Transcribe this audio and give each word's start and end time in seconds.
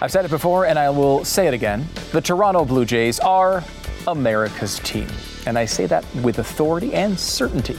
I've 0.00 0.12
said 0.12 0.24
it 0.24 0.30
before 0.30 0.66
and 0.66 0.78
I 0.78 0.90
will 0.90 1.24
say 1.24 1.46
it 1.46 1.54
again. 1.54 1.88
The 2.12 2.20
Toronto 2.20 2.64
Blue 2.64 2.84
Jays 2.84 3.18
are 3.20 3.64
America's 4.06 4.78
team. 4.80 5.08
And 5.46 5.58
I 5.58 5.64
say 5.64 5.86
that 5.86 6.04
with 6.16 6.38
authority 6.38 6.92
and 6.94 7.18
certainty 7.18 7.78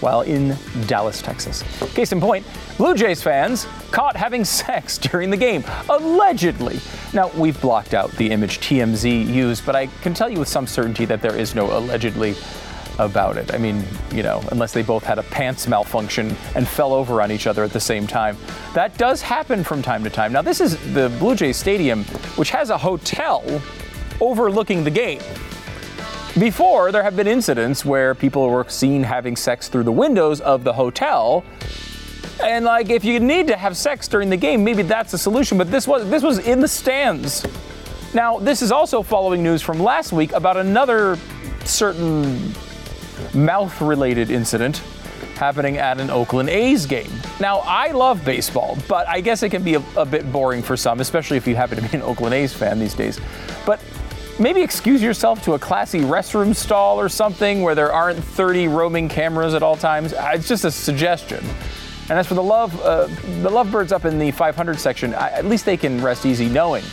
while 0.00 0.20
in 0.20 0.56
Dallas, 0.86 1.20
Texas. 1.20 1.62
Case 1.94 2.12
in 2.12 2.20
point, 2.20 2.46
Blue 2.76 2.94
Jays 2.94 3.22
fans 3.22 3.66
caught 3.90 4.16
having 4.16 4.44
sex 4.58 4.98
during 4.98 5.30
the 5.30 5.36
game, 5.36 5.64
allegedly. 5.88 6.80
Now, 7.12 7.30
we've 7.30 7.60
blocked 7.60 7.94
out 7.94 8.10
the 8.12 8.30
image 8.30 8.58
TMZ 8.60 9.26
used, 9.26 9.66
but 9.66 9.74
I 9.74 9.86
can 9.86 10.14
tell 10.14 10.28
you 10.28 10.38
with 10.38 10.48
some 10.48 10.66
certainty 10.66 11.04
that 11.06 11.22
there 11.22 11.36
is 11.36 11.54
no 11.54 11.76
allegedly 11.76 12.36
about 12.98 13.36
it. 13.36 13.54
I 13.54 13.58
mean, 13.58 13.84
you 14.12 14.22
know, 14.22 14.42
unless 14.50 14.72
they 14.72 14.82
both 14.82 15.04
had 15.04 15.18
a 15.18 15.22
pants 15.24 15.66
malfunction 15.66 16.36
and 16.54 16.66
fell 16.66 16.92
over 16.92 17.22
on 17.22 17.30
each 17.30 17.46
other 17.46 17.64
at 17.64 17.72
the 17.72 17.80
same 17.80 18.06
time. 18.06 18.36
That 18.74 18.96
does 18.98 19.22
happen 19.22 19.64
from 19.64 19.82
time 19.82 20.04
to 20.04 20.10
time. 20.10 20.32
Now, 20.32 20.42
this 20.42 20.60
is 20.60 20.76
the 20.92 21.08
Blue 21.18 21.34
Jays 21.34 21.56
Stadium, 21.56 22.04
which 22.36 22.50
has 22.50 22.70
a 22.70 22.78
hotel 22.78 23.62
overlooking 24.20 24.84
the 24.84 24.90
game. 24.90 25.20
Before, 26.38 26.92
there 26.92 27.02
have 27.02 27.16
been 27.16 27.26
incidents 27.26 27.84
where 27.84 28.14
people 28.14 28.48
were 28.48 28.64
seen 28.68 29.02
having 29.02 29.34
sex 29.34 29.68
through 29.68 29.84
the 29.84 29.92
windows 29.92 30.40
of 30.40 30.62
the 30.62 30.72
hotel. 30.72 31.44
And 32.42 32.64
like, 32.64 32.90
if 32.90 33.04
you 33.04 33.18
need 33.18 33.48
to 33.48 33.56
have 33.56 33.76
sex 33.76 34.06
during 34.06 34.30
the 34.30 34.36
game, 34.36 34.62
maybe 34.62 34.82
that's 34.82 35.12
a 35.14 35.18
solution. 35.18 35.58
But 35.58 35.70
this 35.70 35.88
was 35.88 36.08
this 36.08 36.22
was 36.22 36.38
in 36.38 36.60
the 36.60 36.68
stands. 36.68 37.44
Now, 38.14 38.38
this 38.38 38.62
is 38.62 38.70
also 38.70 39.02
following 39.02 39.42
news 39.42 39.62
from 39.62 39.80
last 39.80 40.12
week 40.12 40.32
about 40.32 40.56
another 40.56 41.18
certain 41.64 42.54
mouth-related 43.34 44.30
incident 44.30 44.78
happening 45.36 45.76
at 45.78 46.00
an 46.00 46.10
Oakland 46.10 46.48
A's 46.48 46.84
game. 46.86 47.10
Now, 47.40 47.58
I 47.60 47.92
love 47.92 48.24
baseball, 48.24 48.76
but 48.88 49.08
I 49.08 49.20
guess 49.20 49.42
it 49.42 49.50
can 49.50 49.62
be 49.62 49.74
a, 49.74 49.82
a 49.96 50.04
bit 50.04 50.30
boring 50.32 50.62
for 50.62 50.76
some, 50.76 51.00
especially 51.00 51.36
if 51.36 51.46
you 51.46 51.54
happen 51.54 51.76
to 51.80 51.88
be 51.88 51.96
an 51.96 52.02
Oakland 52.02 52.34
A's 52.34 52.52
fan 52.52 52.78
these 52.80 52.94
days. 52.94 53.20
But 53.64 53.80
maybe 54.38 54.62
excuse 54.62 55.02
yourself 55.02 55.42
to 55.44 55.54
a 55.54 55.58
classy 55.58 56.00
restroom 56.00 56.54
stall 56.54 56.98
or 57.00 57.08
something 57.08 57.62
where 57.62 57.74
there 57.74 57.92
aren't 57.92 58.22
30 58.22 58.68
roaming 58.68 59.08
cameras 59.08 59.54
at 59.54 59.62
all 59.62 59.76
times. 59.76 60.12
Uh, 60.12 60.32
It's 60.34 60.48
just 60.48 60.64
a 60.64 60.70
suggestion. 60.70 61.44
And 62.10 62.18
as 62.18 62.26
for 62.26 62.34
the 62.34 62.42
love, 62.42 62.80
uh, 62.80 63.06
the 63.42 63.50
lovebirds 63.50 63.92
up 63.92 64.04
in 64.06 64.18
the 64.18 64.30
500 64.30 64.78
section, 64.80 65.14
I, 65.14 65.30
at 65.30 65.44
least 65.44 65.66
they 65.66 65.76
can 65.76 66.02
rest 66.02 66.24
easy 66.26 66.48
knowing 66.48 66.84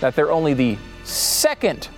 that 0.00 0.14
they're 0.14 0.30
only 0.30 0.54
the 0.54 0.76
second 1.04 1.88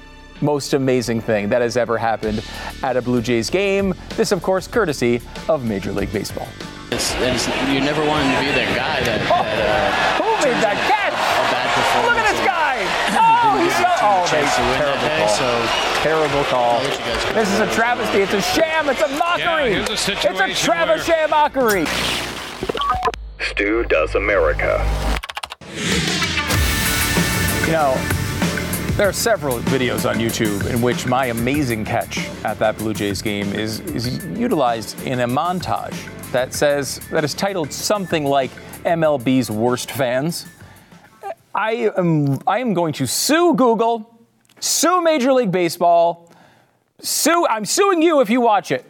most 0.43 0.73
amazing 0.75 1.21
thing 1.21 1.49
that 1.51 1.63
has 1.63 1.77
ever 1.77 1.99
happened 1.99 2.45
at 2.83 2.97
a 2.97 3.03
Blue 3.03 3.21
Jays 3.23 3.51
game. 3.51 3.95
This, 4.17 4.33
of 4.33 4.43
course, 4.43 4.67
courtesy 4.67 5.21
of 5.49 5.65
Major 5.65 5.93
League 5.93 6.13
Baseball. 6.13 6.49
It's, 6.91 7.15
it's, 7.17 7.47
you 7.69 7.81
never 7.81 8.05
wanted 8.07 8.35
to 8.35 8.41
be 8.41 8.51
that 8.51 8.75
guy 8.75 9.01
that, 9.05 9.21
Oh, 9.31 9.45
that 9.47 10.19
who 10.19 10.27
made 10.45 10.59
that 10.63 10.75
catch? 10.91 11.15
uh, 11.15 11.39
a 11.39 11.47
bad 11.55 11.69
performance. 11.71 12.09
Look 12.11 12.19
at 12.19 12.33
this 12.33 12.45
guy! 12.47 12.57
Oh, 13.43 13.59
he's 13.65 13.75
so. 13.75 13.85
Oh, 14.03 14.23
they, 14.31 14.41
chance 14.43 14.55
to 14.55 14.63
win 14.63 14.79
that 14.79 15.01
terrible 15.01 15.09
day, 15.09 15.19
call. 15.19 15.35
so 15.35 15.51
Terrible 16.03 16.45
call. 16.45 16.71
I'll 16.79 16.83
let 16.85 16.93
you 16.93 17.05
guys 17.05 17.25
go. 17.25 17.33
This 17.35 17.51
is 17.53 17.61
a 17.61 17.75
travesty. 17.75 18.19
It's 18.21 18.33
a 18.35 18.43
sham. 18.43 18.89
It's 18.89 19.01
a 19.03 19.09
mockery. 19.19 19.73
here's 19.75 19.89
a 19.89 19.93
it's 19.95 20.09
a 20.09 20.15
Travis 20.15 21.09
where- 21.09 21.17
sham 21.17 21.31
mockery. 21.31 21.87
Stu 23.41 23.83
Does 23.85 24.15
America. 24.15 24.79
You 27.67 27.73
know, 27.73 27.95
there 29.01 29.09
are 29.09 29.15
several 29.15 29.61
videos 29.61 30.07
on 30.07 30.17
YouTube 30.17 30.69
in 30.69 30.83
which 30.83 31.07
my 31.07 31.29
amazing 31.29 31.87
catch 31.87 32.29
at 32.45 32.59
that 32.59 32.77
Blue 32.77 32.93
Jays 32.93 33.23
game 33.23 33.51
is, 33.55 33.81
is 33.81 34.23
utilized 34.39 35.03
in 35.07 35.21
a 35.21 35.27
montage 35.27 35.97
that 36.33 36.53
says 36.53 37.01
that 37.11 37.25
is 37.25 37.33
titled 37.33 37.73
something 37.73 38.27
like 38.27 38.51
MLB's 38.85 39.51
worst 39.51 39.91
fans. 39.91 40.45
I 41.55 41.91
am 41.97 42.41
I 42.47 42.59
am 42.59 42.75
going 42.75 42.93
to 42.93 43.07
sue 43.07 43.55
Google, 43.55 44.21
sue 44.61 45.01
Major 45.01 45.33
League 45.33 45.51
Baseball, 45.51 46.31
sue 47.01 47.47
I'm 47.49 47.65
suing 47.65 48.03
you 48.03 48.21
if 48.21 48.29
you 48.29 48.43
watch 48.43 48.71
it. 48.71 48.85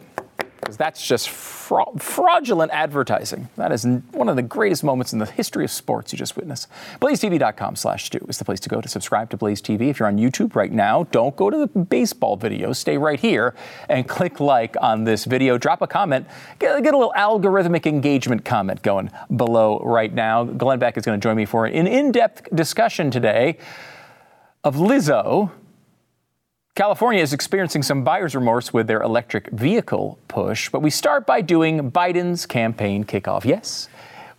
Because 0.59 0.75
that's 0.75 1.07
just 1.07 1.29
fra- 1.71 1.85
fraudulent 1.97 2.69
advertising. 2.73 3.47
That 3.55 3.71
is 3.71 3.85
one 4.11 4.27
of 4.27 4.35
the 4.35 4.41
greatest 4.41 4.83
moments 4.83 5.13
in 5.13 5.19
the 5.19 5.25
history 5.25 5.63
of 5.63 5.71
sports 5.71 6.11
you 6.11 6.17
just 6.17 6.35
witnessed. 6.35 6.67
BlazeTV.com 6.99 7.77
slash 7.77 8.07
Stu 8.07 8.19
is 8.27 8.37
the 8.37 8.43
place 8.43 8.59
to 8.59 8.69
go 8.69 8.81
to 8.81 8.89
subscribe 8.89 9.29
to 9.29 9.37
Blaze 9.37 9.61
TV. 9.61 9.89
If 9.89 9.99
you're 9.99 10.09
on 10.09 10.17
YouTube 10.17 10.53
right 10.53 10.71
now, 10.71 11.03
don't 11.11 11.33
go 11.37 11.49
to 11.49 11.57
the 11.57 11.67
baseball 11.67 12.35
video. 12.35 12.73
Stay 12.73 12.97
right 12.97 13.19
here 13.19 13.55
and 13.87 14.05
click 14.05 14.41
like 14.41 14.75
on 14.81 15.05
this 15.05 15.23
video. 15.23 15.57
Drop 15.57 15.81
a 15.81 15.87
comment. 15.87 16.27
Get, 16.59 16.83
get 16.83 16.93
a 16.93 16.97
little 16.97 17.13
algorithmic 17.15 17.85
engagement 17.85 18.43
comment 18.43 18.81
going 18.81 19.09
below 19.37 19.79
right 19.79 20.13
now. 20.13 20.43
Glenn 20.43 20.79
Beck 20.79 20.97
is 20.97 21.05
going 21.05 21.17
to 21.17 21.23
join 21.23 21.37
me 21.37 21.45
for 21.45 21.67
an 21.67 21.87
in-depth 21.87 22.53
discussion 22.53 23.11
today 23.11 23.57
of 24.65 24.75
Lizzo 24.75 25.51
California 26.73 27.21
is 27.21 27.33
experiencing 27.33 27.83
some 27.83 28.01
buyer's 28.01 28.33
remorse 28.33 28.71
with 28.71 28.87
their 28.87 29.01
electric 29.01 29.49
vehicle 29.49 30.17
push, 30.29 30.69
but 30.69 30.81
we 30.81 30.89
start 30.89 31.25
by 31.25 31.41
doing 31.41 31.91
Biden's 31.91 32.45
campaign 32.45 33.03
kickoff. 33.03 33.43
Yes, 33.43 33.89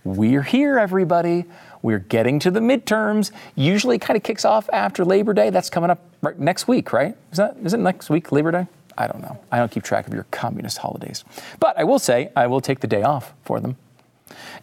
we're 0.03 0.43
here, 0.43 0.79
everybody. 0.79 1.45
We're 1.83 1.99
getting 1.99 2.39
to 2.39 2.51
the 2.51 2.61
midterms. 2.61 3.33
Usually 3.55 3.99
kind 3.99 4.17
of 4.17 4.23
kicks 4.23 4.47
off 4.47 4.71
after 4.73 5.05
Labor 5.05 5.35
Day. 5.35 5.51
That's 5.51 5.69
coming 5.69 5.91
up 5.91 6.01
right 6.23 6.39
next 6.39 6.67
week, 6.67 6.95
right? 6.95 7.15
Is 7.33 7.37
that 7.37 7.59
is 7.63 7.75
it 7.75 7.81
next 7.81 8.09
week, 8.09 8.33
Labor 8.33 8.51
Day? 8.51 8.67
I 8.97 9.09
don't 9.09 9.21
know. 9.21 9.39
I 9.51 9.59
don't 9.59 9.71
keep 9.71 9.83
track 9.83 10.07
of 10.07 10.15
your 10.15 10.25
communist 10.31 10.79
holidays. 10.79 11.25
But 11.61 11.79
I 11.79 11.85
will 11.85 11.99
say 11.99 12.33
I 12.35 12.47
will 12.47 12.63
take 12.63 12.81
the 12.81 12.87
day 12.87 13.03
off 13.03 13.35
for 13.45 13.61
them. 13.61 13.77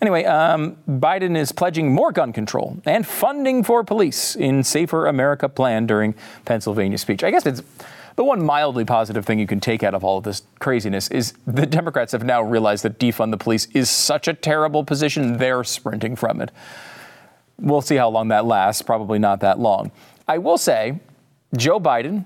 Anyway, 0.02 0.24
um, 0.26 0.78
Biden 0.88 1.38
is 1.38 1.52
pledging 1.52 1.94
more 1.94 2.12
gun 2.12 2.34
control 2.34 2.82
and 2.86 3.06
funding 3.06 3.64
for 3.64 3.84
police 3.84 4.36
in 4.36 4.64
Safer 4.64 5.08
America 5.08 5.50
plan 5.50 5.86
during 5.88 6.16
Pennsylvania 6.46 6.98
speech. 6.98 7.24
I 7.24 7.32
guess 7.32 7.46
it's 7.46 7.62
the 8.16 8.24
one 8.24 8.44
mildly 8.44 8.84
positive 8.84 9.26
thing 9.26 9.40
you 9.40 9.48
can 9.48 9.62
take 9.62 9.82
out 9.82 9.94
of 9.94 10.04
all 10.04 10.18
of 10.18 10.26
this 10.26 10.42
craziness 10.60 11.08
is 11.08 11.34
the 11.48 11.66
Democrats 11.66 12.12
have 12.12 12.24
now 12.24 12.42
realized 12.42 12.84
that 12.84 13.00
defund 13.00 13.32
the 13.32 13.38
police 13.38 13.68
is 13.74 13.90
such 13.90 14.28
a 14.28 14.34
terrible 14.34 14.84
position, 14.84 15.38
they're 15.38 15.64
sprinting 15.64 16.18
from 16.18 16.42
it. 16.42 16.52
We'll 17.58 17.82
see 17.82 17.96
how 17.96 18.10
long 18.10 18.28
that 18.30 18.46
lasts, 18.46 18.82
probably 18.82 19.20
not 19.20 19.40
that 19.40 19.60
long. 19.60 19.92
I 20.28 20.38
will 20.38 20.58
say, 20.58 21.00
Joe 21.56 21.80
Biden 21.80 22.26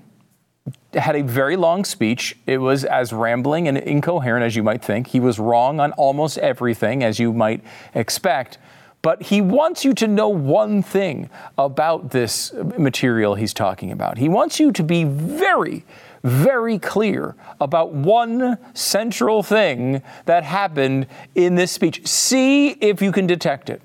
had 0.94 1.16
a 1.16 1.22
very 1.22 1.56
long 1.56 1.84
speech. 1.84 2.36
It 2.46 2.58
was 2.58 2.84
as 2.84 3.12
rambling 3.12 3.68
and 3.68 3.76
incoherent 3.76 4.44
as 4.44 4.56
you 4.56 4.62
might 4.62 4.82
think. 4.82 5.08
He 5.08 5.20
was 5.20 5.38
wrong 5.38 5.80
on 5.80 5.92
almost 5.92 6.38
everything, 6.38 7.02
as 7.02 7.18
you 7.18 7.32
might 7.32 7.62
expect. 7.94 8.58
But 9.02 9.24
he 9.24 9.42
wants 9.42 9.84
you 9.84 9.92
to 9.94 10.06
know 10.08 10.30
one 10.30 10.82
thing 10.82 11.28
about 11.58 12.10
this 12.10 12.54
material 12.78 13.34
he's 13.34 13.52
talking 13.52 13.92
about. 13.92 14.16
He 14.16 14.30
wants 14.30 14.58
you 14.58 14.72
to 14.72 14.82
be 14.82 15.04
very, 15.04 15.84
very 16.22 16.78
clear 16.78 17.34
about 17.60 17.92
one 17.92 18.56
central 18.72 19.42
thing 19.42 20.02
that 20.24 20.42
happened 20.42 21.06
in 21.34 21.54
this 21.54 21.70
speech. 21.70 22.06
See 22.06 22.70
if 22.70 23.02
you 23.02 23.12
can 23.12 23.26
detect 23.26 23.68
it. 23.68 23.82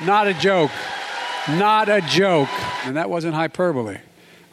Not 0.00 0.28
a 0.28 0.34
joke. 0.34 0.70
Not 1.48 1.88
a 1.88 2.00
joke. 2.02 2.48
And 2.84 2.96
that 2.96 3.10
wasn't 3.10 3.34
hyperbole. 3.34 3.98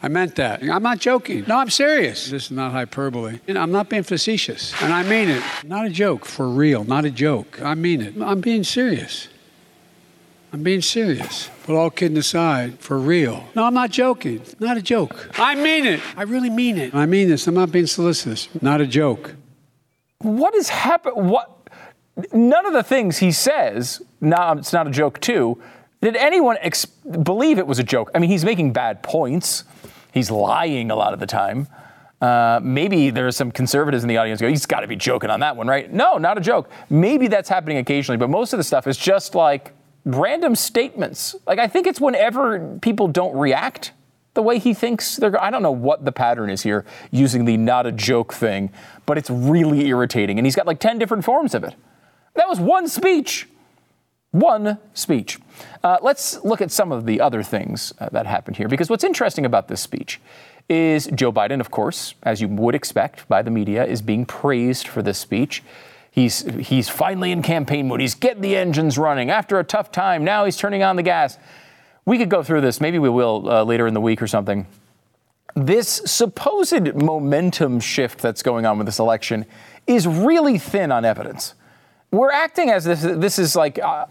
I 0.04 0.08
meant 0.08 0.34
that. 0.36 0.62
I'm 0.62 0.82
not 0.82 0.98
joking. 0.98 1.44
No, 1.46 1.58
I'm 1.58 1.70
serious. 1.70 2.28
This 2.28 2.46
is 2.46 2.50
not 2.50 2.72
hyperbole. 2.72 3.38
And 3.46 3.56
I'm 3.56 3.70
not 3.70 3.88
being 3.88 4.02
facetious. 4.02 4.74
And 4.82 4.92
I 4.92 5.04
mean 5.04 5.28
it. 5.28 5.42
Not 5.64 5.86
a 5.86 5.90
joke. 5.90 6.24
For 6.24 6.48
real. 6.48 6.82
Not 6.82 7.04
a 7.04 7.10
joke. 7.10 7.62
I 7.62 7.74
mean 7.74 8.00
it. 8.00 8.14
I'm 8.20 8.40
being 8.40 8.64
serious. 8.64 9.28
I'm 10.52 10.62
being 10.64 10.82
serious. 10.82 11.48
But 11.66 11.76
all 11.76 11.88
kidding 11.88 12.18
aside, 12.18 12.80
for 12.80 12.98
real. 12.98 13.48
No, 13.54 13.64
I'm 13.64 13.74
not 13.74 13.90
joking. 13.90 14.42
Not 14.58 14.76
a 14.76 14.82
joke. 14.82 15.30
I 15.38 15.54
mean 15.54 15.86
it. 15.86 16.00
I 16.16 16.24
really 16.24 16.50
mean 16.50 16.78
it. 16.78 16.94
I 16.94 17.06
mean 17.06 17.28
this. 17.28 17.46
I'm 17.46 17.54
not 17.54 17.70
being 17.70 17.86
solicitous. 17.86 18.48
Not 18.60 18.80
a 18.80 18.86
joke. 18.86 19.34
what 20.18 20.54
is 20.54 20.68
happening? 20.68 21.28
What? 21.28 21.48
None 22.32 22.66
of 22.66 22.72
the 22.72 22.82
things 22.82 23.18
he 23.18 23.32
says. 23.32 24.02
Now 24.20 24.52
it's 24.54 24.72
not 24.72 24.86
a 24.86 24.90
joke 24.90 25.20
too. 25.20 25.62
Did 26.02 26.16
anyone 26.16 26.56
ex- 26.60 26.84
believe 26.84 27.58
it 27.58 27.66
was 27.66 27.78
a 27.78 27.84
joke? 27.84 28.10
I 28.14 28.18
mean, 28.18 28.28
he's 28.28 28.44
making 28.44 28.72
bad 28.72 29.02
points. 29.02 29.64
He's 30.12 30.30
lying 30.30 30.90
a 30.90 30.96
lot 30.96 31.12
of 31.12 31.20
the 31.20 31.26
time. 31.26 31.68
Uh, 32.20 32.60
maybe 32.62 33.10
there's 33.10 33.36
some 33.36 33.50
conservatives 33.50 34.04
in 34.04 34.08
the 34.08 34.16
audience 34.16 34.40
go, 34.40 34.48
he's 34.48 34.64
got 34.64 34.80
to 34.80 34.86
be 34.86 34.94
joking 34.94 35.28
on 35.28 35.40
that 35.40 35.56
one, 35.56 35.66
right? 35.66 35.92
No, 35.92 36.18
not 36.18 36.38
a 36.38 36.40
joke. 36.40 36.70
Maybe 36.88 37.26
that's 37.26 37.48
happening 37.48 37.78
occasionally, 37.78 38.16
but 38.16 38.30
most 38.30 38.52
of 38.52 38.58
the 38.58 38.64
stuff 38.64 38.86
is 38.86 38.96
just 38.96 39.34
like 39.34 39.72
random 40.04 40.54
statements. 40.54 41.34
Like 41.46 41.58
I 41.58 41.66
think 41.66 41.88
it's 41.88 42.00
whenever 42.00 42.78
people 42.80 43.08
don't 43.08 43.36
react 43.36 43.92
the 44.34 44.42
way 44.42 44.58
he 44.58 44.72
thinks 44.72 45.16
they're. 45.16 45.42
I 45.42 45.50
don't 45.50 45.62
know 45.62 45.72
what 45.72 46.04
the 46.04 46.12
pattern 46.12 46.48
is 46.48 46.62
here 46.62 46.84
using 47.10 47.44
the 47.44 47.56
not 47.56 47.86
a 47.86 47.92
joke 47.92 48.32
thing, 48.32 48.70
but 49.04 49.18
it's 49.18 49.28
really 49.28 49.86
irritating. 49.88 50.38
And 50.38 50.46
he's 50.46 50.56
got 50.56 50.66
like 50.66 50.80
ten 50.80 50.98
different 50.98 51.24
forms 51.24 51.54
of 51.54 51.64
it. 51.64 51.74
That 52.34 52.48
was 52.48 52.58
one 52.58 52.88
speech. 52.88 53.48
One 54.32 54.78
speech. 54.94 55.38
Uh, 55.84 55.98
let's 56.02 56.42
look 56.42 56.60
at 56.60 56.70
some 56.70 56.90
of 56.90 57.06
the 57.06 57.20
other 57.20 57.42
things 57.42 57.92
uh, 57.98 58.08
that 58.12 58.26
happened 58.26 58.56
here, 58.56 58.66
because 58.66 58.90
what's 58.90 59.04
interesting 59.04 59.44
about 59.44 59.68
this 59.68 59.80
speech 59.80 60.20
is 60.68 61.06
Joe 61.14 61.30
Biden, 61.30 61.60
of 61.60 61.70
course, 61.70 62.14
as 62.22 62.40
you 62.40 62.48
would 62.48 62.74
expect 62.74 63.28
by 63.28 63.42
the 63.42 63.50
media, 63.50 63.84
is 63.84 64.00
being 64.00 64.24
praised 64.24 64.88
for 64.88 65.02
this 65.02 65.18
speech. 65.18 65.62
He's, 66.10 66.42
he's 66.56 66.88
finally 66.88 67.30
in 67.30 67.42
campaign 67.42 67.88
mode. 67.88 68.00
He's 68.00 68.14
getting 68.14 68.42
the 68.42 68.56
engines 68.56 68.96
running 68.96 69.30
after 69.30 69.58
a 69.58 69.64
tough 69.64 69.92
time. 69.92 70.24
Now 70.24 70.44
he's 70.44 70.56
turning 70.56 70.82
on 70.82 70.96
the 70.96 71.02
gas. 71.02 71.38
we 72.04 72.18
could 72.18 72.28
go 72.28 72.42
through 72.42 72.62
this. 72.62 72.80
Maybe 72.80 72.98
we 72.98 73.08
will 73.08 73.48
uh, 73.48 73.64
later 73.64 73.86
in 73.86 73.94
the 73.94 74.00
week 74.00 74.22
or 74.22 74.26
something. 74.26 74.66
This 75.54 76.00
supposed 76.06 76.94
momentum 76.94 77.80
shift 77.80 78.20
that's 78.20 78.42
going 78.42 78.64
on 78.64 78.78
with 78.78 78.86
this 78.86 78.98
election 78.98 79.44
is 79.86 80.06
really 80.06 80.58
thin 80.58 80.90
on 80.90 81.04
evidence. 81.04 81.54
We're 82.12 82.30
acting 82.30 82.68
as 82.68 82.84
this, 82.84 83.00
this 83.00 83.38
is 83.38 83.56
like 83.56 83.78
uh, 83.78 84.04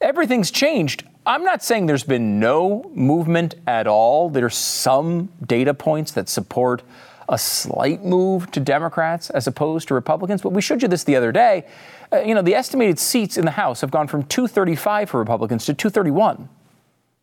everything's 0.00 0.50
changed. 0.50 1.04
I'm 1.26 1.44
not 1.44 1.62
saying 1.62 1.84
there's 1.86 2.02
been 2.02 2.40
no 2.40 2.90
movement 2.94 3.54
at 3.66 3.86
all. 3.86 4.30
There's 4.30 4.56
some 4.56 5.28
data 5.46 5.74
points 5.74 6.12
that 6.12 6.30
support 6.30 6.82
a 7.28 7.38
slight 7.38 8.02
move 8.02 8.50
to 8.52 8.60
Democrats 8.60 9.28
as 9.28 9.46
opposed 9.46 9.88
to 9.88 9.94
Republicans. 9.94 10.40
But 10.40 10.52
we 10.52 10.62
showed 10.62 10.80
you 10.80 10.88
this 10.88 11.04
the 11.04 11.16
other 11.16 11.32
day. 11.32 11.66
Uh, 12.10 12.20
you 12.20 12.34
know, 12.34 12.42
the 12.42 12.54
estimated 12.54 12.98
seats 12.98 13.36
in 13.36 13.44
the 13.44 13.50
House 13.50 13.82
have 13.82 13.90
gone 13.90 14.08
from 14.08 14.22
235 14.24 15.10
for 15.10 15.18
Republicans 15.18 15.66
to 15.66 15.74
231. 15.74 16.48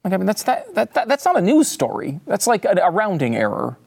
Like, 0.04 0.14
I 0.14 0.18
mean, 0.18 0.28
that's 0.28 0.44
that, 0.44 0.74
that, 0.76 0.94
that 0.94 1.08
that's 1.08 1.26
not 1.26 1.36
a 1.36 1.42
news 1.42 1.68
story. 1.68 2.20
That's 2.28 2.46
like 2.46 2.66
a, 2.66 2.80
a 2.84 2.92
rounding 2.92 3.36
error. 3.36 3.78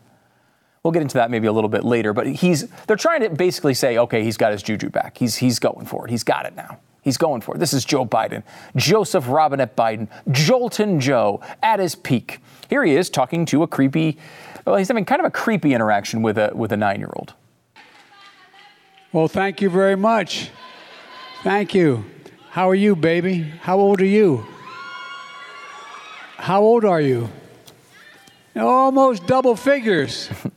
We'll 0.84 0.92
get 0.92 1.00
into 1.00 1.14
that 1.14 1.30
maybe 1.30 1.46
a 1.46 1.52
little 1.52 1.70
bit 1.70 1.82
later. 1.82 2.12
But 2.12 2.26
he's 2.26 2.68
they're 2.86 2.96
trying 2.96 3.22
to 3.22 3.30
basically 3.30 3.72
say, 3.72 3.96
okay, 3.96 4.22
he's 4.22 4.36
got 4.36 4.52
his 4.52 4.62
juju 4.62 4.90
back. 4.90 5.16
He's 5.16 5.36
he's 5.36 5.58
going 5.58 5.86
for 5.86 6.06
it. 6.06 6.10
He's 6.10 6.22
got 6.22 6.44
it 6.44 6.54
now. 6.54 6.78
He's 7.00 7.16
going 7.16 7.40
for 7.40 7.54
it. 7.54 7.58
This 7.58 7.72
is 7.72 7.84
Joe 7.84 8.06
Biden, 8.06 8.42
Joseph 8.76 9.28
Robinette 9.28 9.76
Biden, 9.76 10.08
Jolton 10.28 11.00
Joe 11.00 11.40
at 11.62 11.78
his 11.78 11.94
peak. 11.94 12.40
Here 12.68 12.84
he 12.84 12.96
is 12.96 13.10
talking 13.10 13.44
to 13.46 13.62
a 13.62 13.66
creepy, 13.66 14.18
well, 14.66 14.76
he's 14.76 14.88
having 14.88 15.04
kind 15.04 15.20
of 15.20 15.26
a 15.26 15.30
creepy 15.30 15.74
interaction 15.74 16.22
with 16.22 16.38
a 16.38 16.50
with 16.54 16.72
a 16.72 16.76
nine 16.76 17.00
year 17.00 17.12
old. 17.16 17.34
Well, 19.12 19.28
thank 19.28 19.62
you 19.62 19.70
very 19.70 19.96
much. 19.96 20.50
Thank 21.42 21.74
you. 21.74 22.04
How 22.50 22.68
are 22.68 22.74
you, 22.74 22.94
baby? 22.94 23.42
How 23.42 23.78
old 23.78 24.00
are 24.00 24.06
you? 24.06 24.46
How 26.36 26.62
old 26.62 26.84
are 26.84 27.00
you? 27.00 27.30
Almost 28.54 29.26
double 29.26 29.56
figures. 29.56 30.28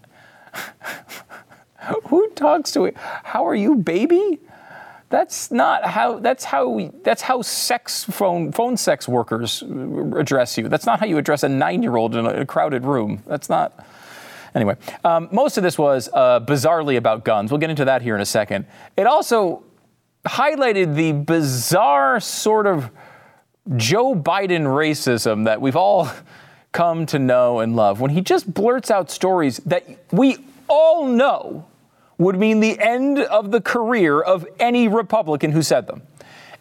Who 2.07 2.29
talks 2.31 2.71
to 2.71 2.85
it? 2.85 2.95
How 2.97 3.45
are 3.45 3.55
you, 3.55 3.75
baby? 3.75 4.39
That's 5.09 5.51
not 5.51 5.85
how. 5.85 6.19
That's 6.19 6.43
how. 6.43 6.67
We, 6.67 6.91
that's 7.03 7.21
how 7.21 7.41
sex 7.41 8.03
phone 8.03 8.51
phone 8.51 8.75
sex 8.75 9.07
workers 9.07 9.61
address 9.61 10.57
you. 10.57 10.67
That's 10.67 10.85
not 10.85 10.99
how 10.99 11.05
you 11.05 11.17
address 11.17 11.43
a 11.43 11.49
nine-year-old 11.49 12.15
in 12.15 12.25
a, 12.25 12.45
crowded 12.45 12.83
room. 12.83 13.23
That's 13.25 13.47
not. 13.47 13.85
Anyway, 14.53 14.75
um, 15.05 15.29
most 15.31 15.57
of 15.57 15.63
this 15.63 15.77
was 15.77 16.09
uh, 16.11 16.41
bizarrely 16.41 16.97
about 16.97 17.23
guns. 17.23 17.51
We'll 17.51 17.59
get 17.59 17.69
into 17.69 17.85
that 17.85 18.01
here 18.01 18.15
in 18.15 18.21
a 18.21 18.25
second. 18.25 18.65
It 18.97 19.07
also 19.07 19.63
highlighted 20.25 20.95
the 20.95 21.13
bizarre 21.13 22.19
sort 22.19 22.67
of 22.67 22.89
Joe 23.77 24.13
Biden 24.13 24.63
racism 24.63 25.45
that 25.45 25.61
we've 25.61 25.75
all 25.75 26.09
come 26.73 27.05
to 27.07 27.17
know 27.17 27.59
and 27.59 27.75
love 27.75 28.01
when 28.01 28.11
he 28.11 28.19
just 28.19 28.53
blurts 28.53 28.91
out 28.91 29.09
stories 29.09 29.57
that 29.65 29.85
we 30.11 30.37
all 30.67 31.07
know 31.07 31.65
would 32.17 32.37
mean 32.37 32.59
the 32.59 32.79
end 32.79 33.19
of 33.19 33.51
the 33.51 33.61
career 33.61 34.19
of 34.19 34.45
any 34.59 34.87
Republican 34.87 35.51
who 35.51 35.61
said 35.61 35.87
them. 35.87 36.01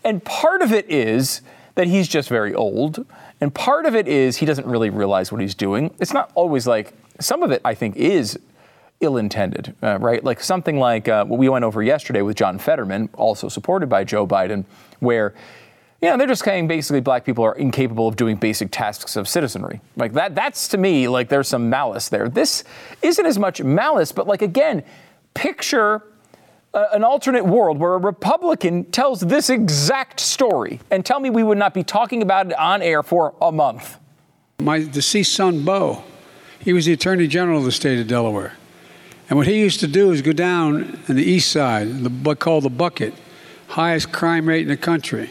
And 0.05 0.23
part 0.25 0.63
of 0.63 0.73
it 0.73 0.91
is 0.91 1.41
that 1.75 1.87
he's 1.87 2.09
just 2.09 2.29
very 2.29 2.55
old. 2.55 3.07
And 3.41 3.55
part 3.55 3.87
of 3.87 3.95
it 3.95 4.09
is 4.09 4.37
he 4.37 4.47
doesn't 4.47 4.67
really 4.67 4.91
realize 4.91 5.33
what 5.33 5.41
he's 5.41 5.55
doing. 5.55 5.95
It's 5.99 6.13
not 6.13 6.31
always 6.35 6.67
like, 6.67 6.93
some 7.21 7.43
of 7.43 7.51
it 7.51 7.61
I 7.65 7.75
think 7.75 7.97
is 7.97 8.39
ill 9.01 9.17
intended, 9.17 9.75
uh, 9.83 9.99
right? 9.99 10.23
Like 10.25 10.41
something 10.41 10.79
like 10.79 11.09
uh, 11.09 11.25
what 11.25 11.39
we 11.39 11.49
went 11.49 11.65
over 11.65 11.83
yesterday 11.83 12.23
with 12.23 12.37
John 12.37 12.59
Fetterman, 12.59 13.11
also 13.15 13.49
supported 13.49 13.89
by 13.89 14.05
Joe 14.05 14.27
Biden, 14.27 14.65
where 15.01 15.35
know, 16.03 16.17
they're 16.17 16.27
just 16.27 16.45
saying 16.45 16.69
basically 16.69 17.01
black 17.01 17.25
people 17.25 17.45
are 17.45 17.55
incapable 17.55 18.07
of 18.07 18.17
doing 18.17 18.37
basic 18.37 18.71
tasks 18.71 19.17
of 19.17 19.29
citizenry. 19.29 19.81
Like 19.97 20.13
that, 20.13 20.35
that's 20.35 20.69
to 20.69 20.79
me 20.79 21.09
like 21.09 21.29
there's 21.29 21.49
some 21.49 21.71
malice 21.71 22.09
there. 22.09 22.29
This 22.29 22.65
isn't 23.03 23.25
as 23.25 23.39
much 23.39 23.63
malice, 23.63 24.13
but 24.13 24.27
like 24.27 24.43
again, 24.43 24.85
picture 25.35 26.03
uh, 26.75 26.89
an 26.93 27.03
alternate 27.03 27.45
world 27.47 27.79
where 27.79 27.95
a 27.95 27.99
Republican 27.99 28.85
tells 28.85 29.21
this 29.21 29.49
exact 29.49 30.21
story 30.21 30.79
and 30.91 31.07
tell 31.07 31.19
me 31.19 31.31
we 31.31 31.43
would 31.43 31.57
not 31.57 31.73
be 31.73 31.83
talking 31.83 32.21
about 32.21 32.47
it 32.47 32.59
on 32.59 32.83
air 32.83 33.03
for 33.03 33.35
a 33.41 33.51
month. 33.51 33.99
My 34.61 34.85
deceased 34.85 35.33
son, 35.33 35.65
Bo, 35.65 36.05
he 36.61 36.75
was 36.75 36.85
the 36.85 36.93
Attorney 36.93 37.27
General 37.29 37.59
of 37.59 37.65
the 37.65 37.73
state 37.73 37.99
of 37.99 38.07
Delaware. 38.07 38.55
And 39.29 39.39
what 39.39 39.47
he 39.47 39.59
used 39.59 39.81
to 39.81 39.87
do 39.87 40.13
is 40.13 40.23
go 40.23 40.33
down 40.33 41.01
on 41.09 41.17
the 41.17 41.25
east 41.25 41.51
side, 41.51 42.05
the, 42.05 42.11
what 42.11 42.39
called 42.39 42.65
the 42.65 42.71
bucket, 42.71 43.15
highest 43.69 44.13
crime 44.13 44.49
rate 44.49 44.63
in 44.63 44.69
the 44.69 44.77
country. 44.77 45.31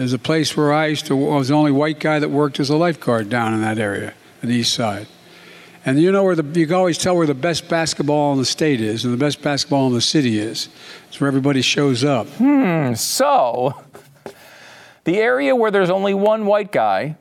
There's 0.00 0.14
a 0.14 0.18
place 0.18 0.56
where 0.56 0.72
I 0.72 0.86
used 0.86 1.04
to, 1.08 1.28
I 1.28 1.36
was 1.36 1.48
the 1.48 1.54
only 1.54 1.72
white 1.72 2.00
guy 2.00 2.18
that 2.18 2.30
worked 2.30 2.58
as 2.58 2.70
a 2.70 2.76
lifeguard 2.76 3.28
down 3.28 3.52
in 3.52 3.60
that 3.60 3.78
area, 3.78 4.14
the 4.40 4.48
east 4.48 4.72
side. 4.72 5.06
And 5.84 6.00
you 6.00 6.10
know 6.10 6.24
where 6.24 6.34
the, 6.34 6.58
you 6.58 6.66
can 6.66 6.74
always 6.74 6.96
tell 6.96 7.18
where 7.18 7.26
the 7.26 7.34
best 7.34 7.68
basketball 7.68 8.32
in 8.32 8.38
the 8.38 8.46
state 8.46 8.80
is 8.80 9.04
and 9.04 9.12
the 9.12 9.18
best 9.18 9.42
basketball 9.42 9.88
in 9.88 9.92
the 9.92 10.00
city 10.00 10.38
is. 10.38 10.70
It's 11.08 11.20
where 11.20 11.28
everybody 11.28 11.60
shows 11.60 12.02
up. 12.02 12.26
Hmm, 12.28 12.94
so 12.94 13.74
the 15.04 15.18
area 15.18 15.54
where 15.54 15.70
there's 15.70 15.90
only 15.90 16.14
one 16.14 16.46
white 16.46 16.72
guy 16.72 17.18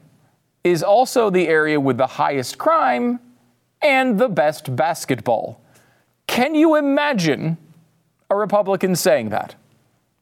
is 0.64 0.82
also 0.82 1.30
the 1.30 1.50
area 1.50 1.82
with 1.82 1.98
the 1.98 2.08
highest 2.08 2.58
crime 2.58 3.20
and 3.82 4.18
the 4.18 4.30
best 4.30 4.74
basketball. 4.74 5.60
Can 6.28 6.56
you 6.56 6.78
imagine 6.78 7.58
a 8.30 8.38
Republican 8.38 8.96
saying 8.96 9.32
that? 9.32 9.56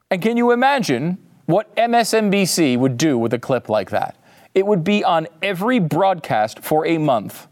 And 0.09 0.23
can 0.23 0.37
you 0.37 0.49
imagine 0.49 1.19
what 1.47 1.75
MSNBC 1.75 2.77
would 2.77 2.97
do 2.97 3.17
with 3.17 3.33
a 3.33 3.39
clip 3.39 3.67
like 3.67 3.89
that? 3.89 4.15
It 4.53 4.65
would 4.65 4.83
be 4.83 5.03
on 5.03 5.27
every 5.41 5.79
broadcast 5.79 6.59
for 6.59 6.85
a 6.85 6.97
month 6.97 7.47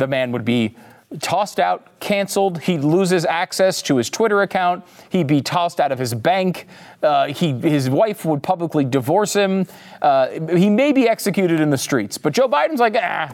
the 0.00 0.06
man 0.06 0.32
would 0.32 0.44
be 0.44 0.74
tossed 1.20 1.60
out, 1.60 2.00
canceled. 2.00 2.60
He'd 2.62 2.82
lose 2.82 3.10
his 3.10 3.24
access 3.24 3.82
to 3.82 3.96
his 3.96 4.08
Twitter 4.08 4.42
account. 4.42 4.84
He'd 5.10 5.26
be 5.26 5.40
tossed 5.42 5.78
out 5.78 5.92
of 5.92 5.98
his 5.98 6.14
bank. 6.14 6.66
Uh, 7.02 7.26
he, 7.26 7.52
his 7.52 7.90
wife 7.90 8.24
would 8.24 8.42
publicly 8.42 8.84
divorce 8.84 9.34
him. 9.34 9.66
Uh, 10.00 10.28
he 10.56 10.70
may 10.70 10.92
be 10.92 11.08
executed 11.08 11.60
in 11.60 11.70
the 11.70 11.78
streets. 11.78 12.16
But 12.16 12.32
Joe 12.32 12.48
Biden's 12.48 12.80
like, 12.80 12.96
ah, 12.96 13.30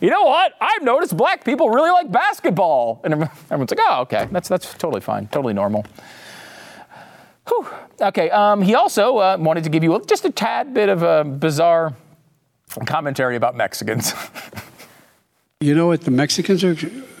you 0.00 0.10
know 0.10 0.22
what? 0.24 0.54
I've 0.60 0.82
noticed 0.82 1.16
black 1.16 1.44
people 1.44 1.70
really 1.70 1.90
like 1.90 2.10
basketball. 2.10 3.00
And 3.04 3.14
everyone's 3.50 3.70
like, 3.70 3.80
oh, 3.82 4.00
okay, 4.02 4.26
that's, 4.32 4.48
that's 4.48 4.74
totally 4.74 5.00
fine, 5.00 5.28
totally 5.28 5.54
normal. 5.54 5.84
Whew. 7.48 7.66
Okay, 8.00 8.30
um, 8.30 8.62
he 8.62 8.74
also 8.74 9.18
uh, 9.18 9.36
wanted 9.38 9.64
to 9.64 9.70
give 9.70 9.84
you 9.84 10.02
just 10.06 10.24
a 10.24 10.30
tad 10.30 10.72
bit 10.72 10.88
of 10.88 11.02
a 11.02 11.24
bizarre 11.24 11.94
commentary 12.86 13.36
about 13.36 13.56
Mexicans. 13.56 14.14
You 15.62 15.74
know 15.74 15.88
what 15.88 16.00
the 16.00 16.10
Mexicans 16.10 16.64
are, 16.64 16.74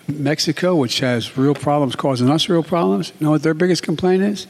Mexico, 0.08 0.74
which 0.74 1.00
has 1.00 1.36
real 1.36 1.54
problems 1.54 1.94
causing 1.94 2.30
us 2.30 2.48
real 2.48 2.62
problems, 2.62 3.12
you 3.20 3.26
know 3.26 3.32
what 3.32 3.42
their 3.42 3.52
biggest 3.52 3.82
complaint 3.82 4.22
is? 4.22 4.46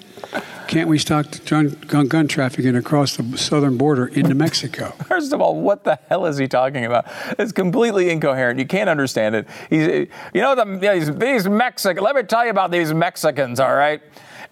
Can't 0.68 0.88
we 0.88 0.96
stop 0.96 1.26
gun, 1.46 1.70
gun, 1.88 2.06
gun 2.06 2.28
trafficking 2.28 2.76
across 2.76 3.16
the 3.16 3.36
southern 3.36 3.76
border 3.76 4.06
into 4.06 4.34
Mexico? 4.34 4.90
First 5.08 5.32
of 5.32 5.40
all, 5.40 5.60
what 5.60 5.82
the 5.82 5.98
hell 6.08 6.26
is 6.26 6.38
he 6.38 6.46
talking 6.46 6.84
about? 6.84 7.06
It's 7.36 7.50
completely 7.50 8.10
incoherent. 8.10 8.60
You 8.60 8.66
can't 8.66 8.88
understand 8.88 9.34
it. 9.34 9.48
He's, 9.68 9.86
you 9.88 10.40
know, 10.40 10.54
the, 10.54 10.78
these, 10.78 11.12
these 11.16 11.48
Mexicans, 11.48 12.00
let 12.00 12.14
me 12.14 12.22
tell 12.22 12.44
you 12.44 12.50
about 12.50 12.70
these 12.70 12.94
Mexicans, 12.94 13.58
all 13.58 13.74
right? 13.74 14.00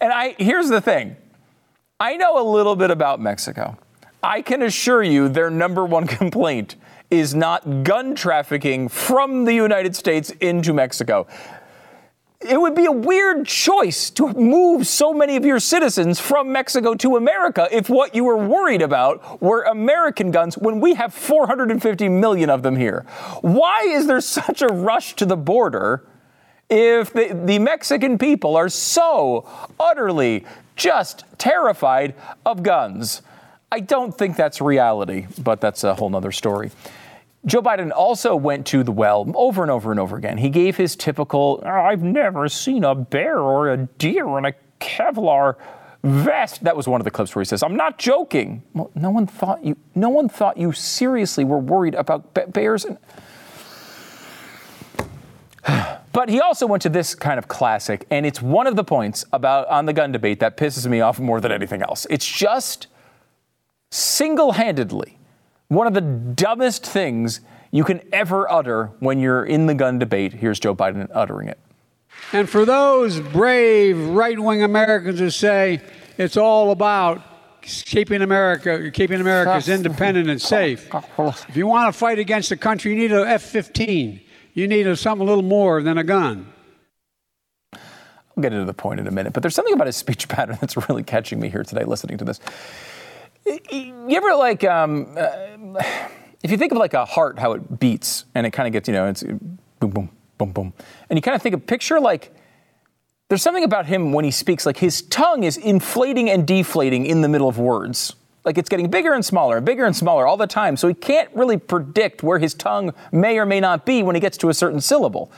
And 0.00 0.12
I, 0.12 0.34
here's 0.38 0.68
the 0.68 0.80
thing 0.80 1.16
I 2.00 2.16
know 2.16 2.40
a 2.40 2.46
little 2.48 2.76
bit 2.76 2.90
about 2.90 3.20
Mexico. 3.20 3.76
I 4.22 4.42
can 4.42 4.62
assure 4.62 5.02
you 5.02 5.28
their 5.28 5.50
number 5.50 5.84
one 5.84 6.06
complaint 6.20 6.76
is 7.10 7.34
not 7.34 7.84
gun 7.84 8.14
trafficking 8.14 8.88
from 8.88 9.44
the 9.44 9.54
United 9.54 9.96
States 9.96 10.30
into 10.40 10.72
Mexico. 10.72 11.26
It 12.40 12.60
would 12.60 12.76
be 12.76 12.84
a 12.84 12.92
weird 12.92 13.46
choice 13.46 14.10
to 14.10 14.32
move 14.34 14.86
so 14.86 15.12
many 15.12 15.34
of 15.36 15.44
your 15.44 15.58
citizens 15.58 16.20
from 16.20 16.52
Mexico 16.52 16.94
to 16.94 17.16
America 17.16 17.66
if 17.72 17.90
what 17.90 18.14
you 18.14 18.22
were 18.22 18.36
worried 18.36 18.80
about 18.80 19.42
were 19.42 19.62
American 19.62 20.30
guns 20.30 20.56
when 20.56 20.78
we 20.78 20.94
have 20.94 21.12
450 21.12 22.08
million 22.08 22.48
of 22.48 22.62
them 22.62 22.76
here. 22.76 23.04
Why 23.40 23.82
is 23.88 24.06
there 24.06 24.20
such 24.20 24.62
a 24.62 24.68
rush 24.68 25.16
to 25.16 25.26
the 25.26 25.36
border 25.36 26.04
if 26.70 27.12
the, 27.12 27.40
the 27.44 27.58
Mexican 27.58 28.18
people 28.18 28.56
are 28.56 28.68
so 28.68 29.48
utterly 29.80 30.44
just 30.76 31.24
terrified 31.38 32.14
of 32.44 32.62
guns? 32.62 33.22
I 33.70 33.80
don't 33.80 34.16
think 34.16 34.36
that's 34.36 34.60
reality, 34.60 35.26
but 35.38 35.60
that's 35.60 35.84
a 35.84 35.94
whole 35.94 36.10
nother 36.10 36.32
story. 36.32 36.70
Joe 37.46 37.62
Biden 37.62 37.92
also 37.92 38.34
went 38.34 38.66
to 38.68 38.82
the 38.82 38.92
well 38.92 39.30
over 39.34 39.62
and 39.62 39.70
over 39.70 39.90
and 39.90 40.00
over 40.00 40.16
again. 40.16 40.38
He 40.38 40.50
gave 40.50 40.76
his 40.76 40.96
typical, 40.96 41.62
oh, 41.64 41.68
I've 41.68 42.02
never 42.02 42.48
seen 42.48 42.84
a 42.84 42.94
bear 42.94 43.38
or 43.38 43.70
a 43.70 43.76
deer 43.76 44.38
in 44.38 44.44
a 44.44 44.52
Kevlar 44.80 45.56
vest. 46.02 46.64
That 46.64 46.76
was 46.76 46.88
one 46.88 47.00
of 47.00 47.04
the 47.04 47.10
clips 47.10 47.34
where 47.34 47.42
he 47.42 47.46
says, 47.46 47.62
I'm 47.62 47.76
not 47.76 47.98
joking. 47.98 48.62
Well, 48.74 48.90
no 48.94 49.10
one 49.10 49.26
thought 49.26 49.64
you, 49.64 49.76
no 49.94 50.08
one 50.08 50.28
thought 50.28 50.56
you 50.56 50.72
seriously 50.72 51.44
were 51.44 51.58
worried 51.58 51.94
about 51.94 52.34
bears. 52.52 52.84
And... 52.84 52.98
but 56.18 56.28
he 56.28 56.40
also 56.40 56.66
went 56.66 56.82
to 56.82 56.88
this 56.88 57.14
kind 57.14 57.38
of 57.38 57.46
classic, 57.46 58.04
and 58.10 58.26
it's 58.26 58.42
one 58.42 58.66
of 58.66 58.74
the 58.74 58.82
points 58.82 59.24
about 59.32 59.68
on 59.68 59.86
the 59.86 59.92
gun 59.92 60.10
debate 60.10 60.40
that 60.40 60.56
pisses 60.56 60.84
me 60.84 61.00
off 61.00 61.20
more 61.20 61.40
than 61.40 61.52
anything 61.52 61.80
else. 61.80 62.08
It's 62.10 62.26
just 62.26 62.88
single 63.92 64.50
handedly 64.50 65.16
One 65.68 65.86
of 65.86 65.94
the 65.94 66.00
dumbest 66.00 66.84
things 66.84 67.40
you 67.70 67.84
can 67.84 68.00
ever 68.12 68.50
utter 68.50 68.86
when 68.98 69.20
you're 69.20 69.44
in 69.44 69.66
the 69.66 69.74
gun 69.74 70.00
debate. 70.00 70.32
Here's 70.32 70.58
Joe 70.58 70.74
Biden 70.74 71.08
uttering 71.14 71.46
it. 71.46 71.60
And 72.32 72.50
for 72.50 72.64
those 72.64 73.20
brave 73.20 73.96
right 74.08 74.40
wing 74.40 74.64
Americans 74.64 75.20
who 75.20 75.30
say 75.30 75.80
it's 76.16 76.36
all 76.36 76.72
about 76.72 77.22
keeping 77.62 78.22
America, 78.22 78.90
keeping 78.90 79.20
America's 79.20 79.68
independent 79.68 80.28
and 80.28 80.42
safe. 80.42 80.92
If 81.48 81.56
you 81.56 81.68
want 81.68 81.94
to 81.94 81.96
fight 81.96 82.18
against 82.18 82.48
the 82.48 82.56
country, 82.56 82.90
you 82.90 82.98
need 82.98 83.12
an 83.12 83.24
F-15. 83.24 84.22
You 84.58 84.66
need 84.66 84.92
something 84.98 85.24
a 85.24 85.30
little 85.30 85.44
more 85.44 85.84
than 85.84 85.98
a 85.98 86.02
gun. 86.02 86.52
I'll 87.72 88.42
get 88.42 88.52
into 88.52 88.64
the 88.64 88.74
point 88.74 88.98
in 88.98 89.06
a 89.06 89.10
minute, 89.12 89.32
but 89.32 89.40
there's 89.40 89.54
something 89.54 89.72
about 89.72 89.86
his 89.86 89.94
speech 89.94 90.26
pattern 90.28 90.58
that's 90.60 90.76
really 90.88 91.04
catching 91.04 91.38
me 91.38 91.48
here 91.48 91.62
today 91.62 91.84
listening 91.84 92.18
to 92.18 92.24
this. 92.24 92.40
You 93.46 94.16
ever 94.16 94.34
like, 94.34 94.64
um, 94.64 95.16
uh, 95.16 95.82
if 96.42 96.50
you 96.50 96.56
think 96.56 96.72
of 96.72 96.78
like 96.78 96.92
a 96.92 97.04
heart, 97.04 97.38
how 97.38 97.52
it 97.52 97.78
beats 97.78 98.24
and 98.34 98.48
it 98.48 98.50
kind 98.50 98.66
of 98.66 98.72
gets, 98.72 98.88
you 98.88 98.94
know, 98.94 99.06
it's 99.06 99.22
boom, 99.22 99.90
boom, 99.90 100.10
boom, 100.38 100.50
boom. 100.50 100.72
And 101.08 101.16
you 101.16 101.22
kind 101.22 101.36
of 101.36 101.40
think 101.40 101.54
of 101.54 101.60
a 101.60 101.64
picture 101.64 102.00
like 102.00 102.34
there's 103.28 103.42
something 103.42 103.62
about 103.62 103.86
him 103.86 104.10
when 104.10 104.24
he 104.24 104.32
speaks, 104.32 104.66
like 104.66 104.78
his 104.78 105.02
tongue 105.02 105.44
is 105.44 105.56
inflating 105.56 106.28
and 106.28 106.44
deflating 106.44 107.06
in 107.06 107.20
the 107.20 107.28
middle 107.28 107.48
of 107.48 107.60
words. 107.60 108.16
Like 108.48 108.56
it's 108.56 108.70
getting 108.70 108.88
bigger 108.88 109.12
and 109.12 109.22
smaller, 109.22 109.58
and 109.58 109.66
bigger 109.66 109.84
and 109.84 109.94
smaller 109.94 110.26
all 110.26 110.38
the 110.38 110.46
time. 110.46 110.78
So 110.78 110.88
he 110.88 110.94
can't 110.94 111.28
really 111.34 111.58
predict 111.58 112.22
where 112.22 112.38
his 112.38 112.54
tongue 112.54 112.94
may 113.12 113.38
or 113.38 113.44
may 113.44 113.60
not 113.60 113.84
be 113.84 114.02
when 114.02 114.14
he 114.16 114.22
gets 114.22 114.38
to 114.38 114.48
a 114.48 114.54
certain 114.54 114.80
syllable. 114.80 115.30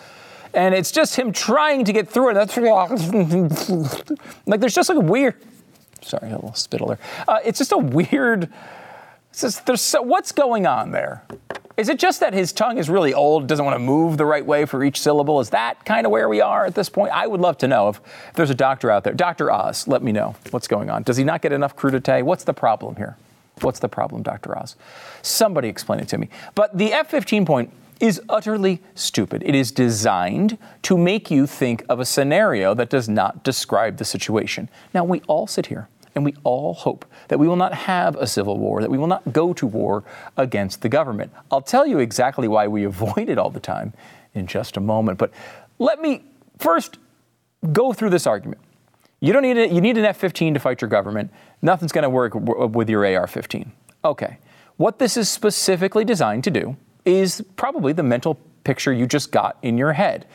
And 0.55 0.77
it's 0.77 0.93
just 0.93 1.17
him 1.17 1.33
trying 1.33 1.85
to 1.87 1.93
get 1.93 2.09
through 2.09 2.31
it. 2.31 2.35
That's 2.35 2.57
like 4.47 4.61
there's 4.61 4.77
just 4.77 4.89
like 4.89 4.99
a 4.99 5.01
weird. 5.01 5.35
Sorry, 6.03 6.31
a 6.31 6.37
little 6.37 6.55
spittle 6.55 6.87
there. 6.87 7.01
Uh, 7.27 7.41
it's 7.45 7.59
just 7.59 7.73
a 7.73 7.79
weird. 7.79 8.49
Just, 9.37 9.69
so, 9.77 10.03
what's 10.03 10.31
going 10.31 10.69
on 10.69 10.93
there? 10.93 11.25
Is 11.81 11.89
it 11.89 11.99
just 11.99 12.21
that 12.21 12.35
his 12.35 12.53
tongue 12.53 12.77
is 12.77 12.91
really 12.91 13.15
old, 13.15 13.47
doesn't 13.47 13.65
want 13.65 13.75
to 13.75 13.79
move 13.79 14.19
the 14.19 14.27
right 14.27 14.45
way 14.45 14.67
for 14.67 14.85
each 14.85 15.01
syllable? 15.01 15.41
Is 15.41 15.49
that 15.49 15.83
kind 15.87 16.05
of 16.05 16.13
where 16.13 16.29
we 16.29 16.43
are 16.43 16.67
at 16.67 16.75
this 16.75 16.91
point? 16.91 17.11
I 17.11 17.27
would 17.27 17.41
love 17.41 17.57
to 17.57 17.69
know 17.69 17.89
if, 17.89 18.03
if 18.29 18.35
there's 18.35 18.51
a 18.51 18.55
doctor 18.55 18.91
out 18.91 19.03
there. 19.03 19.15
Dr. 19.15 19.51
Oz, 19.51 19.89
let 19.89 20.03
me 20.03 20.13
know 20.13 20.37
what's 20.51 20.69
going 20.69 20.91
on. 20.91 21.05
Does 21.05 21.17
he 21.17 21.25
not 21.25 21.41
get 21.41 21.53
enough 21.53 21.75
crudité? 21.75 22.23
What's 22.23 22.45
the 22.45 22.53
problem 22.53 22.97
here? 22.97 23.17
What's 23.63 23.79
the 23.79 23.89
problem, 23.89 24.23
Dr. 24.23 24.59
Oz? 24.59 24.77
Somebody 25.23 25.69
explain 25.69 26.01
it 26.01 26.09
to 26.09 26.19
me. 26.19 26.29
But 26.55 26.77
the 26.77 26.93
F 26.93 27.09
15 27.09 27.47
point 27.47 27.73
is 27.99 28.21
utterly 28.29 28.83
stupid. 28.95 29.43
It 29.43 29.55
is 29.55 29.73
designed 29.73 30.59
to 30.83 30.99
make 30.99 31.31
you 31.31 31.47
think 31.47 31.83
of 31.89 31.99
a 31.99 32.05
scenario 32.05 32.75
that 32.75 32.91
does 32.91 33.09
not 33.09 33.43
describe 33.43 33.97
the 33.97 34.05
situation. 34.05 34.69
Now, 34.93 35.05
we 35.05 35.21
all 35.29 35.47
sit 35.47 35.67
here 35.67 35.89
and 36.15 36.25
we 36.25 36.35
all 36.45 36.75
hope 36.75 37.05
that 37.29 37.39
we 37.39 37.47
will 37.47 37.57
not 37.57 37.73
have 37.73 38.17
a 38.17 38.27
civil 38.27 38.59
war, 38.59 38.81
that 38.81 38.91
we 38.91 38.99
will 38.99 39.07
not 39.07 39.33
go 39.33 39.53
to 39.53 39.67
war 39.67 40.05
against 40.37 40.83
the 40.83 40.89
government. 40.89 41.33
I'll 41.51 41.63
tell 41.63 41.87
you 41.87 41.99
exactly 41.99 42.49
why 42.49 42.67
we 42.67 42.85
avoid 42.93 43.29
it 43.29 43.39
all 43.39 43.51
the 43.51 43.61
time 43.61 43.93
in 44.35 44.47
just 44.47 44.77
a 44.77 44.81
moment. 44.81 45.19
But 45.19 45.31
let 45.79 46.01
me 46.01 46.25
first 46.59 46.99
go 47.73 47.93
through 47.93 48.11
this 48.11 48.27
argument. 48.27 48.61
You 49.21 49.33
don't 49.33 49.43
need 49.43 49.59
it. 49.59 49.71
You 49.71 49.81
need 49.81 49.99
an 49.99 50.05
F-15 50.07 50.55
to 50.55 50.61
fight 50.61 50.81
your 50.81 50.89
government. 50.89 51.31
Nothing's 51.61 51.93
going 51.93 52.05
to 52.05 52.11
work 52.11 52.35
with 52.35 52.89
your 52.89 53.05
AR-15. 53.05 53.69
Okay. 54.05 54.39
What 54.79 54.99
this 54.99 55.19
is 55.19 55.29
specifically 55.29 56.07
designed 56.07 56.45
to 56.45 56.51
do 56.51 56.77
is 57.05 57.43
probably 57.57 57.93
the 57.93 58.03
mental 58.03 58.39
picture 58.65 58.93
you 58.93 59.07
just 59.07 59.31
got 59.31 59.59
in 59.63 59.77
your 59.77 59.93
head. 59.93 60.27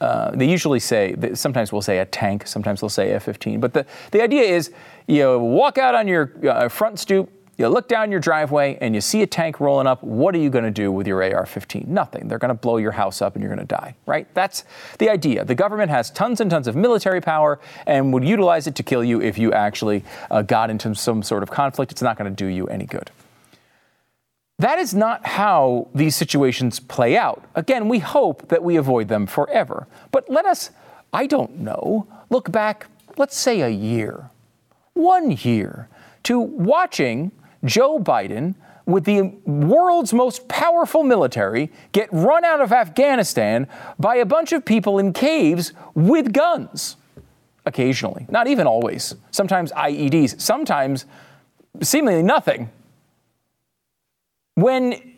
Uh, 0.00 0.30
they 0.32 0.48
usually 0.48 0.80
say, 0.80 1.14
sometimes 1.34 1.70
we'll 1.70 1.82
say 1.82 1.98
a 1.98 2.06
tank, 2.06 2.46
sometimes 2.46 2.80
they'll 2.80 2.88
say 2.88 3.12
F-15. 3.12 3.60
But 3.60 3.74
the, 3.74 3.86
the 4.10 4.22
idea 4.22 4.42
is 4.42 4.72
you 5.06 5.38
walk 5.38 5.78
out 5.78 5.94
on 5.94 6.08
your 6.08 6.32
uh, 6.48 6.68
front 6.68 6.98
stoop, 6.98 7.30
you 7.56 7.68
look 7.68 7.86
down 7.88 8.10
your 8.10 8.20
driveway 8.20 8.76
and 8.80 8.94
you 8.94 9.00
see 9.00 9.22
a 9.22 9.26
tank 9.26 9.60
rolling 9.60 9.86
up. 9.86 10.02
What 10.02 10.34
are 10.34 10.38
you 10.38 10.50
going 10.50 10.64
to 10.64 10.72
do 10.72 10.90
with 10.90 11.06
your 11.06 11.22
AR 11.22 11.46
15? 11.46 11.84
Nothing. 11.86 12.26
They're 12.26 12.38
going 12.38 12.48
to 12.48 12.54
blow 12.54 12.78
your 12.78 12.90
house 12.92 13.22
up 13.22 13.34
and 13.34 13.42
you're 13.42 13.54
going 13.54 13.66
to 13.66 13.74
die, 13.74 13.94
right? 14.06 14.26
That's 14.34 14.64
the 14.98 15.08
idea. 15.08 15.44
The 15.44 15.54
government 15.54 15.90
has 15.90 16.10
tons 16.10 16.40
and 16.40 16.50
tons 16.50 16.66
of 16.66 16.74
military 16.74 17.20
power 17.20 17.60
and 17.86 18.12
would 18.12 18.24
utilize 18.24 18.66
it 18.66 18.74
to 18.76 18.82
kill 18.82 19.04
you 19.04 19.22
if 19.22 19.38
you 19.38 19.52
actually 19.52 20.04
uh, 20.30 20.42
got 20.42 20.68
into 20.68 20.94
some 20.96 21.22
sort 21.22 21.44
of 21.44 21.50
conflict. 21.50 21.92
It's 21.92 22.02
not 22.02 22.18
going 22.18 22.34
to 22.34 22.34
do 22.34 22.46
you 22.46 22.66
any 22.66 22.86
good. 22.86 23.10
That 24.58 24.78
is 24.78 24.94
not 24.94 25.26
how 25.26 25.88
these 25.94 26.14
situations 26.16 26.80
play 26.80 27.16
out. 27.16 27.44
Again, 27.54 27.88
we 27.88 27.98
hope 28.00 28.48
that 28.48 28.62
we 28.62 28.76
avoid 28.76 29.08
them 29.08 29.26
forever. 29.26 29.86
But 30.10 30.28
let 30.28 30.44
us, 30.44 30.70
I 31.12 31.26
don't 31.26 31.58
know, 31.58 32.06
look 32.30 32.50
back, 32.50 32.86
let's 33.16 33.36
say 33.36 33.60
a 33.60 33.68
year, 33.68 34.30
one 34.94 35.30
year, 35.30 35.88
to 36.24 36.40
watching 36.40 37.32
Joe 37.64 37.98
Biden 37.98 38.54
with 38.86 39.04
the 39.04 39.22
world's 39.46 40.12
most 40.12 40.46
powerful 40.48 41.02
military 41.02 41.70
get 41.92 42.08
run 42.12 42.44
out 42.44 42.60
of 42.60 42.72
Afghanistan 42.72 43.66
by 43.98 44.16
a 44.16 44.26
bunch 44.26 44.52
of 44.52 44.64
people 44.64 44.98
in 44.98 45.12
caves 45.12 45.72
with 45.94 46.32
guns. 46.32 46.96
Occasionally, 47.66 48.26
not 48.28 48.46
even 48.46 48.66
always. 48.66 49.14
Sometimes 49.30 49.72
IEDs, 49.72 50.38
sometimes 50.40 51.06
seemingly 51.80 52.22
nothing 52.22 52.70
when, 54.54 55.14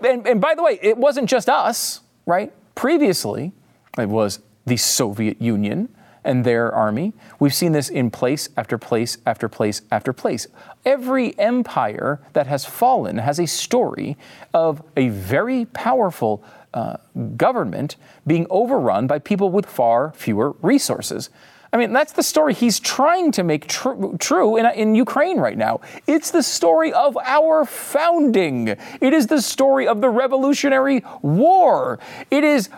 and, 0.00 0.26
and 0.26 0.40
by 0.40 0.54
the 0.54 0.62
way, 0.62 0.78
it 0.82 0.96
wasn't 0.98 1.28
just 1.28 1.48
us, 1.48 2.00
right? 2.26 2.52
Previously, 2.74 3.52
it 3.98 4.08
was 4.08 4.40
the 4.66 4.76
Soviet 4.76 5.40
Union 5.40 5.88
and 6.24 6.44
their 6.44 6.72
army. 6.72 7.12
We've 7.38 7.54
seen 7.54 7.72
this 7.72 7.88
in 7.88 8.10
place 8.10 8.48
after 8.56 8.78
place 8.78 9.18
after 9.26 9.48
place 9.48 9.82
after 9.90 10.12
place. 10.12 10.46
Every 10.84 11.38
empire 11.38 12.20
that 12.32 12.46
has 12.46 12.64
fallen 12.64 13.18
has 13.18 13.38
a 13.38 13.46
story 13.46 14.16
of 14.52 14.82
a 14.96 15.08
very 15.08 15.66
powerful 15.66 16.42
uh, 16.72 16.96
government 17.36 17.96
being 18.26 18.46
overrun 18.50 19.06
by 19.06 19.18
people 19.18 19.50
with 19.50 19.66
far 19.66 20.12
fewer 20.12 20.56
resources. 20.62 21.30
I 21.74 21.76
mean, 21.76 21.92
that's 21.92 22.12
the 22.12 22.22
story 22.22 22.54
he's 22.54 22.78
trying 22.78 23.32
to 23.32 23.42
make 23.42 23.66
tr- 23.66 24.14
true 24.20 24.56
in, 24.56 24.66
in 24.66 24.94
Ukraine 24.94 25.38
right 25.38 25.58
now. 25.58 25.80
It's 26.06 26.30
the 26.30 26.42
story 26.42 26.92
of 26.92 27.18
our 27.24 27.64
founding. 27.64 28.68
It 28.68 29.12
is 29.12 29.26
the 29.26 29.42
story 29.42 29.88
of 29.88 30.00
the 30.00 30.08
Revolutionary 30.08 31.04
War. 31.22 31.98
It 32.30 32.44
is 32.44 32.68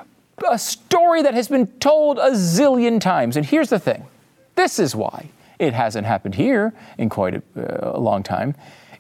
a 0.51 0.59
story 0.59 1.23
that 1.23 1.35
has 1.35 1.49
been 1.49 1.67
told 1.79 2.19
a 2.19 2.31
zillion 2.33 3.01
times. 3.01 3.37
And 3.37 3.47
here's 3.47 3.71
the 3.71 3.79
thing 3.79 4.07
this 4.55 4.79
is 4.79 4.95
why 4.95 5.31
it 5.59 5.73
hasn't 5.73 6.07
happened 6.07 6.35
here 6.35 6.75
in 6.99 7.09
quite 7.09 7.35
a, 7.35 7.43
uh, 7.57 7.97
a 7.97 8.01
long 8.01 8.23
time. 8.23 8.55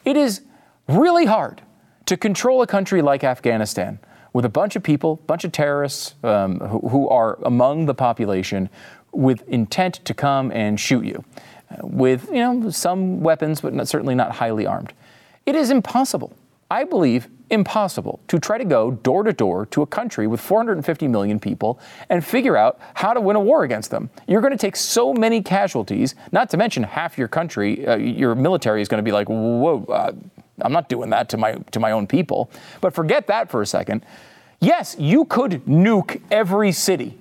It 0.04 0.16
is 0.16 0.42
really 0.88 1.26
hard 1.26 1.62
to 2.06 2.16
control 2.16 2.62
a 2.62 2.66
country 2.66 3.02
like 3.02 3.24
Afghanistan 3.24 3.98
with 4.32 4.44
a 4.44 4.48
bunch 4.48 4.76
of 4.76 4.82
people, 4.82 5.18
a 5.22 5.26
bunch 5.26 5.44
of 5.44 5.52
terrorists 5.52 6.14
um, 6.22 6.60
who, 6.60 6.88
who, 6.88 7.08
are 7.08 7.38
among 7.44 7.86
the 7.86 7.94
population 7.94 8.68
with 9.12 9.46
intent 9.48 9.94
to 10.04 10.14
come 10.14 10.52
and 10.52 10.78
shoot 10.78 11.04
you 11.04 11.24
uh, 11.70 11.76
with, 11.82 12.28
you 12.28 12.36
know, 12.36 12.70
some 12.70 13.20
weapons, 13.20 13.62
but 13.62 13.72
not, 13.74 13.88
certainly 13.88 14.14
not 14.14 14.32
highly 14.32 14.66
armed. 14.66 14.92
It 15.46 15.54
is 15.54 15.70
impossible, 15.70 16.36
I 16.70 16.84
believe, 16.84 17.28
impossible 17.50 18.20
to 18.28 18.38
try 18.38 18.58
to 18.58 18.64
go 18.64 18.90
door 18.90 19.22
to 19.22 19.32
door 19.32 19.66
to 19.66 19.82
a 19.82 19.86
country 19.86 20.26
with 20.26 20.40
450 20.40 21.08
million 21.08 21.38
people 21.38 21.78
and 22.08 22.24
figure 22.24 22.56
out 22.56 22.80
how 22.94 23.12
to 23.12 23.20
win 23.20 23.36
a 23.36 23.40
war 23.40 23.64
against 23.64 23.90
them. 23.90 24.10
You're 24.26 24.40
going 24.40 24.52
to 24.52 24.58
take 24.58 24.76
so 24.76 25.12
many 25.12 25.42
casualties, 25.42 26.14
not 26.32 26.50
to 26.50 26.56
mention 26.56 26.82
half 26.82 27.16
your 27.16 27.28
country, 27.28 27.86
uh, 27.86 27.96
your 27.96 28.34
military 28.34 28.82
is 28.82 28.88
going 28.88 28.98
to 28.98 29.04
be 29.04 29.12
like, 29.12 29.28
whoa, 29.28 29.84
uh, 29.88 30.12
I'm 30.60 30.72
not 30.72 30.88
doing 30.88 31.10
that 31.10 31.28
to 31.30 31.36
my, 31.36 31.52
to 31.70 31.80
my 31.80 31.92
own 31.92 32.06
people. 32.06 32.50
But 32.80 32.94
forget 32.94 33.26
that 33.28 33.50
for 33.50 33.62
a 33.62 33.66
second. 33.66 34.04
Yes, 34.60 34.96
you 34.98 35.24
could 35.26 35.64
nuke 35.66 36.20
every 36.30 36.72
city. 36.72 37.18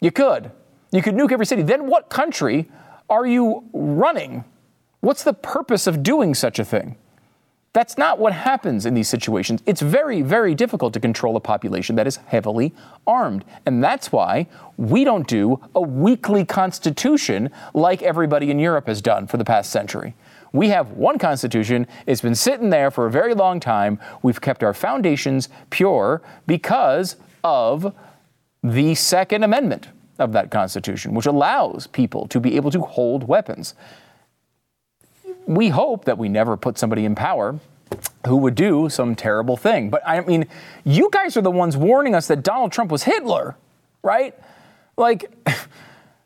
You 0.00 0.10
could. 0.10 0.50
You 0.92 1.02
could 1.02 1.14
nuke 1.14 1.32
every 1.32 1.46
city. 1.46 1.62
Then 1.62 1.86
what 1.86 2.10
country 2.10 2.70
are 3.08 3.26
you 3.26 3.64
running? 3.72 4.44
What's 5.00 5.24
the 5.24 5.32
purpose 5.32 5.86
of 5.86 6.02
doing 6.02 6.34
such 6.34 6.58
a 6.58 6.64
thing? 6.64 6.96
That's 7.74 7.98
not 7.98 8.20
what 8.20 8.32
happens 8.32 8.86
in 8.86 8.94
these 8.94 9.08
situations. 9.08 9.60
It's 9.66 9.80
very, 9.80 10.22
very 10.22 10.54
difficult 10.54 10.94
to 10.94 11.00
control 11.00 11.36
a 11.36 11.40
population 11.40 11.96
that 11.96 12.06
is 12.06 12.16
heavily 12.16 12.72
armed. 13.04 13.44
And 13.66 13.82
that's 13.82 14.12
why 14.12 14.46
we 14.76 15.02
don't 15.02 15.26
do 15.26 15.60
a 15.74 15.80
weekly 15.80 16.44
constitution 16.44 17.50
like 17.74 18.00
everybody 18.00 18.52
in 18.52 18.60
Europe 18.60 18.86
has 18.86 19.02
done 19.02 19.26
for 19.26 19.38
the 19.38 19.44
past 19.44 19.70
century. 19.70 20.14
We 20.52 20.68
have 20.68 20.92
one 20.92 21.18
constitution. 21.18 21.88
It's 22.06 22.20
been 22.20 22.36
sitting 22.36 22.70
there 22.70 22.92
for 22.92 23.06
a 23.06 23.10
very 23.10 23.34
long 23.34 23.58
time. 23.58 23.98
We've 24.22 24.40
kept 24.40 24.62
our 24.62 24.72
foundations 24.72 25.48
pure 25.70 26.22
because 26.46 27.16
of 27.42 27.92
the 28.62 28.94
Second 28.94 29.42
Amendment 29.42 29.88
of 30.20 30.30
that 30.30 30.52
Constitution, 30.52 31.12
which 31.12 31.26
allows 31.26 31.88
people 31.88 32.28
to 32.28 32.38
be 32.38 32.54
able 32.54 32.70
to 32.70 32.82
hold 32.82 33.26
weapons. 33.26 33.74
We 35.46 35.68
hope 35.68 36.04
that 36.06 36.18
we 36.18 36.28
never 36.28 36.56
put 36.56 36.78
somebody 36.78 37.04
in 37.04 37.14
power 37.14 37.58
who 38.26 38.36
would 38.36 38.54
do 38.54 38.88
some 38.88 39.14
terrible 39.14 39.56
thing. 39.56 39.90
But 39.90 40.02
I 40.06 40.20
mean, 40.20 40.46
you 40.84 41.10
guys 41.12 41.36
are 41.36 41.42
the 41.42 41.50
ones 41.50 41.76
warning 41.76 42.14
us 42.14 42.26
that 42.28 42.42
Donald 42.42 42.72
Trump 42.72 42.90
was 42.90 43.02
Hitler, 43.02 43.56
right? 44.02 44.34
Like, 44.96 45.30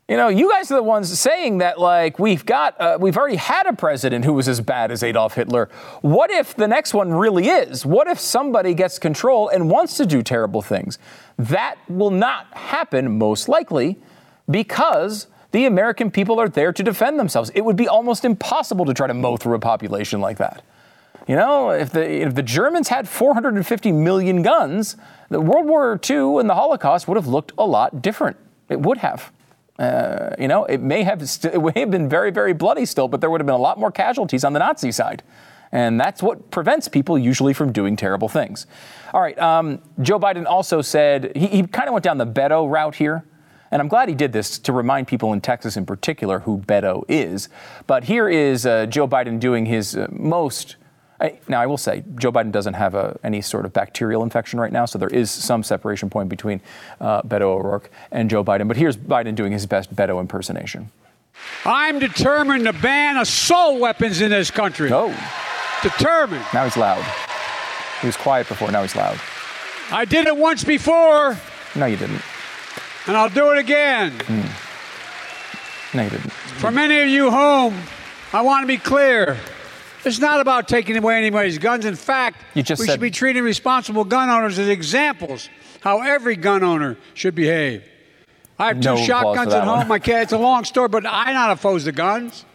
You 0.09 0.17
know, 0.17 0.27
you 0.27 0.49
guys 0.49 0.71
are 0.71 0.75
the 0.75 0.81
ones 0.81 1.19
saying 1.19 1.59
that, 1.59 1.79
like, 1.79 2.17
we've 2.17 2.43
got, 2.43 2.81
uh, 2.81 2.97
we've 2.99 3.15
already 3.15 3.35
had 3.35 3.67
a 3.67 3.73
president 3.73 4.25
who 4.25 4.33
was 4.33 4.47
as 4.47 4.59
bad 4.59 4.89
as 4.89 5.03
Adolf 5.03 5.35
Hitler. 5.35 5.69
What 6.01 6.31
if 6.31 6.55
the 6.55 6.67
next 6.67 6.95
one 6.95 7.13
really 7.13 7.47
is? 7.47 7.85
What 7.85 8.07
if 8.07 8.19
somebody 8.19 8.73
gets 8.73 8.97
control 8.97 9.49
and 9.49 9.69
wants 9.69 9.97
to 9.97 10.07
do 10.07 10.23
terrible 10.23 10.63
things? 10.63 10.97
That 11.37 11.75
will 11.87 12.09
not 12.09 12.47
happen, 12.53 13.19
most 13.19 13.47
likely, 13.47 13.99
because 14.49 15.27
the 15.51 15.65
American 15.65 16.11
people 16.11 16.39
are 16.39 16.49
there 16.49 16.71
to 16.71 16.83
defend 16.83 17.19
themselves. 17.19 17.49
It 17.55 17.61
would 17.61 17.75
be 17.75 17.87
almost 17.87 18.23
impossible 18.23 18.85
to 18.85 18.93
try 18.93 19.07
to 19.07 19.13
mow 19.13 19.37
through 19.37 19.55
a 19.55 19.59
population 19.59 20.21
like 20.21 20.37
that. 20.37 20.63
You 21.27 21.35
know, 21.35 21.71
if 21.71 21.91
the, 21.91 22.07
if 22.07 22.35
the 22.35 22.43
Germans 22.43 22.87
had 22.87 23.07
450 23.07 23.91
million 23.91 24.41
guns, 24.41 24.95
the 25.29 25.39
World 25.39 25.65
War 25.65 25.99
II 26.09 26.39
and 26.39 26.49
the 26.49 26.55
Holocaust 26.55 27.07
would 27.07 27.17
have 27.17 27.27
looked 27.27 27.51
a 27.57 27.65
lot 27.65 28.01
different. 28.01 28.37
It 28.67 28.79
would 28.79 28.97
have. 28.99 29.31
Uh, 29.77 30.35
you 30.37 30.47
know, 30.47 30.65
it 30.65 30.81
may 30.81 31.03
have 31.03 31.27
st- 31.29 31.53
it 31.53 31.59
may 31.59 31.79
have 31.79 31.91
been 31.91 32.09
very, 32.09 32.31
very 32.31 32.53
bloody 32.53 32.85
still, 32.85 33.07
but 33.07 33.21
there 33.21 33.29
would 33.29 33.39
have 33.39 33.45
been 33.45 33.55
a 33.55 33.59
lot 33.59 33.79
more 33.79 33.91
casualties 33.91 34.43
on 34.43 34.53
the 34.53 34.59
Nazi 34.59 34.91
side. 34.91 35.23
And 35.71 35.99
that's 35.99 36.21
what 36.23 36.51
prevents 36.51 36.87
people 36.87 37.17
usually 37.17 37.53
from 37.53 37.71
doing 37.71 37.95
terrible 37.95 38.27
things. 38.27 38.65
All 39.13 39.21
right, 39.21 39.37
um, 39.39 39.81
Joe 40.01 40.19
Biden 40.19 40.45
also 40.45 40.81
said 40.81 41.31
he, 41.35 41.47
he 41.47 41.63
kind 41.63 41.87
of 41.87 41.93
went 41.93 42.03
down 42.03 42.17
the 42.17 42.27
Beto 42.27 42.69
route 42.69 42.95
here. 42.95 43.23
And 43.71 43.81
I'm 43.81 43.87
glad 43.87 44.09
he 44.09 44.15
did 44.15 44.33
this 44.33 44.57
to 44.59 44.73
remind 44.73 45.07
people 45.07 45.33
in 45.33 45.41
Texas 45.41 45.77
in 45.77 45.85
particular 45.85 46.39
who 46.39 46.59
Beto 46.59 47.03
is. 47.07 47.49
But 47.87 48.05
here 48.05 48.27
is 48.27 48.65
uh, 48.65 48.87
Joe 48.87 49.07
Biden 49.07 49.39
doing 49.39 49.65
his 49.65 49.95
uh, 49.95 50.07
most 50.11 50.75
I, 51.21 51.37
now, 51.47 51.61
I 51.61 51.65
will 51.65 51.77
say, 51.77 52.03
Joe 52.15 52.31
Biden 52.31 52.51
doesn't 52.51 52.75
have 52.75 52.95
a, 52.95 53.19
any 53.23 53.41
sort 53.41 53.65
of 53.65 53.73
bacterial 53.73 54.23
infection 54.23 54.59
right 54.59 54.71
now, 54.71 54.85
so 54.85 54.97
there 54.97 55.09
is 55.09 55.29
some 55.29 55.63
separation 55.63 56.09
point 56.09 56.29
between 56.29 56.61
uh, 57.01 57.21
Beto 57.23 57.41
O'Rourke 57.41 57.91
and 58.11 58.29
Joe 58.29 58.43
Biden. 58.43 58.67
But 58.67 58.77
here's 58.77 58.95
Biden 58.95 59.35
doing 59.35 59.51
his 59.51 59.65
best 59.65 59.93
Beto 59.93 60.19
impersonation. 60.21 60.91
I'm 61.65 61.99
determined 61.99 62.65
to 62.65 62.73
ban 62.73 63.17
assault 63.17 63.79
weapons 63.79 64.21
in 64.21 64.29
this 64.31 64.51
country. 64.51 64.91
Oh, 64.93 65.09
Determined. 65.81 66.45
now 66.53 66.65
he's 66.65 66.77
loud. 66.77 67.03
He 68.01 68.07
was 68.07 68.17
quiet 68.17 68.47
before, 68.47 68.71
now 68.71 68.81
he's 68.81 68.95
loud. 68.95 69.19
I 69.91 70.05
did 70.05 70.27
it 70.27 70.37
once 70.37 70.63
before, 70.63 71.37
No, 71.75 71.85
you 71.85 71.97
didn't. 71.97 72.21
And 73.09 73.17
I'll 73.17 73.27
do 73.29 73.51
it 73.51 73.57
again. 73.57 74.11
Hmm. 74.11 75.97
You 75.97 76.09
didn't. 76.09 76.31
For 76.61 76.69
many 76.69 76.99
of 77.01 77.09
you 77.09 77.31
home, 77.31 77.75
I 78.31 78.41
want 78.41 78.61
to 78.63 78.67
be 78.67 78.77
clear. 78.77 79.35
It's 80.05 80.19
not 80.19 80.39
about 80.39 80.67
taking 80.67 80.95
away 80.95 81.17
anybody's 81.17 81.57
guns. 81.57 81.85
In 81.85 81.95
fact, 81.95 82.37
we 82.55 82.63
said- 82.63 82.77
should 82.77 82.99
be 82.99 83.09
treating 83.09 83.43
responsible 83.43 84.05
gun 84.05 84.29
owners 84.29 84.59
as 84.59 84.67
examples 84.67 85.49
how 85.81 86.01
every 86.01 86.35
gun 86.35 86.63
owner 86.63 86.97
should 87.15 87.33
behave. 87.33 87.83
I 88.59 88.67
have 88.67 88.79
two 88.79 88.89
No 88.89 88.97
shotguns 88.97 89.53
at 89.53 89.65
one. 89.65 89.79
home. 89.79 89.87
My 89.87 89.97
cat, 89.99 90.23
it's 90.23 90.31
a 90.33 90.37
long 90.37 90.63
story, 90.63 90.89
but 90.89 91.03
I'm 91.07 91.33
not 91.33 91.49
opposed 91.51 91.85
to 91.85 91.91
guns. 91.91 92.45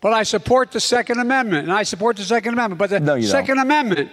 But 0.00 0.12
I 0.12 0.22
support 0.24 0.72
the 0.72 0.80
Second 0.80 1.20
Amendment, 1.20 1.64
and 1.64 1.72
I 1.72 1.82
support 1.84 2.16
the 2.16 2.22
Second 2.24 2.54
Amendment. 2.54 2.78
But 2.78 2.90
the 2.90 2.98
No, 3.00 3.14
you 3.14 3.22
don't. 3.22 3.30
Second 3.30 3.58
Amendment, 3.58 4.10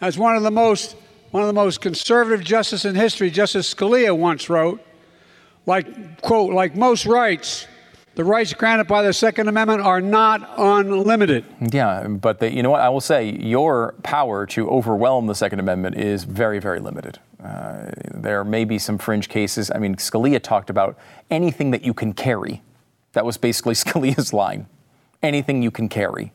as 0.00 0.16
one 0.16 0.36
of 0.36 0.42
the 0.42 0.50
most 0.50 0.96
one 1.30 1.42
of 1.42 1.46
the 1.46 1.52
most 1.52 1.80
conservative 1.80 2.44
justices 2.44 2.84
in 2.84 2.94
history, 2.94 3.30
Justice 3.30 3.72
Scalia 3.72 4.16
once 4.16 4.48
wrote, 4.48 4.84
like 5.66 6.22
quote, 6.22 6.54
like 6.54 6.74
most 6.74 7.06
rights, 7.06 7.66
the 8.14 8.24
rights 8.24 8.52
granted 8.54 8.88
by 8.88 9.02
the 9.02 9.12
Second 9.12 9.48
Amendment 9.48 9.80
are 9.80 10.00
not 10.00 10.50
unlimited. 10.56 11.44
Yeah, 11.70 12.08
but 12.08 12.52
you 12.52 12.62
know 12.62 12.70
what? 12.70 12.80
I 12.80 12.88
will 12.88 13.00
say 13.00 13.30
your 13.30 13.94
power 14.02 14.46
to 14.46 14.68
overwhelm 14.68 15.26
the 15.26 15.34
Second 15.34 15.60
Amendment 15.60 15.96
is 15.96 16.24
very, 16.24 16.58
very 16.58 16.80
limited. 16.80 17.20
Uh, 17.42 17.90
there 18.12 18.42
may 18.42 18.64
be 18.64 18.78
some 18.78 18.98
fringe 18.98 19.28
cases. 19.28 19.70
I 19.72 19.78
mean, 19.78 19.94
Scalia 19.96 20.42
talked 20.42 20.70
about 20.70 20.98
anything 21.30 21.70
that 21.70 21.82
you 21.82 21.94
can 21.94 22.12
carry. 22.12 22.62
That 23.12 23.24
was 23.24 23.36
basically 23.36 23.74
Scalia's 23.76 24.32
line. 24.32 24.66
Anything 25.22 25.62
you 25.62 25.70
can 25.70 25.88
carry. 25.88 26.32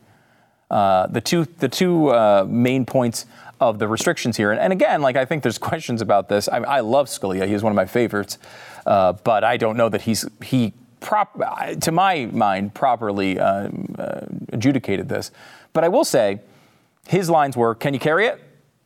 Uh, 0.70 1.06
the 1.08 1.20
two, 1.20 1.44
the 1.44 1.68
two 1.68 2.08
uh, 2.08 2.46
main 2.48 2.86
points 2.86 3.26
of 3.60 3.78
the 3.78 3.88
restrictions 3.88 4.36
here, 4.36 4.50
and, 4.50 4.60
and 4.60 4.72
again, 4.72 5.02
like 5.02 5.16
I 5.16 5.24
think 5.24 5.42
there's 5.42 5.58
questions 5.70 6.02
about 6.02 6.28
this. 6.28 6.48
I, 6.48 6.58
I 6.58 6.80
love 6.80 7.06
Scalia; 7.06 7.46
he's 7.46 7.62
one 7.62 7.72
of 7.72 7.76
my 7.76 7.86
favorites, 7.86 8.38
uh, 8.86 9.12
but 9.12 9.44
I 9.44 9.56
don't 9.56 9.76
know 9.76 9.88
that 9.88 10.02
he's 10.02 10.26
he 10.42 10.72
prop, 11.00 11.38
to 11.80 11.92
my 11.92 12.26
mind 12.26 12.74
properly 12.74 13.38
uh, 13.38 13.68
uh, 13.98 14.26
adjudicated 14.52 15.08
this. 15.08 15.30
But 15.72 15.84
I 15.84 15.88
will 15.88 16.04
say, 16.04 16.40
his 17.08 17.28
lines 17.28 17.56
were, 17.56 17.74
"Can 17.74 17.94
you 17.94 18.00
carry 18.00 18.26
it?" 18.26 18.40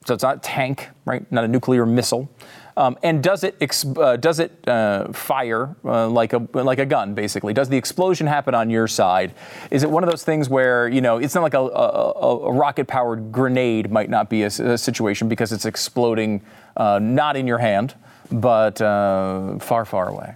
So 0.07 0.15
it's 0.15 0.23
not 0.23 0.37
a 0.39 0.41
tank, 0.41 0.89
right? 1.05 1.31
Not 1.31 1.45
a 1.45 1.49
nuclear 1.49 1.85
missile. 1.85 2.31
Um, 2.79 2.97
and 3.03 3.21
does 3.21 3.43
it 3.43 3.57
ex- 3.61 3.85
uh, 3.85 4.17
does 4.17 4.39
it 4.39 4.53
uh, 4.69 5.13
fire 5.13 5.75
uh, 5.85 6.09
like 6.09 6.33
a 6.33 6.47
like 6.53 6.79
a 6.79 6.87
gun? 6.87 7.13
Basically, 7.13 7.53
does 7.53 7.69
the 7.69 7.77
explosion 7.77 8.29
happen 8.29 8.55
on 8.55 8.71
your 8.71 8.87
side? 8.87 9.35
Is 9.73 9.83
it 9.83 9.91
one 9.91 10.05
of 10.05 10.11
those 10.11 10.23
things 10.23 10.49
where 10.49 10.87
you 10.87 11.01
know 11.01 11.19
it's 11.19 11.35
not 11.35 11.43
like 11.43 11.55
a, 11.55 11.59
a, 11.59 12.47
a 12.47 12.53
rocket 12.53 12.87
powered 12.87 13.33
grenade 13.33 13.91
might 13.91 14.09
not 14.09 14.31
be 14.31 14.45
a 14.45 14.79
situation 14.79 15.29
because 15.29 15.51
it's 15.53 15.65
exploding 15.67 16.41
uh, 16.77 17.01
not 17.03 17.37
in 17.37 17.49
your 17.49 17.59
hand 17.59 17.95
but 18.31 18.81
uh, 18.81 19.59
far 19.59 19.85
far 19.85 20.09
away. 20.09 20.35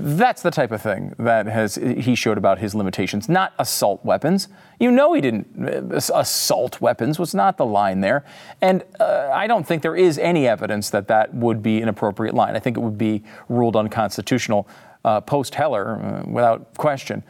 That's 0.00 0.42
the 0.42 0.52
type 0.52 0.70
of 0.70 0.80
thing 0.80 1.16
that 1.18 1.46
has 1.46 1.74
he 1.74 2.14
showed 2.14 2.38
about 2.38 2.60
his 2.60 2.72
limitations, 2.72 3.28
not 3.28 3.52
assault 3.58 4.04
weapons. 4.04 4.46
You 4.78 4.92
know 4.92 5.12
he 5.12 5.20
didn't 5.20 5.48
uh, 5.58 5.96
assault 6.14 6.80
weapons 6.80 7.18
was 7.18 7.34
not 7.34 7.56
the 7.56 7.66
line 7.66 8.00
there, 8.00 8.24
and 8.60 8.84
uh, 9.00 9.30
I 9.32 9.48
don't 9.48 9.66
think 9.66 9.82
there 9.82 9.96
is 9.96 10.16
any 10.16 10.46
evidence 10.46 10.90
that 10.90 11.08
that 11.08 11.34
would 11.34 11.64
be 11.64 11.82
an 11.82 11.88
appropriate 11.88 12.32
line. 12.32 12.54
I 12.54 12.60
think 12.60 12.76
it 12.76 12.80
would 12.80 12.96
be 12.96 13.24
ruled 13.48 13.74
unconstitutional 13.74 14.68
uh, 15.04 15.20
post 15.20 15.56
Heller 15.56 16.00
uh, 16.00 16.30
without 16.30 16.76
question. 16.76 17.24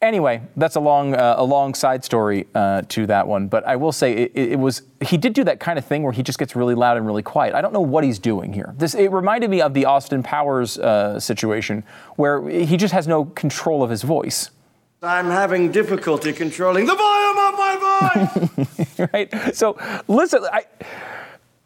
Anyway, 0.00 0.40
that's 0.56 0.76
a 0.76 0.80
long, 0.80 1.14
uh, 1.14 1.34
a 1.38 1.44
long 1.44 1.74
side 1.74 2.04
story 2.04 2.46
uh, 2.54 2.82
to 2.88 3.04
that 3.06 3.26
one. 3.26 3.48
But 3.48 3.66
I 3.66 3.74
will 3.74 3.90
say 3.90 4.12
it, 4.12 4.32
it 4.34 4.58
was 4.58 4.82
he 5.00 5.16
did 5.16 5.32
do 5.32 5.42
that 5.44 5.58
kind 5.58 5.76
of 5.76 5.84
thing 5.84 6.04
where 6.04 6.12
he 6.12 6.22
just 6.22 6.38
gets 6.38 6.54
really 6.54 6.76
loud 6.76 6.96
and 6.96 7.04
really 7.04 7.22
quiet. 7.22 7.54
I 7.54 7.60
don't 7.60 7.72
know 7.72 7.80
what 7.80 8.04
he's 8.04 8.20
doing 8.20 8.52
here. 8.52 8.74
This 8.78 8.94
it 8.94 9.10
reminded 9.10 9.50
me 9.50 9.60
of 9.60 9.74
the 9.74 9.86
Austin 9.86 10.22
Powers 10.22 10.78
uh, 10.78 11.18
situation 11.18 11.82
where 12.14 12.48
he 12.48 12.76
just 12.76 12.94
has 12.94 13.08
no 13.08 13.24
control 13.24 13.82
of 13.82 13.90
his 13.90 14.02
voice. 14.02 14.50
I'm 15.02 15.26
having 15.26 15.72
difficulty 15.72 16.32
controlling 16.32 16.86
the 16.86 16.94
volume 16.94 17.38
of 17.38 17.54
my 17.58 18.66
voice. 18.86 19.08
right? 19.12 19.56
So 19.56 19.76
listen, 20.06 20.44
I, 20.52 20.66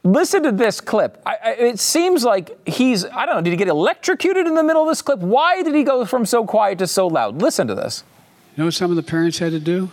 listen 0.05 0.42
to 0.45 0.53
this 0.53 0.81
clip. 0.81 1.21
I, 1.27 1.37
I, 1.42 1.51
it 1.53 1.81
seems 1.81 2.25
like 2.25 2.66
he's, 2.66 3.05
I 3.05 3.27
don't 3.27 3.37
know, 3.37 3.42
did 3.42 3.51
he 3.51 3.57
get 3.57 3.68
electrocuted 3.68 4.47
in 4.47 4.55
the 4.55 4.62
middle 4.62 4.83
of 4.83 4.88
this 4.88 5.03
clip? 5.03 5.21
Why 5.21 5.62
did 5.62 5.75
he 5.75 5.83
go 5.83 6.07
from 6.07 6.25
so 6.25 6.47
quiet 6.47 6.79
to 6.79 6.87
so 6.87 7.07
loud? 7.07 7.40
Listen 7.40 7.66
to 7.66 7.75
this. 7.75 8.05
You 8.52 8.62
know 8.62 8.64
what 8.66 8.74
some 8.74 8.90
of 8.90 8.96
the 8.96 9.02
parents 9.02 9.38
had 9.38 9.52
to 9.52 9.60
do? 9.60 9.90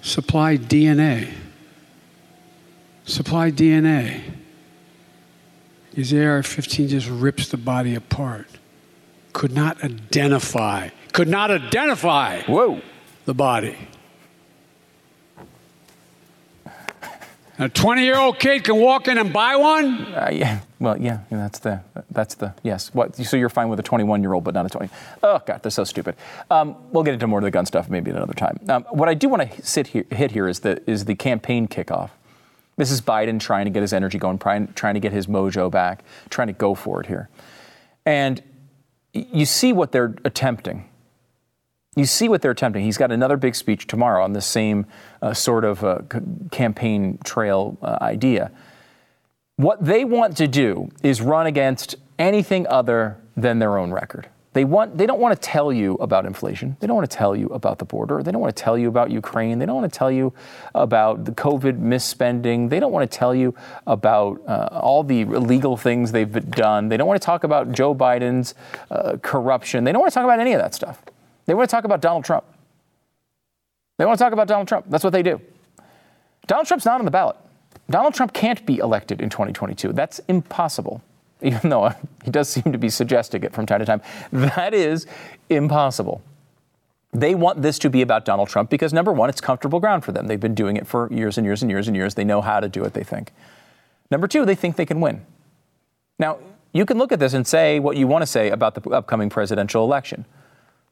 Supply 0.00 0.56
DNA. 0.56 1.30
Supply 3.04 3.50
DNA. 3.50 4.22
His 5.94 6.12
AR 6.12 6.42
15 6.42 6.88
just 6.88 7.08
rips 7.08 7.48
the 7.48 7.58
body 7.58 7.94
apart. 7.94 8.48
Could 9.34 9.52
not 9.52 9.82
identify, 9.84 10.88
could 11.12 11.28
not 11.28 11.50
identify 11.50 12.42
Whoa. 12.42 12.80
the 13.26 13.34
body. 13.34 13.76
A 17.58 17.68
20 17.68 18.02
year 18.02 18.18
old 18.18 18.38
kid 18.40 18.64
can 18.64 18.76
walk 18.76 19.06
in 19.06 19.16
and 19.16 19.32
buy 19.32 19.54
one? 19.54 20.12
Uh, 20.12 20.30
yeah. 20.32 20.60
Well, 20.80 21.00
yeah. 21.00 21.20
That's 21.30 21.60
the. 21.60 21.80
That's 22.10 22.34
the. 22.34 22.52
Yes. 22.64 22.92
What? 22.92 23.14
So 23.14 23.36
you're 23.36 23.48
fine 23.48 23.68
with 23.68 23.78
a 23.78 23.82
21 23.82 24.22
year 24.22 24.32
old, 24.32 24.42
but 24.42 24.54
not 24.54 24.66
a 24.66 24.68
20. 24.68 24.88
Oh 25.22 25.40
God, 25.46 25.62
they're 25.62 25.70
so 25.70 25.84
stupid. 25.84 26.16
Um, 26.50 26.76
we'll 26.90 27.04
get 27.04 27.14
into 27.14 27.28
more 27.28 27.38
of 27.38 27.44
the 27.44 27.52
gun 27.52 27.64
stuff 27.64 27.88
maybe 27.88 28.10
at 28.10 28.16
another 28.16 28.34
time. 28.34 28.58
Um, 28.68 28.82
what 28.90 29.08
I 29.08 29.14
do 29.14 29.28
want 29.28 29.50
to 29.50 29.62
sit 29.62 29.88
here, 29.88 30.04
hit 30.10 30.32
here 30.32 30.48
is 30.48 30.60
the 30.60 30.82
is 30.90 31.04
the 31.04 31.14
campaign 31.14 31.68
kickoff. 31.68 32.10
This 32.76 32.90
is 32.90 33.00
Biden 33.00 33.38
trying 33.38 33.66
to 33.66 33.70
get 33.70 33.82
his 33.82 33.92
energy 33.92 34.18
going, 34.18 34.38
trying, 34.38 34.72
trying 34.74 34.94
to 34.94 35.00
get 35.00 35.12
his 35.12 35.28
mojo 35.28 35.70
back, 35.70 36.02
trying 36.28 36.48
to 36.48 36.52
go 36.52 36.74
for 36.74 37.00
it 37.00 37.06
here, 37.06 37.28
and 38.04 38.42
you 39.12 39.46
see 39.46 39.72
what 39.72 39.92
they're 39.92 40.16
attempting. 40.24 40.88
You 41.96 42.06
see 42.06 42.28
what 42.28 42.42
they're 42.42 42.50
attempting. 42.50 42.84
He's 42.84 42.98
got 42.98 43.12
another 43.12 43.36
big 43.36 43.54
speech 43.54 43.86
tomorrow 43.86 44.24
on 44.24 44.32
the 44.32 44.40
same 44.40 44.86
uh, 45.22 45.32
sort 45.32 45.64
of 45.64 45.84
uh, 45.84 46.00
c- 46.12 46.20
campaign 46.50 47.18
trail 47.24 47.78
uh, 47.82 47.98
idea. 48.00 48.50
What 49.56 49.84
they 49.84 50.04
want 50.04 50.36
to 50.38 50.48
do 50.48 50.90
is 51.02 51.20
run 51.20 51.46
against 51.46 51.94
anything 52.18 52.66
other 52.66 53.18
than 53.36 53.60
their 53.60 53.78
own 53.78 53.92
record. 53.92 54.28
They 54.54 54.64
want 54.64 54.96
they 54.96 55.06
don't 55.06 55.20
want 55.20 55.40
to 55.40 55.48
tell 55.48 55.72
you 55.72 55.94
about 55.94 56.26
inflation. 56.26 56.76
They 56.78 56.86
don't 56.86 56.94
want 56.94 57.10
to 57.10 57.16
tell 57.16 57.34
you 57.34 57.48
about 57.48 57.80
the 57.80 57.84
border. 57.84 58.22
They 58.22 58.30
don't 58.30 58.40
want 58.40 58.56
to 58.56 58.62
tell 58.62 58.78
you 58.78 58.88
about 58.88 59.10
Ukraine. 59.10 59.58
They 59.58 59.66
don't 59.66 59.74
want 59.74 59.92
to 59.92 59.98
tell 59.98 60.12
you 60.12 60.32
about 60.76 61.24
the 61.24 61.32
COVID 61.32 61.80
misspending. 61.80 62.70
They 62.70 62.78
don't 62.78 62.92
want 62.92 63.10
to 63.10 63.18
tell 63.18 63.34
you 63.34 63.52
about 63.88 64.40
uh, 64.46 64.68
all 64.70 65.02
the 65.02 65.22
illegal 65.22 65.76
things 65.76 66.12
they've 66.12 66.50
done. 66.50 66.88
They 66.88 66.96
don't 66.96 67.08
want 67.08 67.20
to 67.20 67.26
talk 67.26 67.42
about 67.42 67.72
Joe 67.72 67.96
Biden's 67.96 68.54
uh, 68.92 69.16
corruption. 69.22 69.82
They 69.82 69.90
don't 69.90 70.00
want 70.00 70.12
to 70.12 70.14
talk 70.14 70.24
about 70.24 70.38
any 70.38 70.52
of 70.52 70.60
that 70.60 70.72
stuff. 70.72 71.02
They 71.46 71.54
want 71.54 71.68
to 71.68 71.74
talk 71.74 71.84
about 71.84 72.00
Donald 72.00 72.24
Trump. 72.24 72.44
They 73.98 74.04
want 74.04 74.18
to 74.18 74.24
talk 74.24 74.32
about 74.32 74.48
Donald 74.48 74.68
Trump. 74.68 74.86
That's 74.88 75.04
what 75.04 75.12
they 75.12 75.22
do. 75.22 75.40
Donald 76.46 76.66
Trump's 76.66 76.84
not 76.84 76.98
on 76.98 77.04
the 77.04 77.10
ballot. 77.10 77.36
Donald 77.88 78.14
Trump 78.14 78.32
can't 78.32 78.64
be 78.66 78.78
elected 78.78 79.20
in 79.20 79.30
2022. 79.30 79.92
That's 79.92 80.20
impossible. 80.28 81.02
even 81.44 81.68
though 81.70 81.84
uh, 81.84 81.94
he 82.24 82.30
does 82.30 82.48
seem 82.48 82.72
to 82.72 82.78
be 82.78 82.88
suggesting 82.88 83.42
it 83.44 83.52
from 83.52 83.66
time 83.66 83.80
to 83.80 83.84
time. 83.84 84.00
That 84.32 84.72
is 84.72 85.06
impossible. 85.50 86.22
They 87.12 87.34
want 87.34 87.62
this 87.62 87.78
to 87.80 87.90
be 87.90 88.02
about 88.02 88.24
Donald 88.24 88.48
Trump 88.48 88.70
because, 88.70 88.92
number 88.92 89.12
one, 89.12 89.28
it's 89.28 89.40
comfortable 89.40 89.78
ground 89.78 90.04
for 90.04 90.10
them. 90.10 90.26
They've 90.26 90.40
been 90.40 90.54
doing 90.54 90.76
it 90.76 90.86
for 90.86 91.12
years 91.12 91.38
and 91.38 91.44
years 91.46 91.62
and 91.62 91.70
years 91.70 91.86
and 91.86 91.96
years. 91.96 92.14
They 92.14 92.24
know 92.24 92.40
how 92.40 92.60
to 92.60 92.68
do 92.68 92.82
it, 92.84 92.94
they 92.94 93.04
think. 93.04 93.30
Number 94.10 94.26
two, 94.26 94.44
they 94.44 94.54
think 94.54 94.76
they 94.76 94.86
can 94.86 95.00
win. 95.00 95.24
Now, 96.18 96.38
you 96.72 96.84
can 96.86 96.98
look 96.98 97.12
at 97.12 97.20
this 97.20 97.34
and 97.34 97.46
say 97.46 97.78
what 97.78 97.96
you 97.96 98.06
want 98.08 98.22
to 98.22 98.26
say 98.26 98.50
about 98.50 98.74
the 98.74 98.90
upcoming 98.90 99.30
presidential 99.30 99.84
election. 99.84 100.24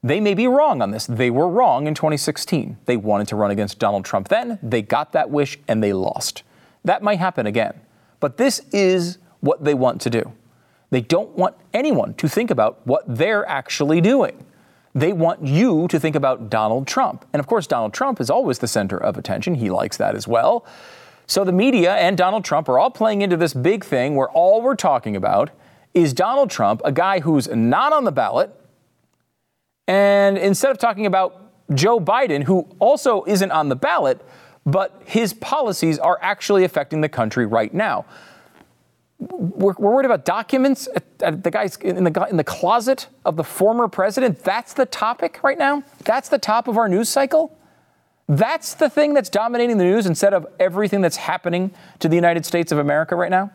They 0.02 0.20
may 0.20 0.34
be 0.34 0.48
wrong 0.48 0.82
on 0.82 0.90
this. 0.90 1.06
They 1.06 1.30
were 1.30 1.48
wrong 1.48 1.86
in 1.86 1.94
2016. 1.94 2.78
They 2.86 2.96
wanted 2.96 3.28
to 3.28 3.36
run 3.36 3.52
against 3.52 3.78
Donald 3.78 4.04
Trump 4.04 4.28
then. 4.28 4.58
They 4.62 4.82
got 4.82 5.12
that 5.12 5.30
wish 5.30 5.58
and 5.68 5.82
they 5.82 5.92
lost. 5.92 6.42
That 6.84 7.02
might 7.02 7.20
happen 7.20 7.46
again. 7.46 7.80
But 8.18 8.36
this 8.36 8.60
is 8.72 9.18
what 9.40 9.64
they 9.64 9.74
want 9.74 10.00
to 10.02 10.10
do. 10.10 10.32
They 10.90 11.00
don't 11.00 11.30
want 11.30 11.56
anyone 11.72 12.14
to 12.14 12.28
think 12.28 12.50
about 12.50 12.84
what 12.86 13.04
they're 13.06 13.48
actually 13.48 14.00
doing. 14.00 14.44
They 14.94 15.12
want 15.12 15.46
you 15.46 15.88
to 15.88 15.98
think 15.98 16.16
about 16.16 16.50
Donald 16.50 16.86
Trump. 16.86 17.24
And 17.32 17.40
of 17.40 17.46
course, 17.46 17.66
Donald 17.66 17.94
Trump 17.94 18.20
is 18.20 18.28
always 18.28 18.58
the 18.58 18.66
center 18.66 18.98
of 18.98 19.16
attention. 19.16 19.54
He 19.54 19.70
likes 19.70 19.96
that 19.96 20.14
as 20.14 20.28
well. 20.28 20.66
So 21.26 21.44
the 21.44 21.52
media 21.52 21.94
and 21.94 22.18
Donald 22.18 22.44
Trump 22.44 22.68
are 22.68 22.78
all 22.78 22.90
playing 22.90 23.22
into 23.22 23.36
this 23.36 23.54
big 23.54 23.84
thing 23.84 24.16
where 24.16 24.28
all 24.30 24.60
we're 24.60 24.74
talking 24.74 25.16
about 25.16 25.50
is 25.94 26.12
Donald 26.12 26.50
Trump, 26.50 26.82
a 26.84 26.92
guy 26.92 27.20
who's 27.20 27.48
not 27.48 27.92
on 27.92 28.04
the 28.04 28.12
ballot. 28.12 28.54
And 29.86 30.38
instead 30.38 30.70
of 30.70 30.78
talking 30.78 31.06
about 31.06 31.40
Joe 31.74 32.00
Biden, 32.00 32.42
who 32.44 32.68
also 32.78 33.24
isn't 33.26 33.50
on 33.50 33.68
the 33.68 33.76
ballot, 33.76 34.20
but 34.64 35.02
his 35.04 35.32
policies 35.32 35.98
are 35.98 36.18
actually 36.22 36.64
affecting 36.64 37.00
the 37.00 37.08
country 37.08 37.46
right 37.46 37.72
now 37.72 38.04
we're, 39.30 39.74
we're 39.78 39.92
worried 39.92 40.06
about 40.06 40.24
documents 40.24 40.88
at, 40.94 41.04
at 41.20 41.44
the 41.44 41.50
guys 41.50 41.76
in 41.76 42.04
the 42.04 42.26
in 42.28 42.36
the 42.36 42.44
closet 42.44 43.08
of 43.24 43.36
the 43.36 43.44
former 43.44 43.88
president. 43.88 44.38
That's 44.40 44.74
the 44.74 44.86
topic 44.86 45.40
right 45.42 45.58
now. 45.58 45.82
That's 46.04 46.28
the 46.28 46.38
top 46.38 46.68
of 46.68 46.76
our 46.76 46.88
news 46.88 47.08
cycle. 47.08 47.56
That's 48.28 48.74
the 48.74 48.88
thing 48.88 49.14
that's 49.14 49.28
dominating 49.28 49.78
the 49.78 49.84
news 49.84 50.06
instead 50.06 50.32
of 50.32 50.46
everything 50.58 51.00
that's 51.00 51.16
happening 51.16 51.72
to 51.98 52.08
the 52.08 52.14
United 52.14 52.46
States 52.46 52.72
of 52.72 52.78
America 52.78 53.16
right 53.16 53.30
now. 53.30 53.50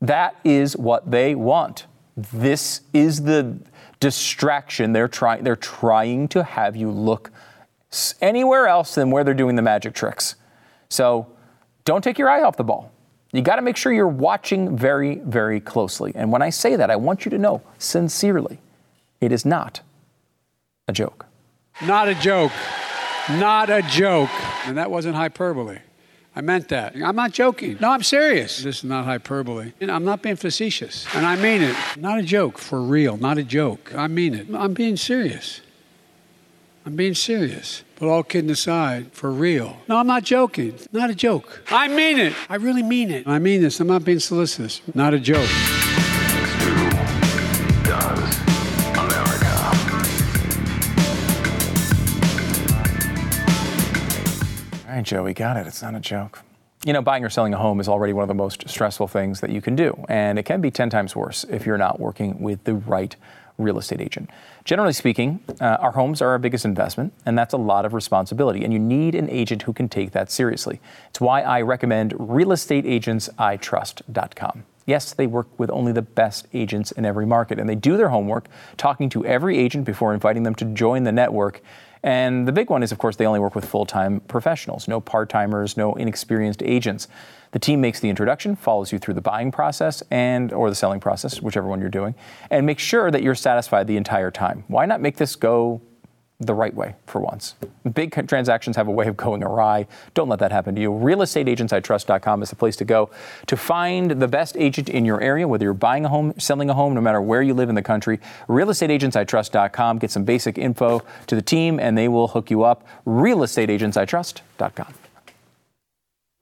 That 0.00 0.36
is 0.44 0.76
what 0.76 1.10
they 1.10 1.34
want. 1.34 1.86
This 2.16 2.82
is 2.92 3.22
the 3.22 3.58
distraction 4.00 4.92
they're 4.92 5.08
trying 5.08 5.44
they're 5.44 5.56
trying 5.56 6.28
to 6.28 6.42
have 6.42 6.76
you 6.76 6.90
look 6.90 7.30
anywhere 8.20 8.66
else 8.66 8.94
than 8.94 9.10
where 9.10 9.24
they're 9.24 9.34
doing 9.34 9.56
the 9.56 9.62
magic 9.62 9.94
tricks. 9.94 10.34
So 10.88 11.26
don't 11.84 12.02
take 12.02 12.18
your 12.18 12.28
eye 12.28 12.42
off 12.42 12.56
the 12.56 12.64
ball. 12.64 12.90
You 13.32 13.42
got 13.42 13.56
to 13.56 13.62
make 13.62 13.76
sure 13.76 13.92
you're 13.92 14.06
watching 14.06 14.76
very, 14.76 15.16
very 15.16 15.60
closely. 15.60 16.12
And 16.14 16.30
when 16.30 16.40
I 16.40 16.50
say 16.50 16.76
that, 16.76 16.90
I 16.90 16.96
want 16.96 17.24
you 17.24 17.30
to 17.30 17.38
know 17.38 17.62
sincerely, 17.78 18.60
it 19.20 19.32
is 19.32 19.44
not 19.44 19.80
a 20.86 20.92
joke. 20.92 21.26
Not 21.82 22.08
a 22.08 22.14
joke. 22.14 22.52
Not 23.28 23.70
a 23.70 23.82
joke. 23.82 24.30
And 24.66 24.78
that 24.78 24.90
wasn't 24.90 25.16
hyperbole. 25.16 25.78
I 26.36 26.40
meant 26.40 26.68
that. 26.68 26.96
I'm 26.96 27.14
not 27.14 27.32
joking. 27.32 27.78
No, 27.80 27.90
I'm 27.90 28.02
serious. 28.02 28.62
This 28.62 28.78
is 28.78 28.84
not 28.84 29.04
hyperbole. 29.04 29.72
I'm 29.80 30.04
not 30.04 30.20
being 30.20 30.36
facetious. 30.36 31.06
And 31.14 31.24
I 31.24 31.36
mean 31.36 31.62
it. 31.62 31.76
Not 31.96 32.18
a 32.18 32.22
joke, 32.22 32.58
for 32.58 32.80
real. 32.82 33.16
Not 33.16 33.38
a 33.38 33.44
joke. 33.44 33.92
I 33.94 34.08
mean 34.08 34.34
it. 34.34 34.48
I'm 34.52 34.74
being 34.74 34.96
serious. 34.96 35.60
I'm 36.84 36.96
being 36.96 37.14
serious. 37.14 37.84
But 37.98 38.08
all 38.08 38.24
kidding 38.24 38.50
aside, 38.50 39.12
for 39.12 39.30
real. 39.30 39.76
No, 39.88 39.96
I'm 39.96 40.08
not 40.08 40.24
joking. 40.24 40.74
Not 40.92 41.08
a 41.08 41.14
joke. 41.14 41.62
I 41.70 41.88
mean 41.88 42.18
it. 42.18 42.34
I 42.48 42.56
really 42.56 42.82
mean 42.82 43.10
it. 43.10 43.26
I 43.28 43.38
mean 43.38 43.62
this. 43.62 43.78
I'm 43.78 43.86
not 43.86 44.04
being 44.04 44.18
solicitous. 44.18 44.82
Not 44.94 45.14
a 45.14 45.20
joke. 45.20 45.48
Joe, 55.04 55.22
we 55.22 55.34
got 55.34 55.56
it. 55.56 55.66
It's 55.66 55.82
not 55.82 55.94
a 55.94 56.00
joke. 56.00 56.42
You 56.84 56.92
know, 56.92 57.02
buying 57.02 57.24
or 57.24 57.30
selling 57.30 57.54
a 57.54 57.58
home 57.58 57.80
is 57.80 57.88
already 57.88 58.12
one 58.12 58.22
of 58.22 58.28
the 58.28 58.34
most 58.34 58.68
stressful 58.68 59.08
things 59.08 59.40
that 59.40 59.50
you 59.50 59.60
can 59.60 59.76
do, 59.76 60.04
and 60.08 60.38
it 60.38 60.44
can 60.44 60.60
be 60.60 60.70
10 60.70 60.90
times 60.90 61.14
worse 61.14 61.44
if 61.44 61.64
you're 61.64 61.78
not 61.78 62.00
working 62.00 62.40
with 62.40 62.64
the 62.64 62.74
right 62.74 63.14
real 63.56 63.78
estate 63.78 64.00
agent. 64.00 64.28
Generally 64.64 64.94
speaking, 64.94 65.38
uh, 65.60 65.76
our 65.80 65.92
homes 65.92 66.20
are 66.20 66.30
our 66.30 66.38
biggest 66.38 66.64
investment, 66.64 67.12
and 67.24 67.38
that's 67.38 67.54
a 67.54 67.58
lot 67.58 67.84
of 67.84 67.94
responsibility, 67.94 68.64
and 68.64 68.72
you 68.72 68.78
need 68.78 69.14
an 69.14 69.30
agent 69.30 69.62
who 69.62 69.72
can 69.72 69.88
take 69.88 70.10
that 70.12 70.30
seriously. 70.30 70.80
It's 71.10 71.20
why 71.20 71.42
I 71.42 71.60
recommend 71.60 72.12
realestateagentsitrust.com. 72.14 74.64
Yes, 74.86 75.14
they 75.14 75.26
work 75.26 75.46
with 75.58 75.70
only 75.70 75.92
the 75.92 76.02
best 76.02 76.46
agents 76.52 76.92
in 76.92 77.06
every 77.06 77.26
market, 77.26 77.58
and 77.58 77.68
they 77.68 77.74
do 77.74 77.96
their 77.96 78.10
homework, 78.10 78.46
talking 78.76 79.08
to 79.10 79.24
every 79.24 79.58
agent 79.58 79.84
before 79.84 80.12
inviting 80.12 80.42
them 80.42 80.54
to 80.56 80.64
join 80.66 81.04
the 81.04 81.12
network. 81.12 81.62
And 82.04 82.46
the 82.46 82.52
big 82.52 82.68
one 82.68 82.82
is, 82.82 82.92
of 82.92 82.98
course, 82.98 83.16
they 83.16 83.26
only 83.26 83.40
work 83.40 83.54
with 83.54 83.64
full 83.64 83.86
time 83.86 84.20
professionals, 84.20 84.86
no 84.86 85.00
part 85.00 85.30
timers, 85.30 85.76
no 85.76 85.94
inexperienced 85.94 86.62
agents. 86.62 87.08
The 87.52 87.58
team 87.58 87.80
makes 87.80 87.98
the 87.98 88.10
introduction, 88.10 88.56
follows 88.56 88.92
you 88.92 88.98
through 88.98 89.14
the 89.14 89.22
buying 89.22 89.50
process 89.50 90.02
and 90.10 90.52
or 90.52 90.68
the 90.68 90.76
selling 90.76 91.00
process, 91.00 91.40
whichever 91.40 91.66
one 91.66 91.80
you're 91.80 91.88
doing, 91.88 92.14
and 92.50 92.66
make 92.66 92.78
sure 92.78 93.10
that 93.10 93.22
you're 93.22 93.34
satisfied 93.34 93.86
the 93.86 93.96
entire 93.96 94.30
time. 94.30 94.64
Why 94.68 94.84
not 94.84 95.00
make 95.00 95.16
this 95.16 95.34
go 95.34 95.80
the 96.40 96.54
right 96.54 96.74
way 96.74 96.94
for 97.06 97.20
once? 97.20 97.54
Big 97.92 98.12
transactions 98.28 98.76
have 98.76 98.88
a 98.88 98.90
way 98.90 99.06
of 99.06 99.16
going 99.16 99.42
awry. 99.42 99.86
Don't 100.14 100.28
let 100.28 100.38
that 100.40 100.52
happen 100.52 100.74
to 100.74 100.80
you. 100.80 100.90
Realestateagentsitrust.com 100.90 102.42
is 102.42 102.50
the 102.50 102.56
place 102.56 102.76
to 102.76 102.84
go 102.84 103.10
to 103.46 103.56
find 103.56 104.10
the 104.10 104.28
best 104.28 104.56
agent 104.56 104.88
in 104.88 105.04
your 105.04 105.20
area, 105.20 105.46
whether 105.46 105.64
you're 105.64 105.74
buying 105.74 106.04
a 106.04 106.08
home, 106.08 106.34
selling 106.38 106.70
a 106.70 106.74
home, 106.74 106.94
no 106.94 107.00
matter 107.00 107.20
where 107.20 107.42
you 107.42 107.54
live 107.54 107.68
in 107.68 107.74
the 107.74 107.82
country. 107.82 108.20
Realestateagentsitrust.com. 108.48 109.98
Get 109.98 110.10
some 110.10 110.24
basic 110.24 110.58
info 110.58 111.02
to 111.26 111.34
the 111.34 111.42
team, 111.42 111.78
and 111.78 111.96
they 111.96 112.08
will 112.08 112.28
hook 112.28 112.50
you 112.50 112.62
up. 112.64 112.86
Realestateagentsitrust.com. 113.06 114.94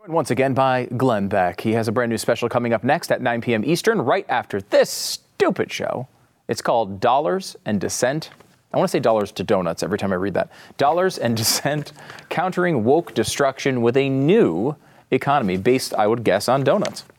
Joined 0.02 0.14
once 0.14 0.32
again 0.32 0.52
by 0.52 0.86
Glenn 0.96 1.28
Beck. 1.28 1.60
He 1.60 1.74
has 1.74 1.86
a 1.86 1.92
brand 1.92 2.10
new 2.10 2.18
special 2.18 2.48
coming 2.48 2.72
up 2.72 2.82
next 2.82 3.12
at 3.12 3.22
9 3.22 3.40
p.m. 3.40 3.64
Eastern, 3.64 4.02
right 4.02 4.26
after 4.28 4.60
this 4.60 4.90
stupid 4.90 5.70
show. 5.70 6.08
It's 6.48 6.60
called 6.60 6.98
Dollars 6.98 7.54
and 7.64 7.80
Dissent. 7.80 8.30
I 8.72 8.78
want 8.78 8.88
to 8.88 8.92
say 8.92 9.00
dollars 9.00 9.32
to 9.32 9.44
donuts 9.44 9.82
every 9.82 9.98
time 9.98 10.12
I 10.12 10.16
read 10.16 10.34
that. 10.34 10.50
Dollars 10.78 11.18
and 11.18 11.36
Dissent, 11.42 11.92
countering 12.28 12.84
woke 12.84 13.14
destruction 13.14 13.82
with 13.82 13.96
a 13.96 14.08
new 14.08 14.76
economy 15.10 15.56
based, 15.56 15.92
I 15.94 16.06
would 16.06 16.24
guess, 16.24 16.48
on 16.48 16.64
donuts. 16.64 17.04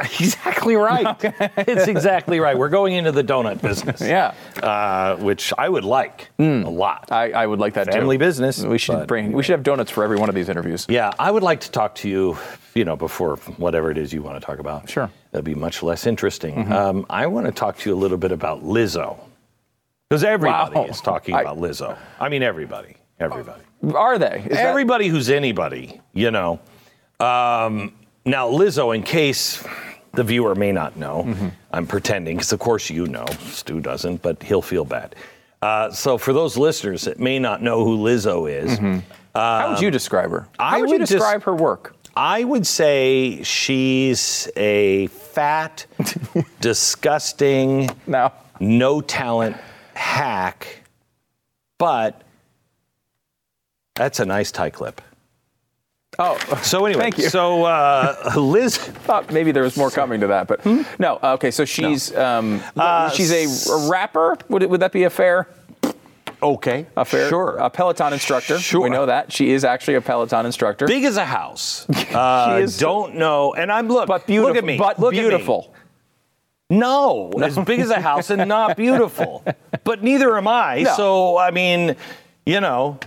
Exactly 0.00 0.76
right. 0.76 1.16
it's 1.56 1.88
exactly 1.88 2.38
right. 2.38 2.56
We're 2.56 2.68
going 2.68 2.94
into 2.94 3.10
the 3.10 3.24
donut 3.24 3.60
business. 3.60 4.00
Yeah. 4.00 4.32
Uh, 4.62 5.16
which 5.16 5.52
I 5.58 5.68
would 5.68 5.82
like 5.82 6.30
a 6.38 6.44
lot. 6.44 7.10
I, 7.10 7.32
I 7.32 7.44
would 7.44 7.58
like 7.58 7.74
that 7.74 7.92
Family 7.92 8.14
too. 8.14 8.20
business, 8.20 8.62
We 8.62 8.78
should 8.78 8.92
but 8.92 9.08
bring. 9.08 9.32
We 9.32 9.42
should 9.42 9.54
have 9.54 9.64
donuts 9.64 9.90
for 9.90 10.04
every 10.04 10.16
one 10.16 10.28
of 10.28 10.36
these 10.36 10.48
interviews. 10.48 10.86
yeah, 10.88 11.10
I 11.18 11.32
would 11.32 11.42
like 11.42 11.58
to 11.62 11.70
talk 11.72 11.96
to 11.96 12.08
you, 12.08 12.38
you 12.76 12.84
know, 12.84 12.94
before 12.94 13.38
whatever 13.56 13.90
it 13.90 13.98
is 13.98 14.12
you 14.12 14.22
want 14.22 14.40
to 14.40 14.46
talk 14.46 14.60
about. 14.60 14.88
Sure. 14.88 15.10
That'd 15.32 15.44
be 15.44 15.56
much 15.56 15.82
less 15.82 16.06
interesting. 16.06 16.70
Um, 16.72 17.04
I 17.10 17.26
want 17.26 17.46
to 17.46 17.52
talk 17.52 17.76
to 17.78 17.90
you 17.90 17.96
a 17.96 17.98
little 17.98 18.18
bit 18.18 18.30
about 18.30 18.62
Lizzo. 18.62 19.18
Because 20.08 20.24
everybody 20.24 20.74
Wow. 20.74 20.84
is 20.86 21.00
talking 21.02 21.34
I- 21.34 21.42
about 21.42 21.58
Lizzo. 21.58 21.94
I 22.18 22.30
mean, 22.30 22.42
everybody. 22.42 22.94
Everybody. 23.20 23.60
Are 23.94 24.16
they? 24.18 24.42
Is 24.46 24.56
that- 24.56 24.66
Everybody 24.66 25.08
who's 25.08 25.28
anybody, 25.28 26.00
you 26.14 26.30
know. 26.30 26.60
Um, 27.20 27.92
now, 28.24 28.48
Lizzo, 28.48 28.94
in 28.94 29.02
case 29.02 29.62
the 30.14 30.24
viewer 30.24 30.54
may 30.54 30.72
not 30.72 30.96
know, 30.96 31.24
Mm-hmm. 31.24 31.48
I'm 31.72 31.86
pretending, 31.86 32.36
because 32.38 32.52
of 32.54 32.58
course 32.58 32.88
you 32.88 33.06
know, 33.06 33.26
Stu 33.50 33.80
doesn't, 33.80 34.22
but 34.22 34.42
he'll 34.42 34.62
feel 34.62 34.84
bad. 34.86 35.14
Uh, 35.60 35.90
so, 35.90 36.16
for 36.16 36.32
those 36.32 36.56
listeners 36.56 37.02
that 37.02 37.18
may 37.20 37.38
not 37.38 37.60
know 37.60 37.84
who 37.84 37.98
Lizzo 37.98 38.50
is, 38.50 38.78
how 39.34 39.70
would 39.72 39.80
you 39.82 39.90
describe 39.90 40.30
her? 40.30 40.48
How 40.58 40.76
I 40.76 40.80
would 40.80 40.88
you 40.88 40.98
would 41.00 41.06
describe 41.06 41.40
des- 41.40 41.44
her 41.44 41.54
work? 41.54 41.94
I 42.16 42.44
would 42.44 42.66
say 42.66 43.42
she's 43.42 44.48
a 44.56 45.08
fat, 45.08 45.84
disgusting, 46.62 47.90
No. 48.06 48.32
no 48.58 49.00
talent 49.02 49.56
hack, 49.98 50.82
but 51.78 52.22
that's 53.94 54.20
a 54.20 54.24
nice 54.24 54.50
tie 54.52 54.70
clip. 54.70 55.00
Oh, 56.20 56.36
So 56.62 56.84
anyway, 56.86 57.02
Thank 57.02 57.18
you. 57.18 57.28
so 57.28 57.64
uh, 57.64 58.32
Liz, 58.36 58.76
thought 58.76 59.30
maybe 59.32 59.52
there 59.52 59.62
was 59.62 59.76
more 59.76 59.90
coming 59.90 60.20
to 60.20 60.26
that, 60.28 60.48
but 60.48 60.64
no. 60.98 61.18
Okay, 61.22 61.50
so 61.50 61.64
she's 61.64 62.14
um, 62.16 62.60
Uh, 62.76 63.10
she's 63.10 63.30
a, 63.30 63.44
a 63.72 63.88
rapper. 63.90 64.36
Would 64.48 64.62
it, 64.64 64.70
would 64.70 64.80
that 64.80 64.90
be 64.92 65.04
a 65.04 65.10
fair 65.10 65.48
okay, 66.42 66.86
a 66.96 67.04
fair 67.04 67.28
sure, 67.28 67.56
a 67.58 67.68
Peloton 67.70 68.12
instructor? 68.14 68.58
Sure. 68.58 68.80
we 68.80 68.90
know 68.90 69.06
that 69.06 69.32
she 69.32 69.50
is 69.50 69.64
actually 69.64 69.94
a 69.94 70.00
Peloton 70.00 70.46
instructor. 70.46 70.86
big 70.86 71.04
as 71.04 71.16
a 71.18 71.24
house. 71.24 71.86
Uh, 72.14 72.60
is- 72.62 72.78
don't 72.78 73.14
know, 73.16 73.52
and 73.54 73.70
I'm 73.70 73.86
look, 73.86 74.08
but 74.08 74.26
beautiful. 74.26 74.48
Look 74.54 74.56
at 74.56 74.64
me, 74.64 74.78
But 74.78 74.98
look 74.98 75.14
at 75.14 75.16
me. 75.18 75.28
beautiful. 75.28 75.72
No, 76.70 77.30
as 77.42 77.58
big 77.58 77.80
as 77.80 77.90
a 77.90 78.00
house 78.00 78.30
and 78.30 78.46
not 78.48 78.76
beautiful. 78.76 79.44
But 79.84 80.02
neither 80.02 80.36
am 80.36 80.46
I. 80.46 80.82
No. 80.82 80.94
So 80.96 81.38
I 81.38 81.50
mean, 81.50 81.96
you 82.44 82.60
know, 82.60 82.98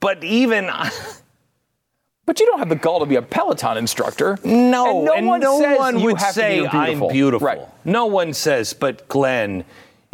but 0.00 0.24
even 0.24 0.68
But 2.26 2.40
you 2.40 2.46
don't 2.46 2.58
have 2.58 2.70
the 2.70 2.76
gall 2.76 3.00
to 3.00 3.06
be 3.06 3.16
a 3.16 3.22
Peloton 3.22 3.76
instructor. 3.76 4.38
No, 4.44 4.96
and 4.96 5.04
no 5.04 5.12
and 5.12 5.26
one 5.26 5.40
no 5.40 5.60
says 5.60 5.78
one 5.78 5.98
you 5.98 6.06
would 6.06 6.20
say 6.20 6.60
be 6.62 6.68
beautiful. 6.68 7.08
I'm 7.08 7.12
beautiful. 7.12 7.46
Right. 7.46 7.60
No 7.84 8.06
one 8.06 8.32
says, 8.32 8.72
but 8.72 9.06
Glenn, 9.08 9.64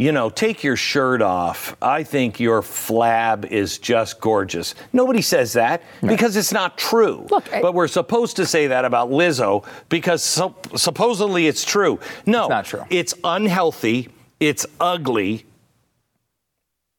you 0.01 0.11
know, 0.11 0.31
take 0.31 0.63
your 0.63 0.75
shirt 0.75 1.21
off. 1.21 1.75
I 1.79 2.01
think 2.01 2.39
your 2.39 2.63
flab 2.63 3.45
is 3.45 3.77
just 3.77 4.19
gorgeous. 4.19 4.73
Nobody 4.93 5.21
says 5.21 5.53
that 5.53 5.83
because 6.01 6.35
it's 6.35 6.51
not 6.51 6.75
true. 6.75 7.27
Look, 7.29 7.53
I- 7.53 7.61
but 7.61 7.75
we're 7.75 7.87
supposed 7.87 8.35
to 8.37 8.47
say 8.47 8.65
that 8.65 8.83
about 8.83 9.11
Lizzo 9.11 9.63
because 9.89 10.23
so, 10.23 10.55
supposedly 10.75 11.45
it's 11.45 11.63
true. 11.63 11.99
No, 12.25 12.41
It's 12.45 12.49
not 12.49 12.65
true. 12.65 12.83
It's 12.89 13.13
unhealthy. 13.23 14.09
It's 14.39 14.65
ugly. 14.79 15.45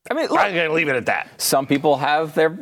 I 0.09 0.15
mean, 0.15 0.29
look, 0.29 0.39
I'm 0.39 0.55
gonna 0.55 0.73
leave 0.73 0.89
it 0.89 0.95
at 0.95 1.07
that. 1.07 1.41
some 1.41 1.67
people 1.67 1.97
have 1.97 2.37
their 2.37 2.57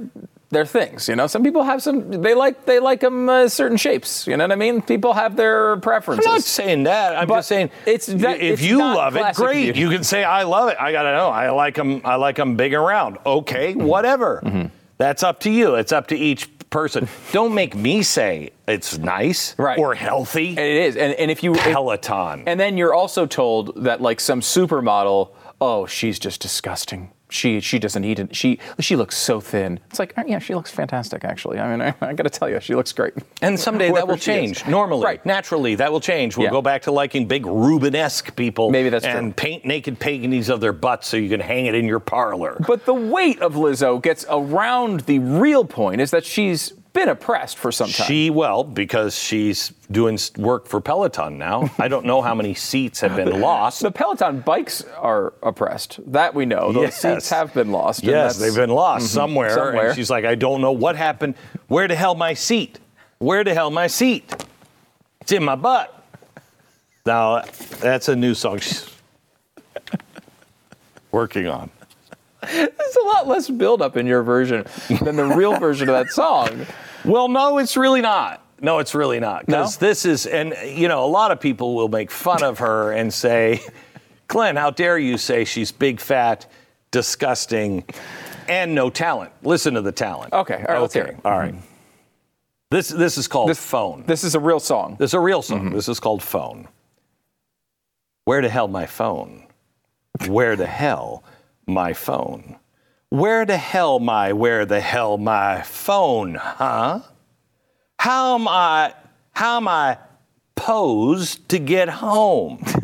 their 0.51 0.67
things. 0.67 1.09
You 1.09 1.17
know, 1.17 1.27
some 1.27 1.43
people 1.43 1.63
have 1.63 1.83
some. 1.83 2.11
They 2.23 2.35
like 2.35 2.67
they 2.67 2.79
like 2.81 3.01
them 3.01 3.29
uh, 3.29 3.49
certain 3.49 3.77
shapes. 3.77 4.27
You 4.27 4.37
know 4.37 4.45
what 4.45 4.53
I 4.53 4.57
mean? 4.57 4.83
People 4.83 5.13
have 5.15 5.37
their 5.37 5.77
preferences. 5.79 6.27
I'm 6.27 6.33
not 6.35 6.43
saying 6.43 6.83
that. 6.85 7.17
I'm 7.17 7.29
But 7.29 7.37
just 7.37 7.49
saying 7.49 7.71
it's 7.87 8.07
that- 8.07 8.41
if 8.41 8.55
it's 8.55 8.63
you 8.63 8.79
love 8.79 9.17
it, 9.17 9.35
great. 9.37 9.65
beauty. 9.65 9.81
You 9.81 9.91
can 9.91 10.05
say 10.05 10.25
I 10.25 10.43
love 10.43 10.69
it. 10.71 10.77
I 10.81 10.93
gotta 10.93 11.13
know. 11.17 11.29
I 11.29 11.51
like 11.51 11.75
them. 11.77 12.01
I 12.05 12.17
like 12.17 12.37
them 12.37 12.57
big 12.57 12.73
and 12.73 12.85
round. 12.85 13.19
Okay, 13.25 13.75
Mm-hmm. 13.75 13.85
whatever. 13.87 14.71
That's 14.99 15.23
up 15.23 15.41
to 15.41 15.51
you. 15.51 15.77
It's 15.77 15.93
up 15.93 16.09
to 16.09 16.17
each 16.17 16.49
person. 16.69 17.09
Don't 17.33 17.55
make 17.55 17.75
me 17.75 18.03
say 18.03 18.51
it's 18.69 18.99
nice 18.99 19.55
Right. 19.59 19.79
or 19.79 19.95
healthy. 19.95 20.51
And 20.51 20.59
it 20.61 20.77
is, 20.89 20.97
and, 20.97 21.15
and 21.15 21.31
if 21.31 21.43
you 21.43 21.55
Peloton. 21.55 22.45
and 22.47 22.61
then 22.61 22.77
you're 22.77 22.95
also 22.95 23.27
told 23.27 23.83
that 23.85 24.01
like 24.01 24.21
some 24.21 24.41
supermodel, 24.41 25.31
oh, 25.61 25.87
she's 25.87 26.19
just 26.19 26.41
disgusting. 26.41 27.11
She 27.31 27.61
she 27.61 27.79
doesn't 27.79 28.05
eat 28.05 28.19
it. 28.19 28.35
She 28.37 28.59
she 28.79 28.97
looks 28.97 29.17
so 29.17 29.41
thin. 29.41 29.81
It's 29.91 29.99
like, 29.99 30.13
oh, 30.17 30.23
yeah, 30.27 30.39
she 30.39 30.55
looks 30.55 30.71
fantastic. 30.71 31.25
Actually, 31.25 31.59
I 31.59 31.71
mean, 31.71 31.81
I, 32.01 32.07
I 32.09 32.13
got 32.13 32.25
to 32.25 32.31
tell 32.31 32.49
you, 32.49 32.61
she 32.61 32.75
looks 32.75 32.93
great. 32.93 33.15
And 33.43 33.59
someday 33.59 33.91
that 33.93 34.07
will 34.09 34.17
she 34.17 34.33
is. 34.33 34.57
change. 34.59 34.67
Normally, 34.67 35.05
Right. 35.05 35.25
naturally, 35.25 35.75
that 35.77 35.91
will 35.93 36.01
change. 36.01 36.37
We'll 36.37 36.47
Yeah. 36.47 36.51
go 36.51 36.63
back 36.63 36.83
to 36.83 36.93
liking 36.93 37.27
big 37.27 37.45
Rubenesque 37.45 38.35
people. 38.37 38.71
Maybe 38.71 38.89
that's 38.89 39.05
and 39.05 39.29
true. 39.29 39.33
paint 39.45 39.65
naked 39.65 39.99
paintings 39.99 40.49
of 40.49 40.61
their 40.61 40.73
butts 40.73 41.09
so 41.09 41.17
you 41.17 41.29
can 41.29 41.41
hang 41.41 41.67
it 41.67 41.75
in 41.75 41.87
your 41.87 42.01
parlor. 42.01 42.57
But 42.67 42.85
the 42.85 42.95
weight 42.95 43.41
of 43.41 43.55
Lizzo 43.55 44.01
gets 44.03 44.25
around 44.29 45.01
the 45.01 45.19
real 45.19 45.65
point 45.65 46.01
is 46.01 46.11
that 46.11 46.25
she's 46.25 46.73
been 46.93 47.09
oppressed 47.09 47.57
for 47.57 47.71
some 47.71 47.89
time. 47.91 48.07
She 48.07 48.31
well 48.31 48.65
because 48.65 49.17
she's 49.17 49.73
doing 49.91 50.19
work 50.37 50.67
for 50.67 50.81
Peloton 50.81 51.39
now. 51.39 51.71
I 51.79 51.87
don't 51.89 52.05
know 52.05 52.21
how 52.21 52.35
many 52.35 52.55
seats 52.55 53.01
have 53.01 53.15
been 53.17 53.41
lost. 53.41 53.81
the 53.83 53.91
Peloton 53.93 54.41
bikes 54.41 54.83
are 54.97 55.33
oppressed. 55.43 56.01
That 56.13 56.35
we 56.35 56.47
know. 56.47 56.73
Those 56.73 56.83
Yes. 56.85 57.01
seats 57.01 57.31
have 57.31 57.55
been 57.55 57.71
lost. 57.71 58.03
Yes, 58.03 58.39
they've 58.39 58.55
been 58.55 58.71
lost 58.71 59.13
somewhere, 59.13 59.51
somewhere. 59.51 59.87
And 59.89 59.97
she's 59.97 60.11
like, 60.11 60.25
I 60.25 60.35
don't 60.35 60.61
know 60.61 60.73
what 60.73 60.97
happened. 60.97 61.35
Where 61.69 61.87
the 61.87 61.95
hell 61.95 62.15
my 62.15 62.35
seat? 62.35 62.79
Where 63.19 63.45
the 63.45 63.55
hell 63.55 63.71
my 63.71 63.87
seat? 63.87 64.33
It's 65.21 65.33
in 65.33 65.45
my 65.45 65.55
butt. 65.55 65.97
Now 67.07 67.43
that's 67.81 68.09
a 68.09 68.17
new 68.17 68.35
song 68.35 68.59
she's 68.59 68.89
working 71.13 71.47
on. 71.47 71.71
There's 72.43 72.97
a 73.03 73.07
lot 73.07 73.29
less 73.29 73.49
buildup 73.49 73.97
in 73.97 74.07
your 74.07 74.23
version 74.23 74.65
than 75.03 75.17
the 75.17 75.25
real 75.27 75.59
version 75.59 75.89
of 75.89 75.95
that 75.95 76.11
song. 76.13 76.67
Well, 77.05 77.29
no, 77.29 77.59
it's 77.59 77.77
really 77.77 78.01
not. 78.01 78.45
No, 78.61 78.79
it's 78.79 78.95
really 78.95 79.21
not. 79.21 79.47
Because 79.47 79.81
No? 79.81 79.87
this 79.87 80.05
is, 80.05 80.27
and 80.27 80.55
you 80.65 80.89
know, 80.89 81.05
a 81.05 81.09
lot 81.09 81.31
of 81.31 81.41
people 81.41 81.75
will 81.75 81.89
make 81.89 82.11
fun 82.11 82.43
of 82.43 82.59
her 82.59 82.93
and 82.93 83.13
say, 83.13 83.61
Glenn, 84.29 84.57
how 84.57 84.71
dare 84.71 84.99
you 84.99 85.17
say 85.19 85.45
she's 85.45 85.73
big, 85.73 85.99
fat, 86.01 86.47
disgusting, 86.91 87.85
and 88.49 88.75
no 88.75 88.91
talent? 88.91 89.33
Listen 89.43 89.75
to 89.75 89.81
the 89.83 89.93
talent. 89.93 90.33
Okay, 90.33 90.57
all 90.69 90.75
right, 90.75 90.81
let's 90.81 90.95
hear 90.95 91.05
it. 91.05 91.17
All 91.25 91.39
right. 91.39 91.55
This 92.71 92.89
this 92.89 93.19
is 93.19 93.27
called 93.27 93.49
This 93.51 93.59
phone. 93.59 94.05
This 94.07 94.23
is 94.23 94.35
a 94.37 94.41
real 94.41 94.61
song. 94.61 94.97
This 94.99 95.11
is 95.11 95.15
a 95.15 95.21
real 95.21 95.43
song. 95.43 95.67
Mm-hmm. 95.67 95.75
This 95.75 95.89
is 95.89 95.99
called 95.99 96.23
phone. 96.23 96.69
Where 98.27 98.43
the 98.43 98.49
hell 98.49 98.69
my 98.69 98.87
phone? 98.87 99.47
Where 100.29 100.55
the 100.55 100.67
hell 100.67 101.25
my 101.71 101.93
phone? 101.93 102.57
Where 103.09 103.45
the 103.45 103.57
hell 103.57 103.99
my 103.99 104.33
where 104.33 104.65
the 104.67 104.81
hell 104.81 105.19
my 105.19 105.63
phone, 105.63 106.35
huh? 106.35 107.01
How 107.99 108.35
am 108.37 108.47
I 108.47 108.95
how 109.33 109.57
am 109.57 109.69
I 109.69 109.99
posed 110.55 111.49
to 111.49 111.59
get 111.59 111.89
home? 111.89 112.65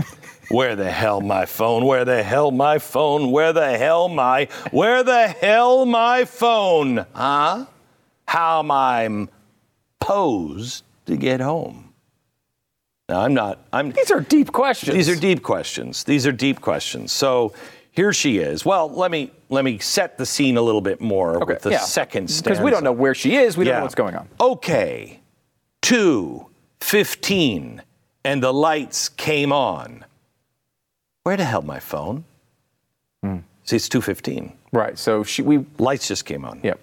Where 0.48 0.76
the 0.76 0.90
hell 0.90 1.20
my 1.20 1.44
phone? 1.44 1.84
Where 1.84 2.04
the 2.04 2.22
hell 2.22 2.52
my 2.52 2.78
phone? 2.78 3.32
Where 3.32 3.52
the 3.52 3.76
hell 3.76 4.08
my 4.08 4.46
where 4.70 5.02
the 5.02 5.26
hell 5.26 5.84
my 5.84 6.24
phone? 6.24 7.04
Huh? 7.12 7.66
How 8.28 8.60
am 8.60 8.70
I 8.70 9.28
posed 10.00 10.84
to 11.06 11.16
get 11.16 11.40
home? 11.40 11.92
Now 13.08 13.20
I'm 13.20 13.34
not 13.34 13.58
I'm 13.72 13.90
These 13.90 14.10
are 14.10 14.20
deep 14.20 14.52
questions. 14.52 14.94
these 14.94 15.08
are 15.08 15.16
deep 15.16 15.42
questions. 15.42 16.04
These 16.04 16.26
are 16.26 16.32
deep 16.32 16.60
questions. 16.60 17.12
So 17.12 17.52
here 17.96 18.12
she 18.12 18.38
is. 18.38 18.64
Well, 18.64 18.88
let 18.90 19.10
me 19.10 19.32
let 19.48 19.64
me 19.64 19.78
set 19.78 20.18
the 20.18 20.26
scene 20.26 20.58
a 20.58 20.62
little 20.62 20.82
bit 20.82 21.00
more 21.00 21.44
with 21.44 21.62
the 21.62 21.70
yeah. 21.70 21.78
second 21.80 22.28
stanza. 22.28 22.50
Because 22.50 22.60
we 22.62 22.70
don't 22.70 22.84
know 22.84 22.92
where 22.92 23.14
she 23.14 23.36
is. 23.36 23.56
We 23.56 23.64
don't 23.64 23.76
know 23.76 23.82
what's 23.82 23.94
going 23.94 24.14
on. 24.14 24.28
Okay. 24.38 25.20
2:15 25.82 27.80
and 28.24 28.42
the 28.42 28.52
lights 28.52 29.08
came 29.08 29.52
on. 29.52 30.04
Where 31.22 31.36
the 31.36 31.44
hell 31.44 31.62
my 31.62 31.80
phone? 31.80 32.24
Hmm. 33.22 33.38
See, 33.64 33.76
it's 33.76 33.88
2:15. 33.88 34.52
Right. 34.72 34.98
So 34.98 35.24
she 35.24 35.40
we 35.42 35.64
Lights 35.78 36.06
just 36.06 36.26
came 36.26 36.44
on. 36.44 36.60
Yep. 36.62 36.78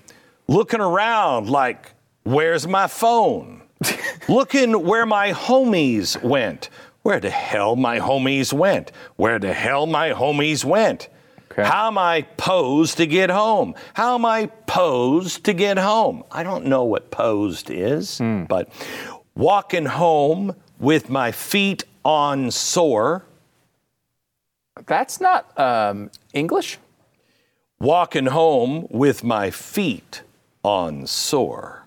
Looking 0.48 0.82
around 0.82 1.48
like, 1.50 1.94
where's 2.24 2.68
my 2.68 2.88
phone? 2.88 3.62
Looking 4.28 4.84
where 4.84 5.06
my 5.06 5.32
homies 5.32 6.22
went. 6.24 6.70
Where 7.04 7.20
the 7.20 7.30
hell 7.30 7.76
my 7.76 8.00
homies 8.00 8.52
went? 8.54 8.92
Where 9.18 9.38
the 9.40 9.54
hell 9.54 9.86
my 9.86 10.10
homies 10.12 10.64
went? 10.66 11.10
Okay. 11.52 11.64
How 11.64 11.88
am 11.88 11.98
I 11.98 12.24
posed 12.38 12.98
to 12.98 13.06
get 13.06 13.30
home? 13.30 13.76
How 13.94 14.16
am 14.16 14.26
I 14.26 14.48
posed 14.66 15.44
to 15.46 15.54
get 15.54 15.78
home? 15.78 16.24
I 16.32 16.42
don't 16.44 16.66
know 16.66 16.84
what 16.84 17.12
posed 17.12 17.70
is, 17.70 18.18
Hmm. 18.18 18.46
but 18.46 18.70
walking 19.36 19.86
home 19.86 20.56
with 20.80 21.10
my 21.10 21.32
feet 21.32 21.84
on 22.04 22.50
sore. 22.52 23.26
that's 24.88 25.22
not 25.22 25.58
um, 25.60 26.10
English. 26.34 26.78
walking 27.80 28.26
home 28.28 28.88
with 28.90 29.24
my 29.24 29.52
feet 29.52 30.22
on 30.64 31.06
sore. 31.06 31.86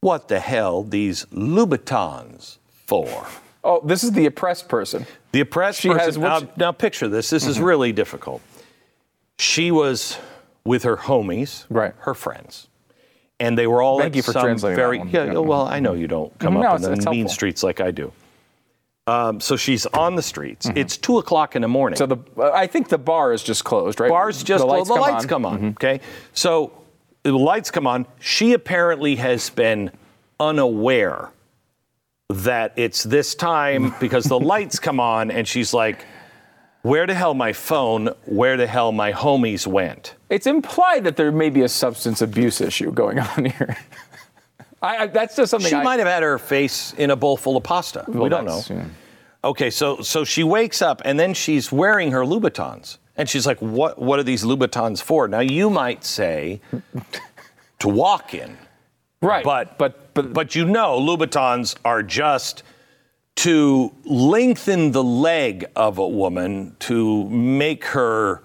What 0.00 0.28
the 0.28 0.40
hell 0.40 0.82
these 0.82 1.26
Louboutins 1.26 2.56
for? 2.86 3.26
Oh, 3.62 3.80
this 3.84 4.02
is 4.04 4.12
the 4.12 4.26
oppressed 4.26 4.68
person. 4.68 5.06
The 5.32 5.40
oppressed 5.40 5.80
She 5.80 5.88
person. 5.88 6.04
has 6.06 6.18
now, 6.18 6.48
now 6.56 6.72
picture 6.72 7.08
this. 7.08 7.28
This 7.30 7.46
is 7.46 7.60
really 7.60 7.92
difficult. 7.92 8.40
She 9.38 9.70
was 9.70 10.18
with 10.64 10.82
her 10.84 10.96
homies, 10.96 11.64
Right. 11.70 11.92
her 12.00 12.14
friends, 12.14 12.68
and 13.38 13.56
they 13.58 13.66
were 13.66 13.82
all 13.82 13.98
Thank 13.98 14.16
you 14.16 14.22
for 14.22 14.32
some 14.32 14.42
translating 14.42 14.76
that 14.76 14.82
very. 14.82 14.98
one. 14.98 15.08
Yeah, 15.08 15.24
Yeah. 15.24 15.38
well, 15.38 15.66
I 15.66 15.80
know 15.80 15.92
you 15.94 16.06
don't 16.06 16.36
come 16.38 16.54
No, 16.54 16.60
up 16.62 16.76
it's- 16.80 16.86
in 16.98 17.04
the 17.04 17.10
mean 17.10 17.20
helpful. 17.20 17.34
streets 17.34 17.62
like 17.62 17.80
I 17.80 17.90
do. 17.90 18.12
Um, 19.06 19.40
so 19.40 19.56
she's 19.56 19.86
on 19.86 20.14
the 20.14 20.22
streets. 20.22 20.68
It's 20.76 20.96
two 20.96 21.18
o'clock 21.18 21.56
in 21.56 21.62
the 21.62 21.68
morning. 21.68 21.96
So 21.96 22.06
the 22.06 22.18
uh, 22.38 22.50
I 22.52 22.66
think 22.66 22.88
the 22.90 22.98
bar 22.98 23.32
is 23.32 23.42
just 23.42 23.64
closed, 23.64 23.98
right? 23.98 24.08
Bars 24.10 24.42
just 24.42 24.62
the 24.62 24.66
lights 24.70 24.88
the 24.88 24.94
come 24.94 25.00
lights 25.02 25.24
on. 25.24 25.28
come 25.28 25.46
on. 25.46 25.68
Okay, 25.70 26.00
so 26.32 26.70
the 27.24 27.36
lights 27.36 27.70
come 27.70 27.86
on. 27.86 28.06
She 28.20 28.52
apparently 28.52 29.16
has 29.16 29.50
been 29.50 29.90
unaware 30.38 31.30
that 32.30 32.72
it's 32.76 33.02
this 33.02 33.34
time 33.34 33.94
because 34.00 34.24
the 34.24 34.38
lights 34.38 34.78
come 34.78 35.00
on, 35.00 35.30
and 35.30 35.46
she's 35.46 35.74
like, 35.74 36.04
"Where 36.82 37.06
the 37.06 37.14
hell 37.14 37.34
my 37.34 37.52
phone? 37.52 38.08
Where 38.24 38.56
the 38.56 38.66
hell 38.66 38.92
my 38.92 39.12
homies 39.12 39.66
went?" 39.66 40.14
It's 40.28 40.46
implied 40.46 41.04
that 41.04 41.16
there 41.16 41.32
may 41.32 41.50
be 41.50 41.62
a 41.62 41.68
substance 41.68 42.22
abuse 42.22 42.60
issue 42.60 42.92
going 42.92 43.18
on 43.36 43.44
here. 43.46 43.76
I, 44.82 44.96
I, 44.98 45.06
that's 45.08 45.36
just 45.36 45.50
something 45.50 45.68
She 45.68 45.76
I, 45.76 45.82
might 45.82 45.98
have 45.98 46.08
had 46.08 46.22
her 46.22 46.38
face 46.38 46.94
in 46.94 47.10
a 47.10 47.16
bowl 47.16 47.36
full 47.36 47.56
of 47.56 47.62
pasta. 47.62 48.04
well, 48.08 48.22
we 48.22 48.28
don't 48.30 48.46
know. 48.46 48.62
yeah. 48.70 48.86
Okay, 49.42 49.70
so 49.70 50.00
so 50.00 50.24
she 50.24 50.42
wakes 50.44 50.80
up 50.82 51.02
and 51.04 51.18
then 51.18 51.34
she's 51.34 51.70
wearing 51.72 52.12
her 52.12 52.20
Louboutins. 52.24 52.98
And 53.16 53.28
she's 53.28 53.46
like, 53.46 53.58
what 53.58 53.98
what 53.98 54.18
are 54.18 54.22
these 54.22 54.44
Louboutins 54.44 55.02
for? 55.02 55.28
Now 55.28 55.40
you 55.40 55.68
might 55.68 56.04
say 56.04 56.60
to 57.80 57.88
walk 57.88 58.32
in. 58.34 58.56
Right. 59.22 59.44
But 59.44 59.78
but 59.78 60.14
but 60.14 60.32
but 60.32 60.54
you 60.54 60.64
know 60.64 60.98
Louboutins 60.98 61.76
are 61.84 62.02
just 62.02 62.62
to 63.36 63.92
lengthen 64.04 64.92
the 64.92 65.04
leg 65.04 65.66
of 65.76 65.98
a 65.98 66.06
woman 66.08 66.76
to 66.80 67.28
make 67.28 67.84
her 67.86 68.42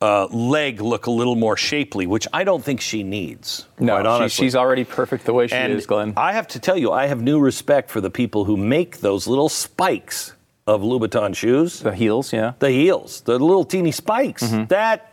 uh, 0.00 0.26
leg 0.26 0.80
look 0.80 1.06
a 1.06 1.10
little 1.10 1.34
more 1.34 1.56
shapely, 1.56 2.06
which 2.06 2.26
I 2.32 2.44
don't 2.44 2.62
think 2.62 2.80
she 2.80 3.02
needs. 3.02 3.66
no, 3.80 3.96
she, 4.28 4.28
she's 4.28 4.54
already 4.54 4.84
perfect 4.84 5.24
the 5.24 5.32
way 5.32 5.48
she 5.48 5.54
And 5.54 5.72
is, 5.72 5.86
Glenn. 5.86 6.14
I 6.16 6.32
have 6.32 6.46
to 6.48 6.60
tell 6.60 6.76
you, 6.78 6.92
I 6.92 7.06
have 7.06 7.20
new 7.20 7.40
respect 7.40 7.90
for 7.90 8.00
the 8.00 8.10
people 8.10 8.44
who 8.44 8.56
make 8.56 8.98
those 9.00 9.26
little 9.26 9.48
spikes 9.48 10.34
of 10.66 10.82
Louboutin 10.82 11.34
shoes. 11.34 11.80
the 11.80 11.94
heels, 11.94 12.32
yeah. 12.32 12.52
The 12.58 12.70
heels, 12.70 13.22
the 13.22 13.38
little 13.38 13.64
teeny 13.64 13.90
spikes. 13.90 14.44
Mm-hmm. 14.44 14.66
That 14.66 15.07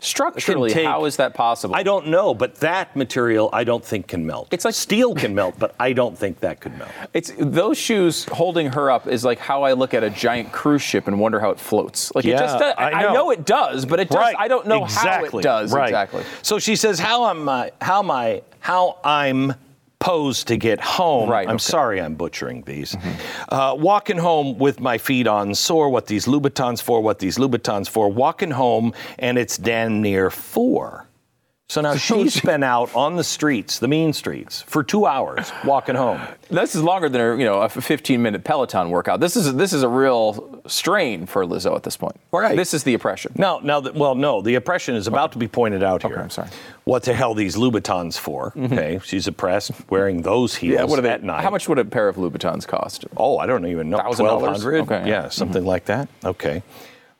Structurally, 0.00 0.70
take- 0.70 0.86
how 0.86 1.04
is 1.04 1.16
that 1.16 1.34
possible? 1.34 1.74
I 1.74 1.82
don't 1.82 2.08
know, 2.08 2.34
but 2.34 2.56
that 2.56 2.94
material 2.96 3.50
I 3.52 3.64
don't 3.64 3.84
think 3.84 4.06
can 4.08 4.24
melt. 4.26 4.48
It's 4.50 4.64
like- 4.64 4.74
steel 4.74 5.14
can 5.14 5.34
melt, 5.34 5.54
but 5.58 5.74
I 5.80 5.92
don't 5.92 6.16
think 6.16 6.40
that 6.40 6.60
could 6.60 6.76
melt. 6.78 6.90
It's 7.14 7.32
those 7.38 7.78
shoes 7.78 8.24
holding 8.26 8.72
her 8.72 8.90
up 8.90 9.06
is 9.06 9.24
like 9.24 9.38
how 9.38 9.62
I 9.62 9.72
look 9.72 9.94
at 9.94 10.04
a 10.04 10.10
giant 10.10 10.52
cruise 10.52 10.82
ship 10.82 11.08
and 11.08 11.18
wonder 11.20 11.40
how 11.40 11.50
it 11.50 11.58
floats. 11.60 12.12
Like 12.14 12.24
it 12.24 12.38
just 12.38 12.58
does, 12.58 12.74
I 12.78 12.90
I, 12.92 13.02
know. 13.02 13.12
know 13.14 13.30
it 13.30 13.44
does, 13.44 13.84
but 13.86 14.00
it 14.00 14.10
just 14.10 14.36
I 14.38 14.48
don't 14.48 14.66
know 14.66 14.84
how 14.84 15.24
it 15.24 15.42
does 15.42 15.72
Right. 15.72 15.84
exactly. 15.88 16.24
So 16.42 16.58
she 16.58 16.76
says, 16.76 16.98
"How 16.98 17.26
am 17.30 17.48
I? 17.48 17.72
How 17.80 18.00
am 18.00 18.10
I? 18.10 18.42
How 18.60 18.98
I'm 19.04 19.54
posed 19.98 20.48
to 20.48 20.56
get 20.56 20.80
home? 20.80 21.28
Right, 21.28 21.48
I'm 21.48 21.56
okay. 21.56 21.62
sorry, 21.62 22.00
I'm 22.00 22.14
butchering 22.14 22.62
these. 22.62 22.96
Uh, 23.48 23.74
walking 23.78 24.18
home 24.18 24.58
with 24.58 24.80
my 24.80 24.98
feet 24.98 25.26
on 25.26 25.54
sore. 25.54 25.90
What 25.90 26.06
these 26.06 26.26
Louboutins 26.26 26.80
for? 26.80 27.00
What 27.00 27.18
these 27.18 27.38
Louboutins 27.38 27.88
for? 27.88 28.08
Walking 28.08 28.50
home, 28.50 28.94
and 29.18 29.38
it's 29.38 29.58
damn 29.58 30.00
near 30.02 30.30
four. 30.30 31.07
So 31.70 31.82
now 31.82 31.96
she's 31.96 32.40
been 32.40 32.62
out 32.62 32.94
on 32.96 33.16
the 33.16 33.24
streets, 33.24 33.78
the 33.78 33.88
mean 33.88 34.14
streets, 34.14 34.62
for 34.62 34.82
two 34.82 35.04
hours 35.04 35.52
walking 35.66 35.96
home. 35.96 36.18
This 36.48 36.74
is 36.74 36.82
longer 36.82 37.10
than 37.10 37.20
a, 37.20 37.36
you 37.36 37.44
know 37.44 37.60
a 37.60 37.68
15 37.68 38.22
minute 38.22 38.42
Peloton 38.42 38.88
workout. 38.88 39.20
This 39.20 39.36
is 39.36 39.54
this 39.54 39.74
is 39.74 39.82
a 39.82 39.88
real 39.88 40.62
strain 40.66 41.26
for 41.26 41.44
Lizzo 41.44 41.76
at 41.76 41.82
this 41.82 41.94
point. 41.94 42.16
Right. 42.32 42.56
This 42.56 42.72
is 42.72 42.84
the 42.84 42.94
oppression. 42.94 43.32
Now, 43.36 43.60
now, 43.62 43.80
that, 43.80 43.94
well, 43.94 44.14
no, 44.14 44.40
the 44.40 44.54
oppression 44.54 44.94
is 44.94 45.06
about 45.06 45.32
to 45.32 45.38
be 45.38 45.46
pointed 45.46 45.82
out 45.82 46.02
here. 46.02 46.12
Okay, 46.12 46.22
I'm 46.22 46.30
sorry. 46.30 46.48
What 46.84 47.02
the 47.02 47.12
hell 47.12 47.34
these 47.34 47.56
Louboutins 47.56 48.18
for? 48.18 48.54
Okay, 48.56 48.98
she's 49.04 49.26
oppressed 49.26 49.72
wearing 49.90 50.22
those 50.22 50.54
heels 50.54 50.74
Yeah, 50.78 50.84
what 50.84 50.98
are 50.98 51.02
they, 51.02 51.10
at 51.10 51.22
night. 51.22 51.42
How 51.42 51.50
much 51.50 51.68
would 51.68 51.78
a 51.78 51.84
pair 51.84 52.08
of 52.08 52.16
Louboutins 52.16 52.66
cost? 52.66 53.04
Oh, 53.18 53.36
I 53.36 53.44
don't 53.44 53.66
even 53.66 53.90
know. 53.90 53.98
$1,000? 53.98 54.16
Twelve 54.16 54.42
hundred. 54.42 54.80
Okay, 54.82 55.00
yeah, 55.00 55.24
yeah. 55.24 55.28
something 55.28 55.66
like 55.66 55.84
that. 55.84 56.08
Okay. 56.24 56.62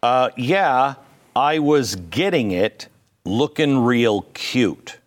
Uh, 0.02 0.30
yeah, 0.38 0.94
I 1.36 1.58
was 1.58 1.96
getting 1.96 2.52
it, 2.52 2.88
looking 3.28 3.78
real 3.84 4.22
cute. 4.34 4.98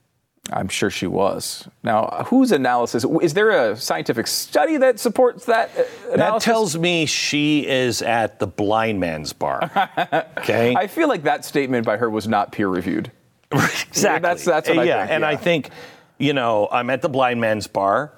I'm 0.51 0.67
sure 0.67 0.89
she 0.89 1.07
was. 1.07 1.67
Now, 1.83 2.25
whose 2.27 2.51
analysis? 2.51 3.05
Is 3.21 3.33
there 3.33 3.51
a 3.71 3.75
scientific 3.77 4.27
study 4.27 4.77
that 4.77 4.99
supports 4.99 5.45
that 5.45 5.69
uh, 6.11 6.17
That 6.17 6.41
tells 6.41 6.77
me 6.77 7.05
she 7.05 7.65
is 7.67 8.01
at 8.01 8.39
the 8.39 8.47
blind 8.47 8.99
man's 8.99 9.33
bar. 9.33 9.71
Okay. 10.41 10.75
I 10.75 10.87
feel 10.87 11.07
like 11.07 11.23
that 11.23 11.45
statement 11.45 11.85
by 11.85 11.97
her 11.97 12.09
was 12.09 12.27
not 12.27 12.51
peer 12.51 12.67
reviewed. 12.67 13.11
exactly. 13.51 14.21
That's- 14.21 14.43
that's 14.43 14.67
what 14.67 14.79
I 14.79 14.83
yeah, 14.83 15.01
think, 15.01 15.11
and 15.11 15.25
I 15.25 15.35
think, 15.35 15.69
you 16.17 16.33
know, 16.33 16.67
I'm 16.71 16.89
at 16.89 17.01
the 17.01 17.09
blind 17.09 17.39
man's 17.39 17.67
bar. 17.67 18.13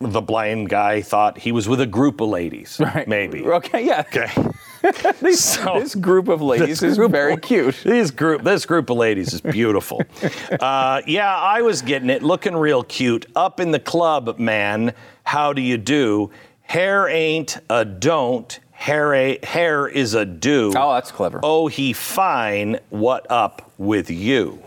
The 0.00 0.20
blind 0.20 0.68
guy 0.68 1.00
thought 1.02 1.38
he 1.38 1.50
was 1.52 1.68
with 1.68 1.80
a 1.80 1.86
group 1.86 2.20
of 2.20 2.28
ladies. 2.28 2.78
Right. 2.78 3.08
Maybe. 3.08 3.42
Okay, 3.44 3.86
yeah. 3.86 4.04
Okay. 4.06 4.30
This, 5.20 5.54
So- 5.54 5.80
this 5.80 5.94
group 5.94 6.28
of 6.28 6.42
ladies 6.42 6.80
This 6.80 6.82
is 6.82 6.96
very 6.96 7.36
cute. 7.36 7.76
This 7.84 8.10
group, 8.10 8.42
this 8.42 8.66
group 8.66 8.90
of 8.90 8.96
ladies 8.96 9.32
is 9.32 9.40
beautiful. 9.40 10.02
uh, 10.60 11.02
yeah, 11.06 11.36
I 11.36 11.62
was 11.62 11.82
getting 11.82 12.10
it, 12.10 12.22
looking 12.22 12.56
real 12.56 12.82
cute. 12.82 13.26
Up 13.36 13.60
in 13.60 13.70
the 13.70 13.80
club, 13.80 14.38
man. 14.38 14.94
How 15.24 15.52
do 15.52 15.62
you 15.62 15.78
do? 15.78 16.30
Hair 16.62 17.08
ain't 17.08 17.58
a 17.70 17.84
don't. 17.84 18.58
Hair, 18.72 19.14
a, 19.14 19.38
hair 19.44 19.86
is 19.86 20.14
a 20.14 20.24
do. 20.24 20.72
Oh, 20.76 20.94
that's 20.94 21.12
clever. 21.12 21.38
Oh, 21.42 21.68
he 21.68 21.92
fine. 21.92 22.80
What 22.90 23.30
up 23.30 23.70
with 23.78 24.10
you? 24.10 24.60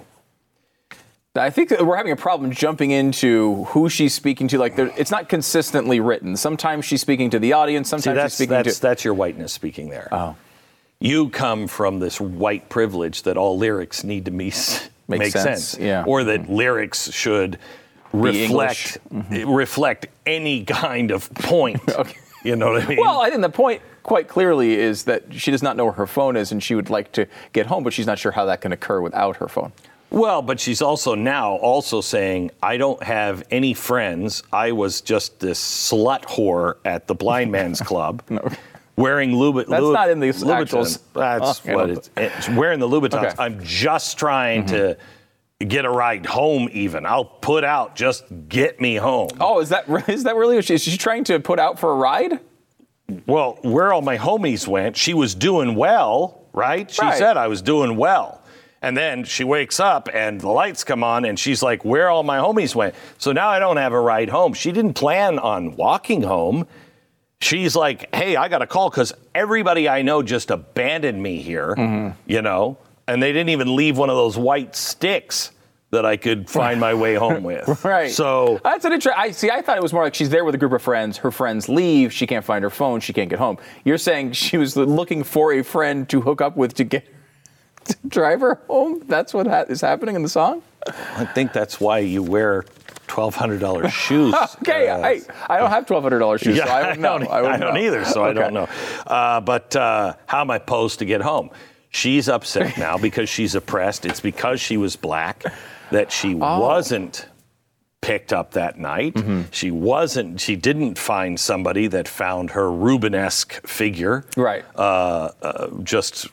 I 1.37 1.49
think 1.49 1.69
that 1.69 1.85
we're 1.85 1.97
having 1.97 2.11
a 2.11 2.17
problem 2.17 2.51
jumping 2.51 2.91
into 2.91 3.65
who 3.65 3.89
she's 3.89 4.13
speaking 4.13 4.47
to. 4.49 4.57
Like, 4.57 4.77
it's 4.77 5.11
not 5.11 5.27
consistently 5.27 5.99
written. 5.99 6.37
Sometimes 6.37 6.85
she's 6.85 7.01
speaking 7.01 7.29
to 7.31 7.39
the 7.39 7.53
audience. 7.53 7.87
See, 7.87 7.97
Sometimes 7.97 8.15
she's 8.15 8.23
that's 8.23 8.33
speaking 8.35 8.51
that's 8.51 8.75
to. 8.75 8.81
that's 8.81 9.03
your 9.03 9.13
whiteness 9.13 9.51
speaking 9.51 9.89
there. 9.89 10.07
Oh. 10.11 10.35
You 10.99 11.29
come 11.29 11.67
from 11.67 11.99
this 11.99 12.21
white 12.21 12.69
privilege 12.69 13.23
that 13.23 13.35
all 13.37 13.57
lyrics 13.57 14.03
need 14.03 14.25
to 14.25 14.31
be, 14.31 14.53
Make 15.07 15.19
make 15.19 15.31
sense, 15.33 15.67
sense, 15.67 15.77
yeah. 15.79 16.03
or 16.07 16.23
that 16.23 16.49
lyrics 16.49 17.11
should 17.11 17.59
reflect 18.11 18.97
mm-hmm. 19.13 19.33
eh, 19.33 19.43
reflect 19.45 20.07
any 20.25 20.63
kind 20.63 21.11
of 21.11 21.31
point. 21.33 21.81
Okay. 21.95 22.15
You 22.43 22.55
know 22.55 22.73
what 22.73 22.83
I 22.83 22.87
mean? 22.87 22.99
Well, 22.99 23.21
I 23.21 23.31
think 23.31 23.41
the 23.41 23.49
point 23.49 23.81
quite 24.03 24.27
clearly 24.27 24.75
is 24.75 25.05
that 25.05 25.33
she 25.33 25.49
does 25.49 25.63
not 25.63 25.75
know 25.75 25.85
where 25.85 25.93
her 25.93 26.05
phone 26.05 26.35
is, 26.35 26.51
and 26.51 26.61
she 26.61 26.75
would 26.75 26.91
like 26.91 27.11
to 27.13 27.27
get 27.53 27.65
home, 27.65 27.83
but 27.83 27.91
she's 27.91 28.05
not 28.05 28.19
sure 28.19 28.31
how 28.31 28.45
that 28.45 28.61
can 28.61 28.71
occur 28.71 29.01
without 29.01 29.37
her 29.37 29.47
phone. 29.47 29.71
Well, 30.15 30.41
but 30.41 30.61
she's 30.61 30.81
also 30.81 31.13
now 31.13 31.55
also 31.57 31.99
saying, 31.99 32.51
I 32.63 32.77
don't 32.77 33.03
have 33.03 33.43
any 33.51 33.73
friends. 33.73 34.43
I 34.53 34.71
was 34.71 35.01
just 35.01 35.41
this 35.41 35.59
slut 35.59 36.23
whore 36.23 36.75
at 36.85 37.05
the 37.07 37.13
blind 37.13 37.51
man's 37.51 37.81
club. 37.91 38.23
Wearing 38.95 39.31
Louboutin. 39.31 39.67
That's 39.67 39.83
not 39.83 40.09
in 40.09 40.21
the 40.21 40.29
Louboutins. 40.29 40.99
That's 41.13 41.59
Okay. 41.59 41.75
what 41.75 41.89
it's, 41.89 42.09
it's 42.15 42.47
wearing 42.47 42.79
the 42.79 42.87
Louboutins. 42.87 43.15
Okay. 43.15 43.27
Mm-hmm. 43.27 43.41
I'm 43.41 43.61
just 43.61 44.17
trying 44.17 44.65
to 44.67 44.95
get 45.59 45.83
a 45.83 45.89
ride 45.89 46.25
home. 46.25 46.69
Even 46.71 47.05
I'll 47.05 47.25
put 47.25 47.65
out. 47.65 47.97
Just 47.97 48.23
get 48.47 48.79
me 48.79 48.95
home. 48.95 49.31
Oh, 49.41 49.59
is 49.59 49.67
that 49.67 49.89
is 50.09 50.23
that 50.23 50.37
really? 50.37 50.61
She, 50.61 50.75
is 50.75 50.81
she 50.83 50.95
trying 50.97 51.25
to 51.25 51.41
put 51.41 51.59
out 51.59 51.77
for 51.77 51.91
a 51.91 51.95
ride? 51.95 52.39
Well, 53.27 53.59
where 53.63 53.91
all 53.91 54.01
my 54.01 54.17
homies 54.17 54.65
went, 54.65 54.95
she 54.95 55.13
was 55.13 55.35
doing 55.35 55.75
well, 55.75 56.45
right? 56.53 56.89
She 56.89 57.01
Right. 57.01 57.17
said 57.17 57.35
I 57.35 57.47
was 57.49 57.61
doing 57.61 57.97
well. 57.97 58.41
And 58.85 58.95
then 58.95 59.23
she 59.23 59.43
wakes 59.43 59.79
up 59.79 60.09
and 60.13 60.39
the 60.39 60.49
lights 60.49 60.83
come 60.83 61.03
on 61.03 61.25
and 61.25 61.39
she's 61.39 61.63
like, 61.63 61.83
Where 61.83 62.07
all 62.07 62.21
my 62.21 62.37
homies 62.37 62.75
went? 62.75 62.93
So 63.17 63.31
now 63.31 63.49
I 63.49 63.57
don't 63.57 63.77
have 63.77 63.93
a 63.93 63.99
ride 63.99 64.29
home. 64.29 64.53
She 64.53 64.71
didn't 64.71 64.93
plan 64.93 65.39
on 65.39 65.75
walking 65.75 66.21
home. 66.21 66.67
She's 67.41 67.75
like, 67.75 68.13
Hey, 68.13 68.35
I 68.35 68.47
got 68.47 68.61
a 68.61 68.67
call 68.67 68.91
because 68.91 69.11
everybody 69.33 69.89
I 69.89 70.03
know 70.03 70.21
just 70.21 70.51
abandoned 70.51 71.21
me 71.23 71.41
here, 71.41 71.73
mm-hmm. 71.75 72.15
you 72.27 72.43
know? 72.43 72.77
And 73.07 73.23
they 73.23 73.33
didn't 73.33 73.49
even 73.49 73.75
leave 73.75 73.97
one 73.97 74.11
of 74.11 74.17
those 74.17 74.37
white 74.37 74.75
sticks 74.75 75.49
that 75.89 76.05
I 76.05 76.15
could 76.15 76.47
find 76.47 76.79
my 76.79 76.93
way 76.93 77.15
home 77.15 77.41
with. 77.51 77.83
Right. 77.83 78.11
So 78.11 78.61
that's 78.63 78.85
an 78.85 78.93
interesting. 78.93 79.19
I 79.19 79.31
see. 79.31 79.49
I 79.49 79.63
thought 79.63 79.77
it 79.77 79.83
was 79.83 79.93
more 79.93 80.03
like 80.03 80.13
she's 80.13 80.29
there 80.29 80.45
with 80.45 80.53
a 80.53 80.59
group 80.59 80.73
of 80.73 80.81
friends. 80.83 81.17
Her 81.17 81.31
friends 81.31 81.67
leave. 81.67 82.13
She 82.13 82.27
can't 82.27 82.45
find 82.45 82.61
her 82.61 82.69
phone. 82.69 82.99
She 82.99 83.13
can't 83.13 83.31
get 83.31 83.39
home. 83.39 83.57
You're 83.83 83.97
saying 83.97 84.33
she 84.33 84.57
was 84.57 84.77
looking 84.77 85.23
for 85.23 85.53
a 85.53 85.63
friend 85.63 86.07
to 86.09 86.21
hook 86.21 86.39
up 86.39 86.55
with 86.55 86.75
to 86.75 86.83
get 86.83 87.14
to 87.89 87.95
drive 88.07 88.41
her 88.41 88.59
home. 88.67 89.01
That's 89.07 89.33
what 89.33 89.47
ha- 89.47 89.65
is 89.67 89.81
happening 89.81 90.15
in 90.15 90.23
the 90.23 90.29
song. 90.29 90.61
I 91.15 91.25
think 91.25 91.53
that's 91.53 91.79
why 91.79 91.99
you 91.99 92.21
wear 92.21 92.63
$1,200 93.07 93.89
shoes. 93.91 94.33
Okay, 94.61 94.89
uh, 94.89 94.97
I, 94.99 95.21
I 95.49 95.57
don't 95.59 95.69
have 95.69 95.85
twelve 95.85 96.03
hundred 96.03 96.19
dollars 96.19 96.41
shoes, 96.41 96.57
so 96.57 96.63
I, 96.63 96.95
know. 96.95 97.19
don't, 97.19 97.29
I, 97.31 97.37
I 97.53 97.57
don't 97.57 97.73
know. 97.75 97.79
either, 97.81 98.03
so 98.05 98.23
I 98.23 98.33
don't 98.33 98.53
know. 98.53 98.67
Uh, 99.05 99.39
but 99.41 99.75
uh, 99.75 100.13
how 100.25 100.41
am 100.41 100.49
I 100.51 100.57
posed 100.59 100.99
to 100.99 101.05
get 101.05 101.21
home? 101.21 101.49
She's 101.89 102.27
upset 102.27 102.77
now 102.79 102.97
because 102.97 103.29
she's 103.29 103.53
oppressed. 103.55 104.05
It's 104.05 104.19
because 104.19 104.59
she 104.59 104.77
was 104.77 104.95
black 104.95 105.43
that 105.91 106.11
she 106.11 106.33
Oh. 106.35 106.59
wasn't 106.59 107.27
picked 108.01 108.33
up 108.33 108.51
that 108.51 108.77
night. 108.79 109.13
Mm-hmm. 109.15 109.41
She 109.51 109.71
wasn't. 109.71 110.39
She 110.41 110.55
didn't 110.55 110.97
find 110.97 111.39
somebody 111.39 111.87
that 111.87 112.07
found 112.07 112.51
her 112.51 112.65
Rubenesque 112.69 113.65
figure. 113.67 114.25
Right. 114.35 114.65
Uh, 114.75 115.29
uh, 115.41 115.67
just 115.83 116.27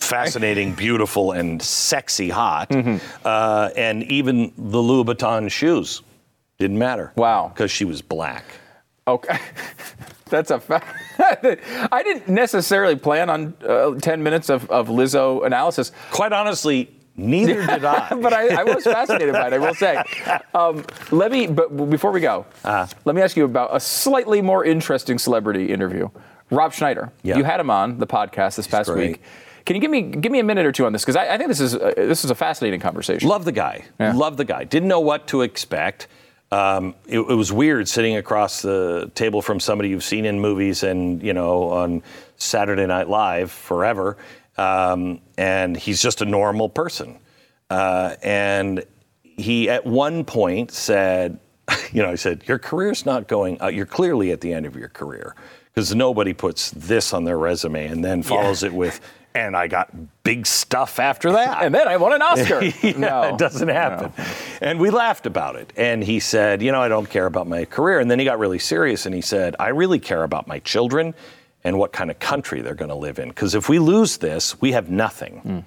fascinating, 0.00 0.74
beautiful, 0.74 1.32
and 1.32 1.60
sexy 1.62 2.28
hot. 2.28 2.68
Mm-hmm. 2.70 2.96
Uh, 3.24 3.70
and 3.76 4.02
even 4.04 4.52
the 4.56 4.78
Louboutin 4.78 5.50
shoes 5.50 6.02
didn't 6.58 6.78
matter. 6.78 7.12
Wow. 7.16 7.48
Because 7.54 7.70
she 7.70 7.84
was 7.84 8.02
black. 8.02 8.44
Okay. 9.06 9.38
That's 10.30 10.50
a 10.50 10.60
fact. 10.60 10.86
I 11.92 12.02
didn't 12.04 12.28
necessarily 12.28 12.94
plan 12.96 13.28
on 13.30 13.54
uh, 13.66 13.94
10 13.96 14.22
minutes 14.22 14.48
of, 14.48 14.70
of 14.70 14.88
Lizzo 14.88 15.44
analysis, 15.44 15.90
Quite 16.12 16.32
honestly, 16.32 16.88
neither 17.16 17.66
did 17.66 17.84
I. 17.84 18.14
but 18.14 18.32
I, 18.32 18.60
I 18.60 18.64
was 18.64 18.84
fascinated 18.84 19.32
by 19.32 19.48
it, 19.48 19.52
I 19.54 19.58
will 19.58 19.74
say. 19.74 20.00
Um, 20.54 20.84
let 21.10 21.32
me, 21.32 21.48
but 21.48 21.76
before 21.90 22.12
we 22.12 22.20
go, 22.20 22.46
Uh-huh. 22.64 22.86
let 23.04 23.16
me 23.16 23.22
ask 23.22 23.36
you 23.36 23.44
about 23.44 23.74
a 23.74 23.80
slightly 23.80 24.40
more 24.40 24.64
interesting 24.64 25.18
celebrity 25.18 25.72
interview. 25.72 26.08
Rob 26.50 26.72
Schneider. 26.72 27.10
Yeah. 27.22 27.36
You 27.38 27.44
had 27.44 27.58
him 27.58 27.70
on 27.70 27.98
the 27.98 28.06
podcast 28.06 28.54
this 28.56 28.68
past 28.68 28.88
great. 28.90 29.08
week. 29.12 29.22
Can 29.64 29.76
you 29.76 29.80
give 29.82 29.90
me 29.90 30.02
give 30.02 30.32
me 30.32 30.38
a 30.38 30.44
minute 30.44 30.66
or 30.66 30.72
two 30.72 30.86
on 30.86 30.92
this? 30.92 31.02
Because 31.02 31.16
I, 31.16 31.34
I 31.34 31.38
think 31.38 31.48
this 31.48 31.60
is 31.60 31.74
uh, 31.74 31.92
this 31.96 32.24
is 32.24 32.30
a 32.30 32.34
fascinating 32.34 32.80
conversation. 32.80 33.28
Love 33.28 33.44
the 33.44 33.52
guy. 33.52 33.84
Yeah. 33.98 34.12
Love 34.14 34.36
the 34.36 34.44
guy. 34.44 34.64
Didn't 34.64 34.88
know 34.88 35.00
what 35.00 35.26
to 35.28 35.42
expect. 35.42 36.08
Um, 36.52 36.96
it, 37.06 37.20
it 37.20 37.34
was 37.34 37.52
weird 37.52 37.88
sitting 37.88 38.16
across 38.16 38.62
the 38.62 39.10
table 39.14 39.40
from 39.40 39.60
somebody 39.60 39.88
you've 39.88 40.02
seen 40.02 40.24
in 40.24 40.40
movies 40.40 40.82
and 40.82 41.22
you 41.22 41.32
know 41.32 41.70
on 41.70 42.02
Saturday 42.36 42.86
Night 42.86 43.08
Live 43.08 43.52
forever, 43.52 44.16
um, 44.56 45.20
and 45.38 45.76
he's 45.76 46.02
just 46.02 46.22
a 46.22 46.24
normal 46.24 46.68
person. 46.68 47.18
Uh, 47.68 48.16
and 48.22 48.84
he 49.22 49.70
at 49.70 49.86
one 49.86 50.24
point 50.24 50.72
said, 50.72 51.38
you 51.92 52.02
know, 52.02 52.10
he 52.10 52.16
said, 52.16 52.42
"Your 52.46 52.58
career's 52.58 53.06
not 53.06 53.28
going. 53.28 53.62
Uh, 53.62 53.68
you're 53.68 53.86
clearly 53.86 54.32
at 54.32 54.40
the 54.40 54.52
end 54.52 54.66
of 54.66 54.74
your 54.74 54.88
career 54.88 55.36
because 55.72 55.94
nobody 55.94 56.32
puts 56.32 56.72
this 56.72 57.12
on 57.12 57.24
their 57.24 57.38
resume 57.38 57.86
and 57.86 58.04
then 58.04 58.22
follows 58.22 58.62
it 58.62 58.72
with." 58.72 59.00
And 59.34 59.56
I 59.56 59.68
got 59.68 59.90
big 60.24 60.46
stuff 60.46 60.98
after 60.98 61.32
that. 61.32 61.62
and 61.62 61.74
then 61.74 61.86
I 61.86 61.96
won 61.96 62.12
an 62.12 62.22
Oscar. 62.22 62.64
yeah, 62.82 62.98
no, 62.98 63.22
it 63.22 63.38
doesn't 63.38 63.68
happen. 63.68 64.12
And 64.60 64.80
we 64.80 64.90
laughed 64.90 65.26
about 65.26 65.56
it. 65.56 65.72
And 65.76 66.02
he 66.02 66.20
said, 66.20 66.62
You 66.62 66.72
know, 66.72 66.80
I 66.80 66.88
don't 66.88 67.08
care 67.08 67.26
about 67.26 67.46
my 67.46 67.64
career. 67.64 68.00
And 68.00 68.10
then 68.10 68.18
he 68.18 68.24
got 68.24 68.38
really 68.38 68.58
serious 68.58 69.06
and 69.06 69.14
he 69.14 69.20
said, 69.20 69.56
I 69.58 69.68
really 69.68 69.98
care 69.98 70.24
about 70.24 70.48
my 70.48 70.58
children 70.60 71.14
and 71.64 71.78
what 71.78 71.92
kind 71.92 72.10
of 72.10 72.18
country 72.18 72.60
they're 72.62 72.74
going 72.74 72.88
to 72.88 72.94
live 72.94 73.18
in. 73.18 73.28
Because 73.28 73.54
if 73.54 73.68
we 73.68 73.78
lose 73.78 74.16
this, 74.16 74.60
we 74.60 74.72
have 74.72 74.90
nothing. 74.90 75.64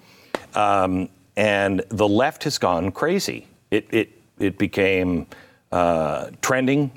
Um, 0.56 1.10
and 1.36 1.84
the 1.90 2.08
left 2.08 2.44
has 2.44 2.58
gone 2.58 2.92
crazy. 2.92 3.48
It, 3.72 3.88
it, 3.92 4.10
it 4.40 4.58
became 4.58 5.28
uh, 5.72 6.30
trending, 6.42 6.92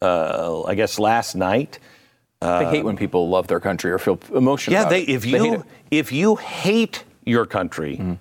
uh, 0.00 0.62
I 0.62 0.74
guess, 0.74 0.98
last 0.98 1.34
night. 1.34 1.78
They 2.44 2.66
hate 2.66 2.84
when 2.84 2.96
people 2.96 3.28
love 3.28 3.46
their 3.46 3.60
country 3.60 3.90
or 3.90 3.98
feel 3.98 4.18
emotional. 4.34 4.74
Yeah, 4.74 4.80
about 4.82 4.90
they, 4.90 5.02
it. 5.02 5.08
if 5.08 5.22
They 5.22 5.30
you 5.30 5.64
if 5.90 6.12
you 6.12 6.36
hate 6.36 7.04
your 7.24 7.46
country, 7.46 7.98
all 8.00 8.18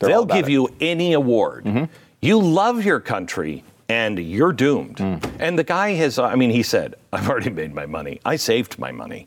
they'll 0.00 0.24
give 0.26 0.48
it. 0.48 0.52
you 0.52 0.68
any 0.80 1.12
award. 1.12 1.88
You 2.22 2.38
love 2.38 2.84
your 2.84 3.00
country, 3.00 3.64
and 3.88 4.18
you're 4.18 4.52
doomed. 4.52 5.00
And 5.38 5.58
the 5.58 5.64
guy 5.64 5.94
has, 5.94 6.18
I 6.18 6.34
mean, 6.34 6.50
he 6.50 6.62
said, 6.62 6.94
"I've 7.12 7.28
already 7.28 7.50
made 7.50 7.74
my 7.74 7.86
money. 7.86 8.20
I 8.24 8.36
saved 8.36 8.78
my 8.78 8.92
money." 8.92 9.26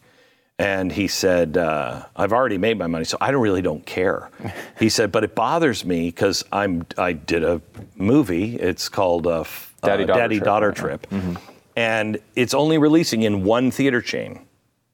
And 0.59 0.91
he 0.91 1.07
said, 1.07 1.57
uh, 1.57 2.05
"I've 2.16 2.32
already 2.32 2.59
made 2.59 2.78
my 2.78 2.86
money, 2.86 3.05
so 3.05 3.18
I 3.20 3.32
don't 3.32 3.41
really 3.41 3.64
don't 3.64 3.84
care." 3.86 4.30
he 4.80 4.89
said, 4.89 5.11
"But 5.11 5.24
it 5.24 5.34
bothers 5.34 5.84
me 5.86 6.07
because 6.09 6.45
I'm 6.51 6.86
I 6.97 7.14
did 7.14 7.43
a 7.43 7.61
movie. 7.95 8.55
It's 8.57 8.88
called 8.89 9.26
uh, 9.26 9.41
f- 9.41 9.74
uh, 9.82 9.88
Daddy 9.88 10.05
Daughter 10.05 10.20
Daddy 10.20 10.36
Trip, 10.38 10.45
Daughter 10.45 10.68
right, 10.68 11.07
yeah. 11.11 11.38
And 11.76 12.20
it's 12.36 12.54
only 12.54 12.78
releasing 12.78 13.24
in 13.24 13.44
one 13.44 13.72
theater 13.72 14.02
chain, 14.02 14.46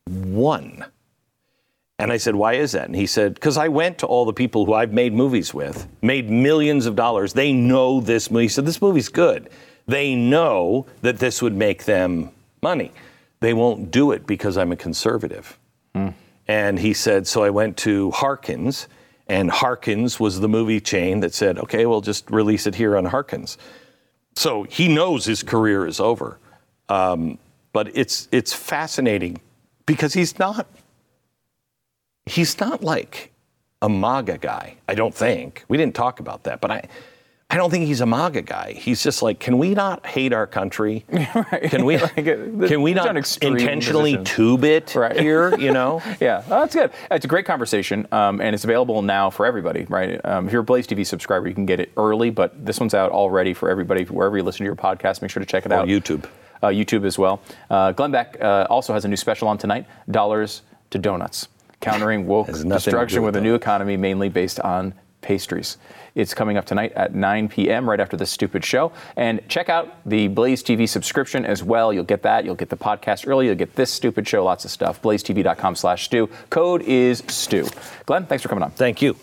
one." 0.06 0.86
And 2.00 2.14
I 2.14 2.18
said, 2.18 2.36
why 2.36 2.54
is 2.54 2.72
that? 2.72 2.86
And 2.86 2.96
he 2.96 3.06
said, 3.06 3.34
because 3.34 3.58
I 3.58 3.68
went 3.68 3.98
to 3.98 4.06
all 4.06 4.24
the 4.24 4.32
people 4.32 4.66
who 4.66 4.74
I've 4.74 4.94
made 4.94 5.14
movies 5.14 5.54
with, 5.54 5.86
made 6.02 6.30
millions 6.30 6.86
of 6.86 6.96
dollars. 6.96 7.34
They 7.34 7.52
know 7.52 8.00
this 8.00 8.32
movie. 8.32 8.46
He 8.46 8.48
said, 8.48 8.66
this 8.66 8.82
movie's 8.82 9.10
good. 9.10 9.50
They 9.86 10.16
know 10.16 10.86
that 11.02 11.20
this 11.20 11.42
would 11.42 11.54
make 11.54 11.84
them 11.84 12.32
money. 12.64 12.94
They 13.42 13.54
won't 13.54 13.92
do 13.92 14.14
it 14.14 14.26
because 14.26 14.58
I'm 14.58 14.72
a 14.72 14.78
conservative. 14.78 15.60
Hmm. 15.94 16.10
And 16.48 16.80
he 16.80 16.94
said, 16.94 17.28
so 17.28 17.44
I 17.44 17.50
went 17.50 17.76
to 17.80 18.12
Harkins, 18.12 18.88
and 19.28 19.52
Harkins 19.52 20.22
was 20.22 20.40
the 20.40 20.48
movie 20.48 20.80
chain 20.80 21.20
that 21.20 21.34
said, 21.34 21.60
okay, 21.60 21.86
we'll 21.86 22.00
just 22.00 22.32
release 22.32 22.66
it 22.66 22.76
here 22.76 22.96
on 22.96 23.06
Harkins. 23.06 23.58
So 24.36 24.64
he 24.64 24.88
knows 24.88 25.26
his 25.26 25.44
career 25.44 25.86
is 25.86 26.00
over. 26.00 26.40
Um, 26.90 27.38
but 27.72 27.96
it's 27.96 28.28
it's 28.32 28.52
fascinating 28.54 29.40
because 29.86 30.14
he's 30.14 30.38
not 30.40 30.68
he's 32.26 32.60
not 32.60 32.84
like 32.84 33.32
a 33.82 33.90
MAGA 33.90 34.40
guy. 34.40 34.76
I 34.88 34.96
don't 34.96 35.14
think 35.14 35.64
we 35.68 35.78
didn't 35.78 35.96
talk 35.96 36.20
about 36.20 36.44
that, 36.44 36.62
but 36.62 36.72
I. 36.72 36.88
I 37.52 37.58
don't 37.58 37.72
think 37.72 37.88
he's 37.88 38.00
a 38.00 38.06
MAGA 38.06 38.44
guy. 38.44 38.74
He's 38.74 39.02
just 39.02 39.24
like, 39.24 39.40
can 39.40 39.58
we 39.58 39.74
not 39.74 40.06
hate 40.06 40.34
our 40.34 40.46
country? 40.46 41.04
Can 41.64 41.84
we? 41.84 41.98
Like, 42.00 42.20
uh, 42.20 42.68
can 42.68 42.84
we 42.84 42.94
not 42.94 43.08
intentionally 43.42 44.18
positions. 44.18 44.30
tube 44.36 44.64
it 44.66 44.94
Right. 44.96 45.20
here? 45.20 45.58
You 45.58 45.72
know? 45.74 46.00
Yeah, 46.22 46.44
well, 46.48 46.60
that's 46.60 46.76
good. 46.76 46.92
It's 47.10 47.26
a 47.26 47.28
great 47.28 47.48
conversation, 47.48 48.08
um, 48.12 48.40
and 48.40 48.54
it's 48.54 48.66
available 48.66 49.02
now 49.02 49.32
for 49.32 49.48
everybody, 49.48 49.86
right? 49.90 50.24
Um, 50.24 50.46
if 50.46 50.54
you're 50.54 50.62
a 50.62 50.64
Blaze 50.64 50.86
TV 50.86 51.04
subscriber, 51.04 51.48
you 51.48 51.56
can 51.56 51.66
get 51.66 51.80
it 51.80 51.92
early, 51.98 52.30
but 52.30 52.64
this 52.64 52.80
one's 52.80 52.94
out 52.94 53.10
already 53.12 53.56
for 53.56 53.68
everybody. 53.68 54.04
Wherever 54.04 54.38
you 54.38 54.44
listen 54.44 54.60
to 54.60 54.66
your 54.66 54.76
podcast, 54.76 55.24
make 55.24 55.32
sure 55.32 55.40
to 55.42 55.48
check 55.48 55.66
it 55.66 55.72
Or 55.72 55.78
out. 55.78 55.88
YouTube. 55.88 56.26
Uh, 56.62 56.68
YouTube 56.68 57.06
as 57.06 57.18
well. 57.18 57.42
Uh, 57.70 57.92
Glenn 57.94 58.12
Beck 58.12 58.38
uh, 58.42 58.68
also 58.70 58.94
has 58.94 59.06
a 59.06 59.08
new 59.08 59.16
special 59.16 59.48
on 59.48 59.58
tonight 59.58 59.86
Dollars 60.12 60.62
to 60.90 60.98
Donuts, 60.98 61.48
countering 61.80 62.28
woke 62.28 62.48
Has 62.48 62.66
nothing 62.66 62.70
to 62.70 62.70
do 62.70 62.84
destruction 62.92 63.24
with 63.24 63.36
with 63.36 63.42
a 63.42 63.44
new 63.44 63.56
economy 63.56 63.96
mainly 63.98 64.30
based 64.30 64.60
on 64.60 64.94
pastries. 65.22 65.78
It's 66.16 66.34
coming 66.34 66.58
up 66.58 66.66
tonight 66.66 66.92
at 66.94 67.14
9 67.14 67.50
p.m. 67.50 67.90
right 67.90 68.00
after 68.00 68.18
this 68.18 68.32
stupid 68.32 68.66
show. 68.66 68.92
And 69.16 69.42
check 69.48 69.70
out 69.70 69.98
the 70.06 70.28
Blaze 70.28 70.64
TV 70.64 70.88
subscription 70.88 71.46
as 71.46 71.64
well. 71.64 71.94
You'll 71.94 72.04
get 72.04 72.24
that. 72.24 72.46
You'll 72.46 72.56
get 72.56 72.70
the 72.70 72.78
podcast 72.78 73.28
early. 73.28 73.46
You'll 73.46 73.56
get 73.56 73.76
this 73.76 73.92
stupid 73.92 74.28
show, 74.28 74.44
lots 74.44 74.66
of 74.66 74.72
stuff. 74.72 75.02
BlazeTV.com 75.02 75.76
slash 75.76 76.06
Stu. 76.06 76.30
Code 76.50 76.82
is 76.84 77.24
Stu. 77.28 77.68
Glenn, 78.06 78.26
thanks 78.26 78.42
for 78.42 78.50
coming 78.50 78.64
on. 78.64 78.72
Thank 78.72 79.02
you. 79.02 79.16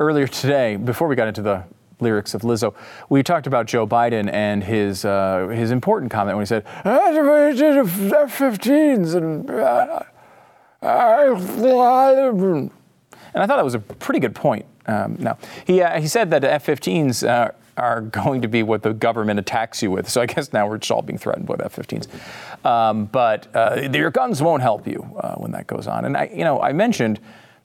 Earlier 0.00 0.26
today, 0.26 0.74
before 0.76 1.06
we 1.06 1.14
got 1.14 1.28
into 1.28 1.42
the 1.42 1.62
lyrics 2.00 2.34
of 2.34 2.42
Lizzo, 2.42 2.74
we 3.08 3.22
talked 3.22 3.46
about 3.46 3.66
Joe 3.66 3.86
Biden 3.86 4.28
and 4.32 4.64
his 4.64 5.04
uh, 5.04 5.46
his 5.48 5.70
important 5.70 6.10
comment 6.10 6.36
when 6.36 6.42
he 6.42 6.46
said, 6.46 6.64
"F-15s 6.84 9.14
and." 9.14 9.48
Uh, 9.48 10.02
and 13.34 13.42
I 13.42 13.46
thought 13.46 13.56
that 13.56 13.64
was 13.64 13.74
a 13.74 13.80
pretty 13.80 14.18
good 14.18 14.34
point. 14.34 14.64
Um, 14.86 15.16
now 15.20 15.36
he 15.66 15.82
uh, 15.82 16.00
he 16.00 16.08
said 16.08 16.30
that 16.30 16.42
F-15s 16.42 17.28
uh, 17.28 17.50
are 17.76 18.00
going 18.00 18.40
to 18.42 18.48
be 18.48 18.62
what 18.62 18.82
the 18.82 18.94
government 18.94 19.38
attacks 19.38 19.82
you 19.82 19.90
with. 19.90 20.08
So 20.08 20.22
I 20.22 20.26
guess 20.26 20.52
now 20.52 20.66
we're 20.66 20.78
just 20.78 20.90
all 20.90 21.02
being 21.02 21.18
threatened 21.18 21.48
with 21.48 21.60
F-15s. 21.60 22.08
Um, 22.64 23.06
but 23.06 23.54
uh, 23.54 23.88
your 23.92 24.10
guns 24.10 24.42
won't 24.42 24.62
help 24.62 24.86
you 24.86 25.06
uh, 25.20 25.34
when 25.34 25.52
that 25.52 25.66
goes 25.66 25.86
on. 25.86 26.06
And 26.06 26.16
I, 26.16 26.30
you 26.34 26.44
know, 26.44 26.60
I 26.60 26.72
mentioned 26.72 27.20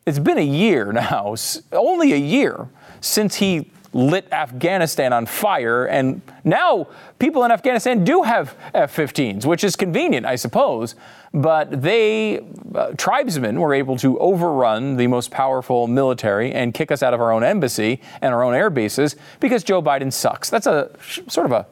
it's 0.06 0.20
been 0.20 0.38
a 0.38 0.42
year 0.42 0.92
now, 0.92 1.36
only 1.72 2.14
a 2.14 2.18
year 2.18 2.70
since 3.02 3.36
he 3.36 3.72
lit 3.96 4.28
Afghanistan 4.34 5.14
on 5.14 5.26
fire, 5.26 5.86
and 5.86 6.22
now 6.44 6.86
people 7.18 7.46
in 7.46 7.52
Afghanistan 7.52 8.04
do 8.04 8.24
have 8.24 8.54
F-15s, 8.74 9.46
which 9.46 9.64
is 9.64 9.78
convenient, 9.78 10.26
I 10.26 10.36
suppose. 10.36 10.96
But 11.34 11.82
they, 11.82 12.46
uh, 12.74 12.92
tribesmen, 12.98 13.60
were 13.60 13.74
able 13.74 13.98
to 13.98 14.20
overrun 14.20 14.98
the 14.98 15.08
most 15.08 15.32
powerful 15.32 15.88
military 15.88 16.52
and 16.52 16.74
kick 16.74 16.92
us 16.92 17.02
out 17.02 17.14
of 17.14 17.22
our 17.22 17.32
own 17.32 17.44
embassy 17.44 18.02
and 18.22 18.34
our 18.34 18.44
own 18.44 18.54
air 18.54 18.70
bases 18.70 19.16
because 19.40 19.64
Joe 19.64 19.82
Biden 19.82 20.12
sucks. 20.12 20.50
That's 20.50 20.68
a 20.68 20.92
sh- 21.02 21.20
sort 21.28 21.46
of 21.46 21.54
a 21.54 21.66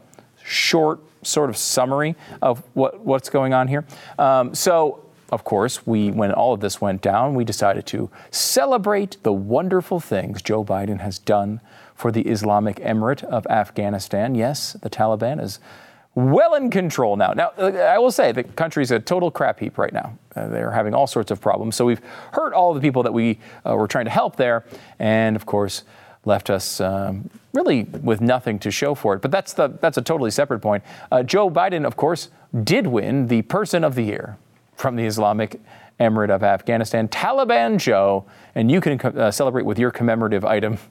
short 0.45 1.01
sort 1.23 1.49
of 1.49 1.57
summary 1.57 2.15
of 2.41 2.63
what, 2.73 3.01
what's 3.01 3.29
going 3.29 3.53
on 3.53 3.67
here. 3.67 3.85
Um, 4.17 4.53
so, 4.55 5.02
of 5.33 5.43
course, 5.43 5.85
we 5.87 6.11
when 6.11 6.31
all 6.31 6.53
of 6.53 6.59
this 6.59 6.79
went 6.79 7.01
down, 7.01 7.33
we 7.33 7.43
decided 7.43 7.87
to 7.87 8.11
celebrate 8.29 9.17
the 9.23 9.33
wonderful 9.33 9.99
things 9.99 10.43
Joe 10.43 10.63
Biden 10.63 10.99
has 10.99 11.17
done 11.17 11.59
for 11.95 12.11
the 12.11 12.21
Islamic 12.21 12.77
Emirate 12.77 13.23
of 13.23 13.47
Afghanistan. 13.47 14.35
Yes, 14.35 14.73
the 14.73 14.91
Taliban 14.91 15.41
is 15.41 15.59
well 16.13 16.53
in 16.53 16.69
control 16.69 17.15
now. 17.15 17.33
Now, 17.33 17.49
I 17.57 17.97
will 17.97 18.11
say 18.11 18.31
the 18.31 18.43
country's 18.43 18.91
a 18.91 18.99
total 18.99 19.31
crap 19.31 19.59
heap 19.59 19.79
right 19.79 19.91
now. 19.91 20.15
Uh, 20.35 20.47
they're 20.49 20.71
having 20.71 20.93
all 20.93 21.07
sorts 21.07 21.31
of 21.31 21.41
problems. 21.41 21.75
So 21.75 21.85
we've 21.85 22.01
hurt 22.33 22.53
all 22.53 22.75
the 22.75 22.81
people 22.81 23.01
that 23.01 23.13
we 23.13 23.39
uh, 23.65 23.75
were 23.75 23.87
trying 23.87 24.05
to 24.05 24.11
help 24.11 24.35
there, 24.35 24.65
and 24.99 25.35
of 25.35 25.47
course, 25.47 25.83
left 26.25 26.51
us 26.51 26.79
um, 26.79 27.27
really 27.53 27.83
with 28.03 28.21
nothing 28.21 28.59
to 28.59 28.69
show 28.69 28.93
for 28.93 29.15
it. 29.15 29.23
But 29.23 29.31
that's 29.31 29.53
the 29.53 29.69
that's 29.81 29.97
a 29.97 30.03
totally 30.03 30.29
separate 30.29 30.59
point. 30.59 30.83
Uh, 31.11 31.23
Joe 31.23 31.49
Biden, 31.49 31.85
of 31.85 31.95
course, 31.95 32.29
did 32.63 32.85
win 32.85 33.27
the 33.27 33.41
Person 33.41 33.83
of 33.83 33.95
the 33.95 34.03
Year 34.03 34.37
from 34.75 34.95
the 34.95 35.05
Islamic 35.05 35.61
Emirate 35.99 36.29
of 36.29 36.43
Afghanistan, 36.43 37.07
Taliban 37.07 37.77
Joe, 37.77 38.25
and 38.55 38.71
you 38.71 38.81
can 38.81 38.99
uh, 38.99 39.31
celebrate 39.31 39.65
with 39.65 39.79
your 39.79 39.91
commemorative 39.91 40.43
item. 40.43 40.77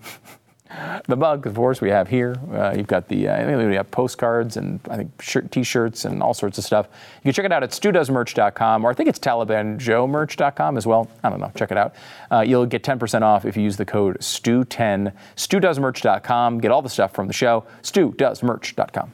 The 1.06 1.16
mug, 1.16 1.46
of 1.46 1.54
course, 1.54 1.80
we 1.80 1.90
have 1.90 2.08
here. 2.08 2.36
Uh, 2.50 2.72
you've 2.76 2.86
got 2.86 3.08
the, 3.08 3.28
uh, 3.28 3.66
we 3.68 3.74
have 3.74 3.90
postcards 3.90 4.56
and 4.56 4.80
I 4.88 4.96
think 4.96 5.20
shirt, 5.20 5.50
t-shirts 5.50 6.04
and 6.04 6.22
all 6.22 6.32
sorts 6.32 6.58
of 6.58 6.64
stuff. 6.64 6.88
You 7.16 7.22
can 7.24 7.32
check 7.32 7.44
it 7.44 7.52
out 7.52 7.62
at 7.62 7.70
studoesmerch.com 7.70 8.84
or 8.84 8.90
I 8.90 8.94
think 8.94 9.08
it's 9.08 9.18
TalibanJoeMerch.com 9.18 10.76
as 10.76 10.86
well. 10.86 11.10
I 11.22 11.30
don't 11.30 11.40
know. 11.40 11.52
Check 11.54 11.72
it 11.72 11.76
out. 11.76 11.94
Uh, 12.30 12.40
you'll 12.40 12.66
get 12.66 12.82
10% 12.82 13.22
off 13.22 13.44
if 13.44 13.56
you 13.56 13.62
use 13.62 13.76
the 13.76 13.84
code 13.84 14.18
STU10. 14.20 15.12
StuDoesMerch.com. 15.36 16.58
Get 16.58 16.70
all 16.70 16.82
the 16.82 16.88
stuff 16.88 17.12
from 17.12 17.26
the 17.26 17.34
show. 17.34 17.64
StuDoesMerch.com. 17.82 19.12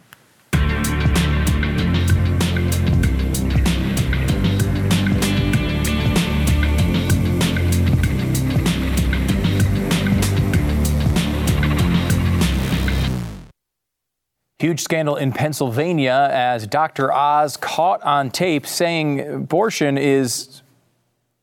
Huge 14.59 14.81
scandal 14.81 15.15
in 15.15 15.31
Pennsylvania 15.31 16.29
as 16.33 16.67
Dr. 16.67 17.13
Oz 17.13 17.57
caught 17.57 18.03
on 18.03 18.31
tape 18.31 18.67
saying 18.67 19.21
abortion 19.21 19.97
is 19.97 20.63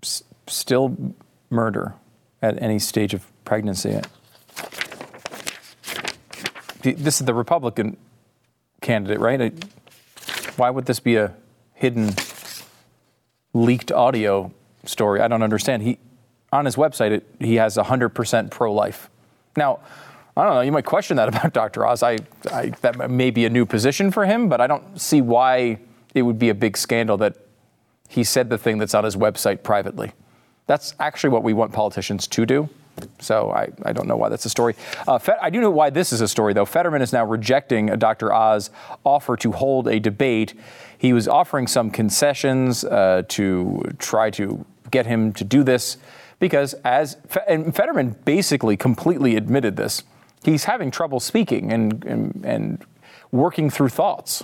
s- 0.04 0.22
still 0.48 0.98
murder 1.50 1.94
at 2.42 2.62
any 2.62 2.78
stage 2.78 3.14
of 3.14 3.26
pregnancy. 3.46 4.02
This 6.82 7.22
is 7.22 7.26
the 7.26 7.34
Republican 7.34 7.96
candidate, 8.82 9.20
right? 9.22 9.54
Why 10.58 10.70
would 10.70 10.86
this 10.86 11.00
be 11.00 11.16
a 11.16 11.34
hidden 11.74 12.16
leaked 13.54 13.94
audio 13.94 14.52
story? 14.84 15.22
I 15.22 15.30
don't 15.30 15.42
understand. 15.42 15.84
He 15.84 16.00
on 16.52 16.66
his 16.66 16.76
website 16.76 17.12
it, 17.12 17.26
he 17.40 17.56
has 17.56 17.76
100% 17.78 18.52
pro-life. 18.52 19.10
Now, 19.58 19.80
I 20.38 20.44
don't 20.44 20.56
know. 20.56 20.62
You 20.62 20.72
might 20.72 20.86
question 20.86 21.18
that 21.18 21.30
about 21.36 21.54
Dr. 21.54 21.86
Oz. 21.86 22.04
I, 22.04 22.18
I, 22.52 22.70
that 22.82 23.10
may 23.10 23.32
be 23.32 23.46
a 23.46 23.50
new 23.50 23.66
position 23.66 24.12
for 24.12 24.26
him, 24.26 24.50
but 24.50 24.62
I 24.62 24.68
don't 24.68 25.00
see 25.00 25.22
why 25.22 25.80
it 26.14 26.22
would 26.22 26.40
be 26.40 26.50
a 26.50 26.56
big 26.56 26.78
scandal 26.78 27.18
that 27.18 27.36
he 28.08 28.24
said 28.24 28.50
the 28.50 28.58
thing 28.58 28.78
that's 28.78 28.94
on 28.94 29.04
his 29.04 29.16
website 29.16 29.64
privately. 29.64 30.12
That's 30.68 30.96
actually 31.00 31.32
what 31.32 31.44
we 31.44 31.54
want 31.54 31.74
politicians 31.74 32.28
to 32.28 32.46
do. 32.46 32.70
So 33.20 33.52
I, 33.52 33.70
I 33.84 33.92
don't 33.92 34.08
know 34.08 34.16
why 34.16 34.30
that's 34.30 34.46
a 34.46 34.50
story. 34.50 34.76
Uh, 35.08 35.20
I 35.42 35.50
do 35.50 35.60
know 35.60 35.70
why 35.70 35.90
this 35.90 36.14
is 36.14 36.22
a 36.22 36.28
story, 36.28 36.54
though. 36.54 36.66
Fetterman 36.66 37.02
is 37.02 37.12
now 37.12 37.26
rejecting 37.26 37.88
Dr. 37.88 38.32
Oz' 38.32 38.70
offer 39.04 39.36
to 39.38 39.52
hold 39.52 39.88
a 39.88 40.00
debate. 40.00 40.54
He 40.98 41.12
was 41.12 41.28
offering 41.28 41.68
some 41.68 41.92
concessions 41.92 42.86
uh, 42.86 43.24
to 43.30 43.84
try 44.00 44.30
to 44.32 44.66
get 44.92 45.06
him 45.06 45.34
to 45.34 45.44
do 45.44 45.64
this 45.64 45.98
because, 46.40 46.74
as 46.86 47.18
and 47.48 47.76
Fetterman 47.76 48.16
basically 48.24 48.78
completely 48.78 49.36
admitted 49.36 49.76
this, 49.76 50.04
he's 50.44 50.66
having 50.66 50.92
trouble 50.92 51.20
speaking 51.20 51.72
and, 51.72 52.04
and, 52.06 52.46
and 52.46 52.86
working 53.32 53.70
through 53.70 53.90
thoughts. 53.90 54.44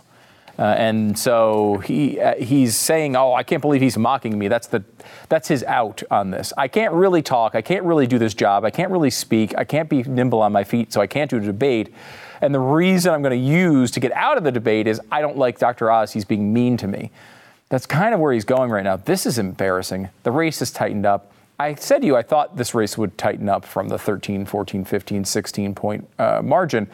Uh, 0.59 0.63
and 0.77 1.17
so 1.17 1.77
he 1.77 2.19
uh, 2.19 2.35
he's 2.35 2.75
saying, 2.75 3.15
"Oh, 3.15 3.33
I 3.33 3.41
can't 3.41 3.61
believe 3.61 3.81
he's 3.81 3.97
mocking 3.97 4.37
me." 4.37 4.47
That's 4.47 4.67
the 4.67 4.83
that's 5.29 5.47
his 5.47 5.63
out 5.63 6.03
on 6.11 6.29
this. 6.29 6.53
I 6.57 6.67
can't 6.67 6.93
really 6.93 7.21
talk. 7.21 7.55
I 7.55 7.61
can't 7.61 7.83
really 7.83 8.05
do 8.05 8.19
this 8.19 8.33
job. 8.33 8.65
I 8.65 8.69
can't 8.69 8.91
really 8.91 9.09
speak. 9.09 9.57
I 9.57 9.63
can't 9.63 9.89
be 9.89 10.03
nimble 10.03 10.41
on 10.41 10.51
my 10.51 10.63
feet, 10.63 10.93
so 10.93 11.01
I 11.01 11.07
can't 11.07 11.31
do 11.31 11.37
a 11.37 11.39
debate. 11.39 11.93
And 12.41 12.53
the 12.53 12.59
reason 12.59 13.13
I'm 13.13 13.21
going 13.21 13.39
to 13.39 13.47
use 13.47 13.91
to 13.91 13.99
get 13.99 14.11
out 14.11 14.37
of 14.37 14.43
the 14.43 14.51
debate 14.51 14.87
is 14.87 14.99
I 15.11 15.21
don't 15.21 15.37
like 15.37 15.57
Dr. 15.57 15.89
Oz. 15.89 16.11
He's 16.11 16.25
being 16.25 16.51
mean 16.53 16.75
to 16.77 16.87
me. 16.87 17.11
That's 17.69 17.85
kind 17.85 18.13
of 18.13 18.19
where 18.19 18.33
he's 18.33 18.45
going 18.45 18.69
right 18.69 18.83
now. 18.83 18.97
This 18.97 19.25
is 19.25 19.37
embarrassing. 19.37 20.09
The 20.23 20.31
race 20.31 20.59
has 20.59 20.71
tightened 20.71 21.05
up. 21.05 21.31
I 21.61 21.75
said 21.75 21.99
to 22.01 22.07
you, 22.07 22.15
I 22.15 22.23
thought 22.23 22.57
this 22.57 22.73
race 22.73 22.97
would 22.97 23.15
tighten 23.19 23.47
up 23.47 23.65
from 23.65 23.87
the 23.87 23.99
13, 23.99 24.47
14, 24.47 24.83
15, 24.83 25.25
16 25.25 25.75
point 25.75 26.09
uh, 26.17 26.41
margin. 26.43 26.87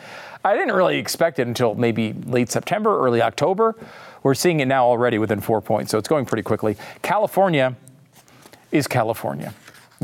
I 0.44 0.56
didn't 0.58 0.76
really 0.76 0.98
expect 0.98 1.40
it 1.40 1.48
until 1.48 1.74
maybe 1.74 2.12
late 2.12 2.50
September, 2.50 3.00
early 3.00 3.22
October. 3.22 3.76
We're 4.24 4.34
seeing 4.34 4.60
it 4.60 4.66
now 4.66 4.86
already 4.86 5.20
within 5.20 5.40
four 5.40 5.62
points, 5.62 5.92
so 5.92 5.98
it's 5.98 6.10
going 6.10 6.26
pretty 6.26 6.44
quickly. 6.44 6.76
California 7.02 7.78
is 8.74 8.88
California. 8.88 9.54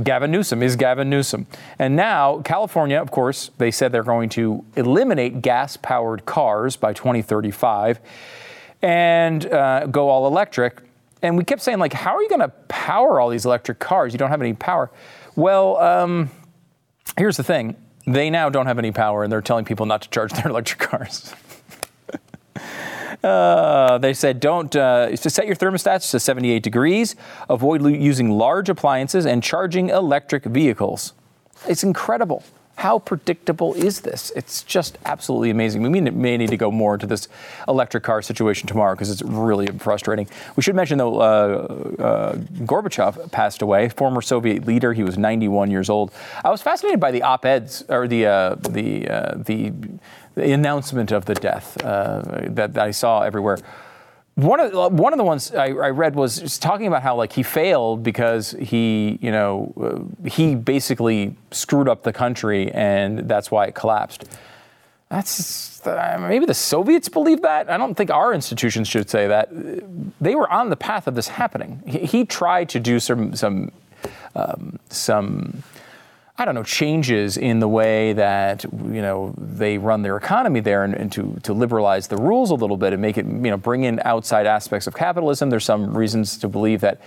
Gavin 0.01 0.31
Newsom 0.31 0.63
is 0.63 0.77
Gavin 0.77 1.09
Newsom. 1.09 1.45
And 1.77 1.97
now, 1.97 2.39
California, 2.43 3.01
of 3.01 3.11
course, 3.11 3.51
they 3.57 3.69
said 3.69 3.91
they're 3.91 4.01
going 4.01 4.29
to 4.29 4.63
eliminate 4.77 5.41
gas 5.41 5.75
powered 5.75 6.25
cars 6.25 6.77
by 6.77 6.93
2035 6.93 7.99
and 8.81 9.45
uh, 9.47 9.87
go 9.87 10.07
all 10.07 10.25
electric. 10.25 10.82
And 11.23 11.37
we 11.37 11.45
kept 11.45 11.61
saying, 11.61 11.79
like, 11.79 11.93
how 11.93 12.15
are 12.15 12.21
you 12.21 12.27
going 12.27 12.41
to 12.41 12.49
power 12.67 13.19
all 13.19 13.29
these 13.29 13.45
electric 13.45 13.79
cars? 13.79 14.11
You 14.11 14.19
don't 14.19 14.29
have 14.29 14.41
any 14.41 14.53
power. 14.53 14.91
Well, 15.35 15.77
um, 15.77 16.29
here's 17.17 17.37
the 17.37 17.43
thing 17.43 17.75
they 18.05 18.29
now 18.29 18.49
don't 18.49 18.65
have 18.65 18.77
any 18.77 18.91
power, 18.91 19.23
and 19.23 19.31
they're 19.31 19.41
telling 19.41 19.63
people 19.63 19.85
not 19.85 20.01
to 20.01 20.09
charge 20.09 20.33
their 20.33 20.49
electric 20.49 20.79
cars. 20.79 21.33
Uh, 23.23 23.97
they 23.99 24.13
said 24.13 24.41
don't 24.41 24.75
uh, 24.75 25.15
set 25.15 25.47
your 25.47 25.55
thermostats 25.55 26.11
to 26.11 26.19
78 26.19 26.61
degrees, 26.61 27.15
avoid 27.49 27.81
lo- 27.81 27.87
using 27.87 28.29
large 28.29 28.67
appliances, 28.67 29.25
and 29.25 29.41
charging 29.41 29.87
electric 29.87 30.43
vehicles. 30.43 31.13
It's 31.65 31.85
incredible. 31.85 32.43
How 32.83 32.99
predictable 32.99 33.73
is 33.75 34.01
this? 34.01 34.29
It's 34.35 34.61
just 34.61 34.97
absolutely 35.05 35.51
amazing. 35.51 35.83
We 35.83 36.01
may, 36.01 36.35
need 36.35 36.49
to 36.49 36.57
go 36.57 36.69
more 36.69 36.95
into 36.95 37.07
this 37.07 37.29
electric 37.65 38.03
car 38.03 38.21
situation 38.21 38.67
tomorrow 38.67 38.93
because 38.93 39.09
it's 39.09 39.21
really 39.21 39.67
frustrating. 39.67 40.27
We 40.57 40.63
should 40.63 40.75
mention, 40.75 40.97
though, 40.97 41.21
uh, 41.21 42.01
uh, 42.03 42.35
Gorbachev 42.65 43.31
passed 43.31 43.61
away, 43.61 43.87
former 43.87 44.21
Soviet 44.21 44.67
leader. 44.67 44.91
He 44.91 45.01
was 45.01 45.17
91 45.17 45.71
years 45.71 45.89
old. 45.89 46.11
I 46.43 46.49
was 46.49 46.61
fascinated 46.61 46.99
by 46.99 47.11
the 47.11 47.21
op-eds 47.21 47.85
or 47.87 48.05
the 48.05 48.25
uh, 48.25 48.55
the 48.55 49.07
uh, 49.07 49.35
the 49.37 49.71
the 50.35 50.51
announcement 50.51 51.13
of 51.13 51.23
the 51.23 51.35
death 51.35 51.81
uh, 51.85 52.21
that, 52.49 52.73
that 52.73 52.83
I 52.83 52.91
saw 52.91 53.21
everywhere. 53.21 53.59
One 54.35 54.59
of 54.59 54.93
one 54.93 55.13
of 55.13 55.17
the 55.17 55.23
ones 55.23 55.53
I, 55.53 55.67
I 55.67 55.89
read 55.91 56.15
was 56.15 56.57
talking 56.57 56.87
about 56.87 57.03
how 57.03 57.15
like 57.15 57.33
he 57.33 57.43
failed 57.43 58.01
because 58.01 58.51
he 58.59 59.19
you 59.21 59.31
know 59.31 59.73
uh, 59.79 60.27
he 60.27 60.55
basically 60.55 61.35
screwed 61.51 61.87
up 61.87 62.01
the 62.01 62.13
country 62.13 62.71
and 62.71 63.29
that's 63.29 63.51
why 63.51 63.67
it 63.67 63.75
collapsed. 63.75 64.25
That's 65.09 65.85
uh, 65.85 66.17
maybe 66.27 66.47
the 66.47 66.55
Soviets 66.55 67.07
believe 67.09 67.43
that. 67.43 67.69
I 67.69 67.77
don't 67.77 67.93
think 67.93 68.09
our 68.09 68.33
institutions 68.33 68.87
should 68.87 69.07
say 69.07 69.27
that. 69.27 69.49
They 70.19 70.33
were 70.33 70.51
on 70.51 70.71
the 70.71 70.77
path 70.77 71.05
of 71.05 71.13
this 71.13 71.27
happening. 71.27 71.83
He, 71.85 71.99
he 71.99 72.25
tried 72.25 72.69
to 72.69 72.79
do 72.79 72.99
some 72.99 73.35
some 73.35 73.71
um, 74.35 74.79
some 74.89 75.61
I 76.35 76.45
don't 76.45 76.55
know, 76.55 76.63
changes 76.63 77.37
in 77.37 77.59
the 77.59 77.67
way 77.67 78.13
that 78.13 78.63
you 78.63 79.01
know 79.01 79.35
they 79.37 79.77
run 79.77 80.01
their 80.01 80.17
economy 80.17 80.61
there, 80.61 80.83
and, 80.83 80.95
and, 80.95 81.11
to 81.11 81.39
to 81.43 81.53
liberalize 81.53 82.07
the 82.07 82.17
rules 82.17 82.49
a 82.49 82.55
little 82.55 82.77
bit 82.77 82.91
and 82.91 83.01
make 83.01 83.19
it 83.19 83.25
you 83.25 83.51
know 83.51 83.57
bring 83.57 83.83
in 83.83 83.99
outside 84.03 84.47
aspects 84.47 84.87
of 84.87 84.95
capitalism. 84.95 85.51
There's 85.51 85.65
some 85.65 85.95
reasons 85.95 86.37
to 86.39 86.47
believe 86.47 86.81
that 86.81 86.99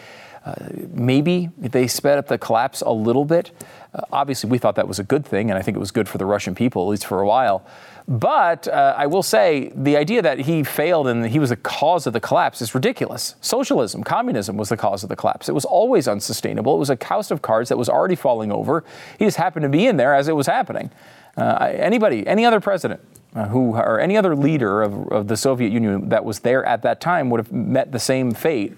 uh, 0.44 0.54
maybe 0.92 1.50
they 1.58 1.88
sped 1.88 2.18
up 2.18 2.28
the 2.28 2.38
collapse 2.38 2.82
a 2.82 2.92
little 2.92 3.24
bit. 3.24 3.50
Uh, 3.92 4.02
obviously, 4.12 4.48
we 4.48 4.58
thought 4.58 4.76
that 4.76 4.86
was 4.86 5.00
a 5.00 5.04
good 5.04 5.26
thing, 5.26 5.50
and 5.50 5.58
I 5.58 5.62
think 5.62 5.76
it 5.76 5.80
was 5.80 5.90
good 5.90 6.08
for 6.08 6.18
the 6.18 6.26
Russian 6.26 6.54
people, 6.54 6.84
at 6.84 6.90
least 6.90 7.06
for 7.06 7.20
a 7.20 7.26
while. 7.26 7.66
But 8.08 8.68
uh, 8.68 8.94
I 8.96 9.06
will 9.06 9.22
say 9.22 9.72
the 9.74 9.96
idea 9.96 10.22
that 10.22 10.38
he 10.38 10.62
failed 10.62 11.08
and 11.08 11.26
he 11.26 11.40
was 11.40 11.50
the 11.50 11.56
cause 11.56 12.06
of 12.06 12.12
the 12.12 12.20
collapse 12.20 12.62
is 12.62 12.72
ridiculous. 12.72 13.34
Socialism, 13.40 14.04
communism 14.04 14.56
was 14.56 14.68
the 14.68 14.76
cause 14.76 15.02
of 15.02 15.08
the 15.08 15.16
collapse. 15.16 15.48
It 15.48 15.54
was 15.54 15.64
always 15.64 16.06
unsustainable. 16.06 16.76
It 16.76 16.78
was 16.78 16.90
a 16.90 16.98
house 17.02 17.32
of 17.32 17.42
cards 17.42 17.68
that 17.68 17.76
was 17.76 17.88
already 17.88 18.14
falling 18.14 18.52
over. 18.52 18.84
He 19.18 19.24
just 19.24 19.38
happened 19.38 19.64
to 19.64 19.68
be 19.68 19.86
in 19.86 19.96
there 19.96 20.14
as 20.14 20.28
it 20.28 20.36
was 20.36 20.46
happening. 20.46 20.90
Uh, 21.36 21.72
anybody, 21.72 22.24
any 22.26 22.44
other 22.44 22.60
president 22.60 23.00
uh, 23.34 23.46
who, 23.48 23.74
or 23.74 23.98
any 23.98 24.16
other 24.16 24.36
leader 24.36 24.82
of, 24.82 25.08
of 25.08 25.28
the 25.28 25.36
Soviet 25.36 25.72
Union 25.72 26.08
that 26.08 26.24
was 26.24 26.38
there 26.38 26.64
at 26.64 26.82
that 26.82 27.00
time 27.00 27.28
would 27.30 27.40
have 27.40 27.52
met 27.52 27.90
the 27.90 27.98
same 27.98 28.32
fate. 28.32 28.74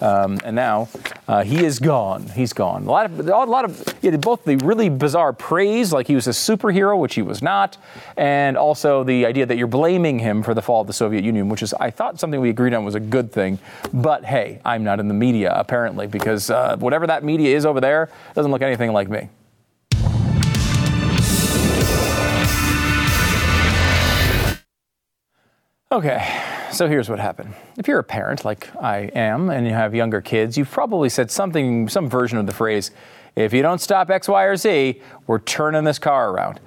Um, 0.00 0.40
and 0.44 0.56
now 0.56 0.88
uh, 1.28 1.44
he 1.44 1.64
is 1.64 1.78
gone. 1.78 2.26
He's 2.28 2.52
gone. 2.52 2.84
A 2.84 2.90
lot 2.90 3.06
of, 3.06 3.20
a 3.20 3.44
lot 3.44 3.64
of 3.64 4.20
both 4.20 4.44
the 4.44 4.56
really 4.56 4.88
bizarre 4.88 5.32
praise, 5.32 5.92
like 5.92 6.06
he 6.06 6.14
was 6.14 6.26
a 6.26 6.30
superhero, 6.30 6.98
which 6.98 7.14
he 7.14 7.22
was 7.22 7.42
not, 7.42 7.76
and 8.16 8.56
also 8.56 9.04
the 9.04 9.26
idea 9.26 9.46
that 9.46 9.56
you're 9.56 9.66
blaming 9.66 10.18
him 10.18 10.42
for 10.42 10.54
the 10.54 10.62
fall 10.62 10.80
of 10.80 10.86
the 10.86 10.92
Soviet 10.92 11.22
Union, 11.22 11.48
which 11.48 11.62
is, 11.62 11.74
I 11.74 11.90
thought, 11.90 12.18
something 12.18 12.40
we 12.40 12.50
agreed 12.50 12.74
on 12.74 12.84
was 12.84 12.94
a 12.94 13.00
good 13.00 13.30
thing. 13.30 13.58
But 13.92 14.24
hey, 14.24 14.60
I'm 14.64 14.84
not 14.84 15.00
in 15.00 15.08
the 15.08 15.14
media, 15.14 15.52
apparently, 15.54 16.06
because 16.06 16.50
uh, 16.50 16.76
whatever 16.78 17.06
that 17.06 17.22
media 17.24 17.54
is 17.54 17.66
over 17.66 17.80
there 17.80 18.08
doesn't 18.34 18.50
look 18.50 18.62
anything 18.62 18.92
like 18.92 19.08
me. 19.08 19.28
Okay, 25.92 26.49
so 26.72 26.88
here's 26.88 27.08
what 27.08 27.18
happened. 27.18 27.54
If 27.76 27.88
you're 27.88 27.98
a 27.98 28.04
parent 28.04 28.44
like 28.44 28.74
I 28.76 29.10
am 29.14 29.50
and 29.50 29.66
you 29.66 29.72
have 29.72 29.94
younger 29.94 30.20
kids, 30.20 30.56
you've 30.56 30.70
probably 30.70 31.08
said 31.08 31.30
something, 31.30 31.88
some 31.88 32.08
version 32.08 32.38
of 32.38 32.46
the 32.46 32.52
phrase, 32.52 32.90
if 33.36 33.52
you 33.52 33.62
don't 33.62 33.80
stop 33.80 34.10
X, 34.10 34.28
Y, 34.28 34.44
or 34.44 34.56
Z, 34.56 35.00
we're 35.26 35.38
turning 35.38 35.84
this 35.84 35.98
car 35.98 36.30
around. 36.30 36.60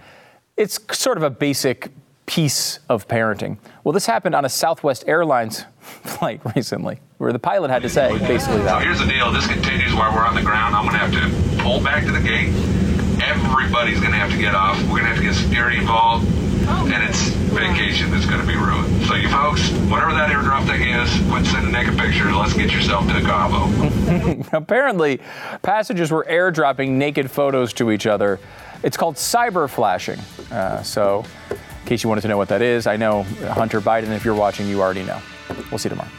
It's 0.55 0.79
sort 0.97 1.17
of 1.17 1.23
a 1.23 1.29
basic 1.29 1.89
piece 2.25 2.79
of 2.89 3.07
parenting. 3.07 3.57
Well, 3.83 3.91
this 3.91 4.05
happened 4.05 4.35
on 4.35 4.45
a 4.45 4.49
Southwest 4.49 5.03
Airlines 5.07 5.65
flight 5.79 6.41
recently, 6.55 6.99
where 7.17 7.33
the 7.33 7.39
pilot 7.39 7.69
had 7.69 7.81
to 7.81 7.89
say 7.89 8.17
basically 8.19 8.63
So 8.63 8.79
here's 8.79 8.99
the 8.99 9.05
deal. 9.05 9.31
This 9.31 9.47
continues 9.47 9.93
while 9.93 10.13
we're 10.13 10.25
on 10.25 10.35
the 10.35 10.41
ground. 10.41 10.75
I'm 10.75 10.85
going 10.85 10.93
to 10.93 11.05
have 11.05 11.57
to 11.57 11.63
pull 11.63 11.81
back 11.83 12.05
to 12.05 12.11
the 12.11 12.21
gate. 12.21 12.49
Everybody's 13.21 13.99
going 13.99 14.11
to 14.11 14.17
have 14.17 14.31
to 14.31 14.37
get 14.37 14.55
off. 14.55 14.81
We're 14.83 14.99
going 14.99 15.03
to 15.03 15.09
have 15.09 15.17
to 15.17 15.23
get 15.23 15.35
security 15.35 15.77
involved. 15.77 16.27
And 16.67 17.03
it's 17.09 17.27
vacation 17.53 18.11
that's 18.11 18.25
going 18.25 18.41
to 18.41 18.47
be 18.47 18.55
ruined. 18.55 19.05
So 19.05 19.15
you 19.15 19.29
folks, 19.29 19.69
whatever 19.89 20.13
that 20.13 20.29
airdrop 20.31 20.65
thing 20.65 20.87
is, 20.89 21.09
quit 21.29 21.45
sending 21.45 21.71
naked 21.71 21.97
pictures. 21.97 22.33
Let's 22.33 22.53
get 22.53 22.71
yourself 22.71 23.07
to 23.07 23.21
Cabo. 23.21 24.47
Apparently, 24.57 25.19
passengers 25.61 26.11
were 26.11 26.25
airdropping 26.29 26.89
naked 26.91 27.29
photos 27.29 27.73
to 27.73 27.91
each 27.91 28.07
other. 28.07 28.39
It's 28.83 28.97
called 28.97 29.15
cyber 29.15 29.69
flashing. 29.69 30.19
Uh, 30.51 30.83
so, 30.83 31.25
in 31.49 31.57
case 31.85 32.03
you 32.03 32.09
wanted 32.09 32.21
to 32.21 32.27
know 32.27 32.37
what 32.37 32.49
that 32.49 32.61
is, 32.61 32.87
I 32.87 32.97
know 32.97 33.23
Hunter 33.23 33.81
Biden, 33.81 34.09
if 34.09 34.25
you're 34.25 34.35
watching, 34.35 34.67
you 34.67 34.81
already 34.81 35.03
know. 35.03 35.21
We'll 35.69 35.77
see 35.77 35.87
you 35.87 35.95
tomorrow. 35.95 36.09